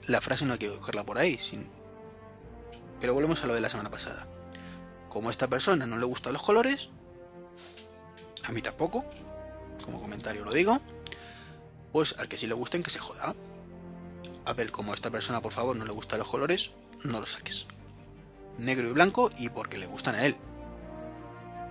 la 0.08 0.20
frase 0.22 0.46
no 0.46 0.54
hay 0.54 0.60
que 0.60 0.68
cogerla 0.68 1.06
por 1.06 1.18
ahí. 1.18 1.40
Pero 3.00 3.14
volvemos 3.14 3.44
a 3.44 3.48
lo 3.48 3.54
de 3.54 3.62
la 3.62 3.70
semana 3.70 3.90
pasada. 3.90 4.28
Como 5.10 5.30
a 5.30 5.32
esta 5.32 5.48
persona 5.48 5.86
no 5.86 5.98
le 5.98 6.06
gustan 6.06 6.34
los 6.34 6.44
colores, 6.44 6.90
a 8.44 8.52
mí 8.52 8.62
tampoco, 8.62 9.06
como 9.84 10.02
comentario 10.02 10.44
lo 10.44 10.52
digo, 10.52 10.80
pues 11.92 12.16
al 12.20 12.28
que 12.28 12.38
sí 12.38 12.48
le 12.48 12.54
gusten 12.54 12.84
que 12.84 12.90
se 12.90 13.00
joda. 13.00 13.34
A 14.46 14.54
ver, 14.54 14.72
como 14.72 14.92
a 14.92 14.96
esta 14.96 15.10
persona 15.10 15.42
por 15.42 15.52
favor 15.52 15.76
no 15.76 15.86
le 15.86 15.92
gustan 15.92 16.20
los 16.20 16.28
colores, 16.28 16.72
no 17.04 17.20
lo 17.20 17.26
saques. 17.26 17.66
Negro 18.60 18.88
y 18.88 18.94
blanco 18.94 19.32
y 19.38 19.50
porque 19.50 19.78
le 19.78 19.88
gustan 19.88 20.16
a 20.16 20.26
él. 20.26 20.36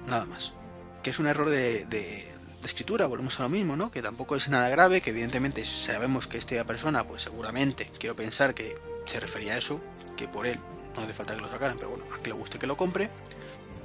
Nada 0.06 0.26
más. 0.26 0.54
Que 1.02 1.10
es 1.10 1.18
un 1.18 1.26
error 1.26 1.48
de, 1.48 2.30
escritura, 2.64 3.06
volvemos 3.06 3.38
a 3.40 3.42
lo 3.44 3.50
mismo, 3.50 3.76
¿no? 3.76 3.90
Que 3.90 4.02
tampoco 4.02 4.36
es 4.36 4.48
nada 4.48 4.68
grave, 4.70 5.02
que 5.02 5.10
evidentemente 5.10 5.64
sabemos 5.64 6.26
que 6.26 6.38
esta 6.38 6.64
persona, 6.64 7.06
pues 7.06 7.22
seguramente, 7.22 7.90
quiero 7.98 8.16
pensar 8.16 8.54
que 8.54 8.74
se 9.04 9.20
refería 9.20 9.52
a 9.52 9.58
eso, 9.58 9.80
que 10.16 10.28
por 10.28 10.46
él 10.46 10.58
no 10.96 11.02
hace 11.02 11.12
falta 11.12 11.34
que 11.34 11.42
lo 11.42 11.50
sacaran, 11.50 11.76
pero 11.76 11.90
bueno, 11.90 12.06
a 12.12 12.18
que 12.22 12.28
le 12.28 12.34
guste 12.34 12.58
que 12.58 12.66
lo 12.66 12.76
compre. 12.76 13.10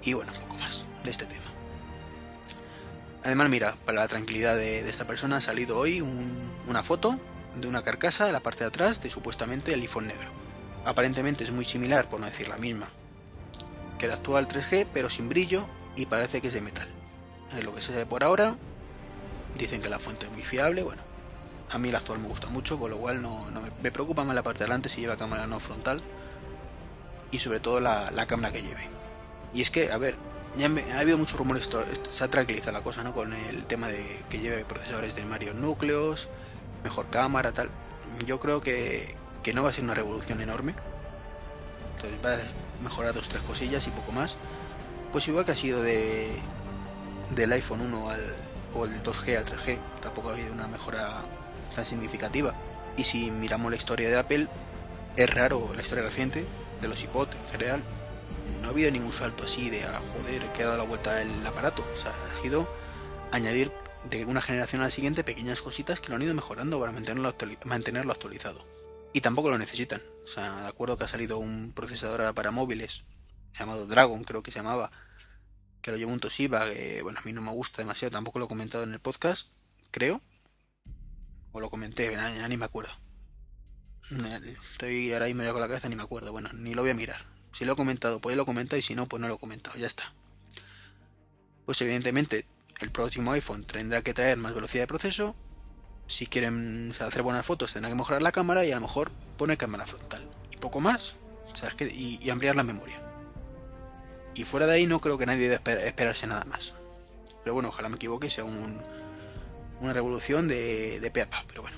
Y 0.01 0.13
bueno, 0.13 0.31
un 0.33 0.39
poco 0.39 0.55
más 0.55 0.85
de 1.03 1.11
este 1.11 1.25
tema. 1.25 1.43
Además, 3.23 3.49
mira, 3.49 3.75
para 3.85 3.99
la 3.99 4.07
tranquilidad 4.07 4.55
de, 4.55 4.87
esta 4.87 5.05
persona 5.05 5.37
ha 5.37 5.41
salido 5.41 5.77
hoy 5.77 5.99
una 5.99 6.83
foto 6.83 7.19
de 7.55 7.67
una 7.67 7.81
carcasa 7.81 8.25
de 8.25 8.31
la 8.31 8.39
parte 8.39 8.63
de 8.63 8.67
atrás 8.67 9.01
de 9.01 9.09
supuestamente 9.09 9.73
el 9.73 9.81
iPhone 9.81 10.07
negro. 10.07 10.29
Aparentemente 10.85 11.43
es 11.43 11.51
muy 11.51 11.65
similar, 11.65 12.07
por 12.07 12.19
no 12.19 12.25
decir 12.25 12.47
la 12.47 12.57
misma, 12.57 12.89
que 13.97 14.05
el 14.05 14.11
actual 14.11 14.47
3G, 14.47 14.87
pero 14.93 15.09
sin 15.09 15.29
brillo 15.29 15.67
y 15.95 16.05
parece 16.05 16.41
que 16.41 16.47
es 16.47 16.53
de 16.53 16.61
metal. 16.61 16.87
Es 17.57 17.63
lo 17.63 17.73
que 17.73 17.81
se 17.81 17.93
ve 17.93 18.05
por 18.05 18.23
ahora. 18.23 18.55
Dicen 19.57 19.81
que 19.81 19.89
la 19.89 19.99
fuente 19.99 20.27
es 20.27 20.31
muy 20.31 20.43
fiable. 20.43 20.83
Bueno, 20.83 21.01
a 21.71 21.77
mí 21.77 21.89
el 21.89 21.95
actual 21.95 22.19
me 22.19 22.27
gusta 22.27 22.47
mucho, 22.47 22.79
con 22.79 22.91
lo 22.91 22.97
cual 22.97 23.21
no, 23.21 23.45
me, 23.51 23.71
me, 23.81 23.91
preocupa 23.91 24.23
más 24.23 24.35
la 24.35 24.43
parte 24.43 24.59
de 24.59 24.65
adelante 24.65 24.89
si 24.89 25.01
lleva 25.01 25.17
cámara 25.17 25.47
no 25.47 25.59
frontal 25.59 26.01
y 27.31 27.39
sobre 27.39 27.59
todo 27.59 27.79
la, 27.79 28.11
la 28.11 28.25
cámara 28.25 28.53
que 28.53 28.61
lleve. 28.61 28.87
Y 29.53 29.61
es 29.61 29.71
que, 29.71 29.91
a 29.91 29.97
ver, 29.97 30.15
ya 30.57 30.69
ha 30.95 30.99
habido 30.99 31.17
muchos 31.17 31.37
rumores, 31.37 31.69
se 32.09 32.23
ha 32.23 32.29
tranquilizado 32.29 32.71
la 32.71 32.83
cosa, 32.83 33.03
¿no? 33.03 33.13
Con 33.13 33.33
el 33.33 33.65
tema 33.65 33.87
de 33.87 34.23
que 34.29 34.39
lleve 34.39 34.65
procesadores 34.65 35.15
de 35.15 35.25
varios 35.25 35.55
núcleos, 35.55 36.29
mejor 36.83 37.09
cámara, 37.09 37.51
tal. 37.51 37.69
Yo 38.25 38.39
creo 38.39 38.61
que, 38.61 39.15
que 39.43 39.53
no 39.53 39.63
va 39.63 39.69
a 39.69 39.71
ser 39.71 39.83
una 39.83 39.93
revolución 39.93 40.41
enorme. 40.41 40.75
Entonces 41.95 42.19
va 42.25 42.33
a 42.33 42.83
mejorar 42.83 43.13
dos 43.13 43.29
tres 43.29 43.43
cosillas 43.43 43.87
y 43.87 43.91
poco 43.91 44.11
más. 44.11 44.37
Pues 45.11 45.27
igual 45.27 45.45
que 45.45 45.51
ha 45.51 45.55
sido 45.55 45.81
de 45.81 46.31
del 47.31 47.51
iPhone 47.51 47.81
1 47.81 48.09
al, 48.09 48.21
o 48.73 48.85
el 48.85 49.03
2G 49.03 49.37
al 49.37 49.45
3G, 49.45 49.79
tampoco 50.01 50.29
ha 50.29 50.33
habido 50.33 50.51
una 50.51 50.67
mejora 50.67 51.21
tan 51.75 51.85
significativa. 51.85 52.55
Y 52.97 53.03
si 53.03 53.29
miramos 53.29 53.69
la 53.69 53.77
historia 53.77 54.09
de 54.09 54.17
Apple, 54.17 54.47
es 55.15 55.33
raro 55.33 55.71
la 55.75 55.81
historia 55.81 56.03
reciente 56.03 56.47
de 56.81 56.87
los 56.87 57.03
iPod 57.03 57.27
en 57.33 57.51
general 57.51 57.83
no 58.61 58.67
ha 58.67 58.71
habido 58.71 58.91
ningún 58.91 59.13
salto 59.13 59.43
así 59.43 59.69
de, 59.69 59.83
ah, 59.83 60.01
joder, 60.13 60.51
que 60.51 60.63
ha 60.63 60.67
dado 60.67 60.77
la 60.77 60.83
vuelta 60.83 61.21
el 61.21 61.45
aparato. 61.45 61.83
O 61.95 61.99
sea, 61.99 62.11
ha 62.11 62.41
sido 62.41 62.67
añadir 63.31 63.71
de 64.05 64.25
una 64.25 64.41
generación 64.41 64.81
a 64.81 64.85
la 64.85 64.91
siguiente 64.91 65.23
pequeñas 65.23 65.61
cositas 65.61 65.99
que 65.99 66.09
lo 66.09 66.15
han 66.15 66.21
ido 66.21 66.33
mejorando 66.33 66.79
para 66.79 66.91
mantenerlo, 66.91 67.35
mantenerlo 67.65 68.11
actualizado. 68.11 68.65
Y 69.13 69.21
tampoco 69.21 69.49
lo 69.49 69.57
necesitan. 69.57 70.01
O 70.23 70.27
sea, 70.27 70.61
de 70.61 70.67
acuerdo 70.67 70.97
que 70.97 71.03
ha 71.03 71.07
salido 71.07 71.37
un 71.39 71.71
procesador 71.73 72.33
para 72.33 72.51
móviles 72.51 73.03
llamado 73.57 73.87
Dragon, 73.87 74.23
creo 74.23 74.43
que 74.43 74.51
se 74.51 74.59
llamaba, 74.59 74.91
que 75.81 75.91
lo 75.91 75.97
lleva 75.97 76.11
un 76.11 76.19
Toshiba, 76.19 76.69
que 76.69 77.01
bueno, 77.01 77.19
a 77.19 77.23
mí 77.23 77.33
no 77.33 77.41
me 77.41 77.51
gusta 77.51 77.81
demasiado, 77.81 78.11
tampoco 78.11 78.39
lo 78.39 78.45
he 78.45 78.47
comentado 78.49 78.83
en 78.83 78.93
el 78.93 78.99
podcast, 78.99 79.49
creo. 79.91 80.21
O 81.51 81.59
lo 81.59 81.69
comenté, 81.69 82.11
ya, 82.11 82.47
ni 82.47 82.57
me 82.57 82.65
acuerdo. 82.65 82.91
Estoy 84.71 85.11
ahora 85.13 85.25
mismo 85.25 85.43
ya 85.43 85.51
con 85.51 85.61
la 85.61 85.67
cabeza, 85.67 85.89
ni 85.89 85.95
me 85.95 86.03
acuerdo. 86.03 86.31
Bueno, 86.31 86.49
ni 86.53 86.73
lo 86.73 86.83
voy 86.83 86.91
a 86.91 86.95
mirar. 86.95 87.25
Si 87.51 87.65
lo 87.65 87.73
he 87.73 87.75
comentado, 87.75 88.21
pues 88.21 88.37
lo 88.37 88.45
comenta 88.45 88.77
y 88.77 88.81
si 88.81 88.93
no, 88.93 89.07
pues 89.07 89.19
no 89.19 89.27
lo 89.27 89.35
he 89.35 89.39
comentado, 89.39 89.77
ya 89.77 89.87
está. 89.87 90.13
Pues 91.65 91.81
evidentemente 91.81 92.45
el 92.79 92.91
próximo 92.91 93.31
iPhone 93.31 93.63
tendrá 93.63 94.01
que 94.01 94.13
traer 94.13 94.37
más 94.37 94.53
velocidad 94.53 94.83
de 94.83 94.87
proceso. 94.87 95.35
Si 96.07 96.27
quieren 96.27 96.91
hacer 96.99 97.21
buenas 97.21 97.45
fotos 97.45 97.73
tendrán 97.73 97.91
que 97.91 97.97
mejorar 97.97 98.21
la 98.21 98.31
cámara 98.31 98.65
y 98.65 98.71
a 98.71 98.75
lo 98.75 98.81
mejor 98.81 99.11
poner 99.37 99.57
cámara 99.57 99.85
frontal. 99.85 100.27
Y 100.51 100.57
poco 100.57 100.79
más. 100.79 101.15
O 101.47 101.75
que, 101.75 101.85
y, 101.85 102.29
ampliar 102.29 102.55
la 102.55 102.63
memoria. 102.63 102.99
Y 104.35 104.43
fuera 104.43 104.67
de 104.67 104.73
ahí 104.73 104.87
no 104.87 104.99
creo 104.99 105.17
que 105.17 105.25
nadie 105.25 105.49
deba 105.49 105.71
esperarse 105.83 106.27
nada 106.27 106.45
más. 106.45 106.73
Pero 107.43 107.53
bueno, 107.53 107.69
ojalá 107.69 107.89
me 107.89 107.95
equivoque 107.95 108.29
sea 108.29 108.43
una 108.43 109.93
revolución 109.93 110.47
de, 110.47 110.99
de 110.99 111.11
peapa, 111.11 111.43
pero 111.47 111.63
bueno. 111.63 111.77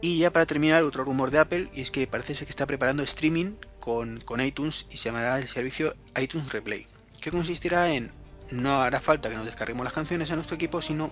Y 0.00 0.18
ya 0.18 0.30
para 0.30 0.44
terminar, 0.44 0.82
otro 0.82 1.02
rumor 1.02 1.30
de 1.30 1.38
Apple, 1.38 1.70
y 1.72 1.80
es 1.80 1.90
que 1.90 2.06
parece 2.06 2.34
ser 2.34 2.46
que 2.46 2.50
está 2.50 2.66
preparando 2.66 3.02
streaming 3.02 3.54
con, 3.80 4.22
iTunes 4.40 4.86
y 4.90 4.98
se 4.98 5.06
llamará 5.06 5.38
el 5.38 5.48
servicio 5.48 5.94
iTunes 6.20 6.52
Replay, 6.52 6.86
que 7.22 7.30
consistirá 7.30 7.90
en 7.90 8.12
no 8.50 8.82
hará 8.82 9.00
falta 9.00 9.28
que 9.28 9.36
nos 9.36 9.46
descarguemos 9.46 9.84
las 9.84 9.92
canciones 9.92 10.30
a 10.30 10.34
nuestro 10.34 10.56
equipo, 10.56 10.82
sino 10.82 11.10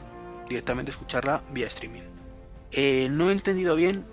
directamente 0.48 0.90
escucharla 0.90 1.42
vía 1.50 1.66
streaming. 1.66 2.02
Eh, 2.72 3.08
no 3.10 3.30
he 3.30 3.32
entendido 3.32 3.76
bien, 3.76 4.04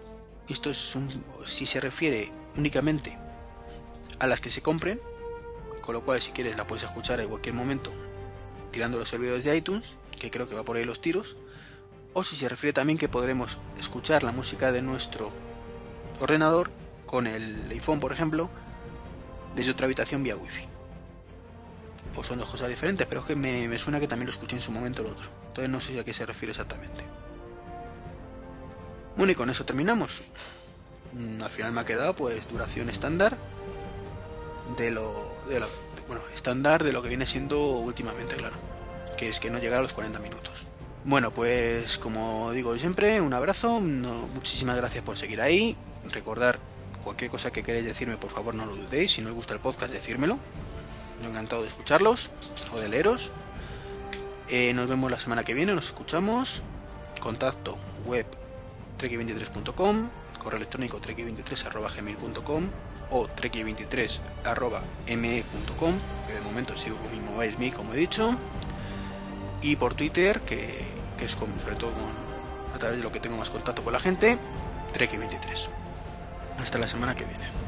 esto 0.47 0.69
es 0.69 0.97
si 1.45 1.65
se 1.65 1.79
refiere 1.79 2.31
únicamente 2.57 3.17
a 4.19 4.27
las 4.27 4.41
que 4.41 4.49
se 4.49 4.61
compren, 4.61 4.99
con 5.81 5.93
lo 5.93 6.03
cual 6.03 6.21
si 6.21 6.31
quieres 6.31 6.57
la 6.57 6.67
puedes 6.67 6.83
escuchar 6.83 7.19
en 7.19 7.29
cualquier 7.29 7.55
momento 7.55 7.91
tirando 8.71 8.97
los 8.97 9.09
servidores 9.09 9.43
de 9.43 9.57
iTunes, 9.57 9.95
que 10.19 10.29
creo 10.29 10.47
que 10.47 10.55
va 10.55 10.63
por 10.63 10.77
ahí 10.77 10.83
los 10.83 11.01
tiros, 11.01 11.37
o 12.13 12.23
si 12.23 12.35
se 12.35 12.49
refiere 12.49 12.73
también 12.73 12.99
que 12.99 13.09
podremos 13.09 13.59
escuchar 13.79 14.23
la 14.23 14.31
música 14.31 14.71
de 14.71 14.81
nuestro 14.81 15.31
ordenador 16.19 16.69
con 17.05 17.27
el 17.27 17.69
iPhone, 17.71 17.99
por 17.99 18.11
ejemplo, 18.11 18.49
desde 19.55 19.71
otra 19.71 19.85
habitación 19.85 20.23
vía 20.23 20.35
Wi-Fi. 20.35 20.68
O 22.15 22.23
son 22.23 22.39
dos 22.39 22.49
cosas 22.49 22.69
diferentes, 22.69 23.07
pero 23.07 23.21
es 23.21 23.27
que 23.27 23.35
me, 23.35 23.77
suena 23.77 23.99
que 23.99 24.07
también 24.07 24.27
lo 24.27 24.33
escuché 24.33 24.55
en 24.55 24.61
su 24.61 24.71
momento 24.71 25.01
el 25.01 25.07
otro. 25.09 25.29
Entonces 25.47 25.69
no 25.69 25.79
sé 25.79 25.99
a 25.99 26.03
qué 26.03 26.13
se 26.13 26.25
refiere 26.25 26.51
exactamente. 26.51 27.03
Bueno, 29.15 29.31
y 29.31 29.35
con 29.35 29.49
eso 29.49 29.65
terminamos. 29.65 30.23
Mm, 31.13 31.41
al 31.41 31.49
final 31.49 31.71
me 31.71 31.81
ha 31.81 31.85
quedado 31.85 32.15
pues 32.15 32.47
duración 32.47 32.89
estándar 32.89 33.37
de 34.77 34.91
lo, 34.91 35.35
de 35.49 35.61
bueno, 36.07 36.21
estándar 36.33 36.83
de 36.83 36.93
lo 36.93 37.01
que 37.01 37.09
viene 37.09 37.25
siendo 37.25 37.59
últimamente, 37.77 38.35
claro. 38.35 38.57
Que 39.17 39.29
es 39.29 39.39
que 39.39 39.49
no 39.49 39.59
llega 39.59 39.77
a 39.77 39.81
los 39.81 39.93
40 39.93 40.19
minutos. 40.19 40.67
Bueno, 41.05 41.31
pues 41.31 41.97
como 41.97 42.51
digo 42.51 42.77
siempre, 42.77 43.21
un 43.21 43.33
abrazo, 43.33 43.79
muchísimas 43.79 44.77
gracias 44.77 45.03
por 45.03 45.17
seguir 45.17 45.41
ahí. 45.41 45.77
Recordar 46.11 46.59
cualquier 47.03 47.31
cosa 47.31 47.51
que 47.51 47.63
queréis 47.63 47.85
decirme, 47.85 48.17
por 48.17 48.29
favor 48.29 48.55
no 48.55 48.65
lo 48.65 48.75
dudéis. 48.75 49.11
Si 49.11 49.21
no 49.21 49.29
os 49.29 49.35
gusta 49.35 49.53
el 49.53 49.59
podcast, 49.59 49.91
decírmelo. 49.91 50.39
Yo 51.21 51.29
encantado 51.29 51.61
de 51.61 51.67
escucharlos 51.67 52.31
o 52.73 52.79
de 52.79 52.89
leeros. 52.89 53.33
Eh, 54.49 54.73
nos 54.73 54.87
vemos 54.87 55.11
la 55.11 55.19
semana 55.19 55.43
que 55.43 55.53
viene, 55.53 55.75
nos 55.75 55.87
escuchamos. 55.87 56.63
Contacto 57.19 57.77
web 58.05 58.25
trek23.com, 58.97 60.09
correo 60.39 60.57
electrónico 60.57 60.99
trek23.gmail.com 61.01 62.69
o 63.11 63.27
trek23.me.com, 63.27 65.93
que 66.27 66.33
de 66.33 66.41
momento 66.41 66.77
sigo 66.77 66.97
con 66.97 67.11
mi 67.11 67.19
mobile 67.19 67.57
me 67.57 67.71
como 67.71 67.93
he 67.93 67.97
dicho. 67.97 68.35
Y 69.61 69.75
por 69.75 69.93
Twitter, 69.93 70.41
que, 70.41 70.87
es 71.19 71.31
sobre 71.31 71.75
todo 71.75 71.91
a 72.73 72.77
través 72.77 72.97
de 72.97 73.03
lo 73.03 73.11
que 73.11 73.19
tengo 73.19 73.37
más 73.37 73.49
contacto 73.49 73.83
con 73.83 73.93
la 73.93 73.99
gente, 73.99 74.37
trek23. 74.93 75.69
Hasta 76.59 76.77
la 76.77 76.87
semana 76.87 77.15
que 77.15 77.25
viene. 77.25 77.58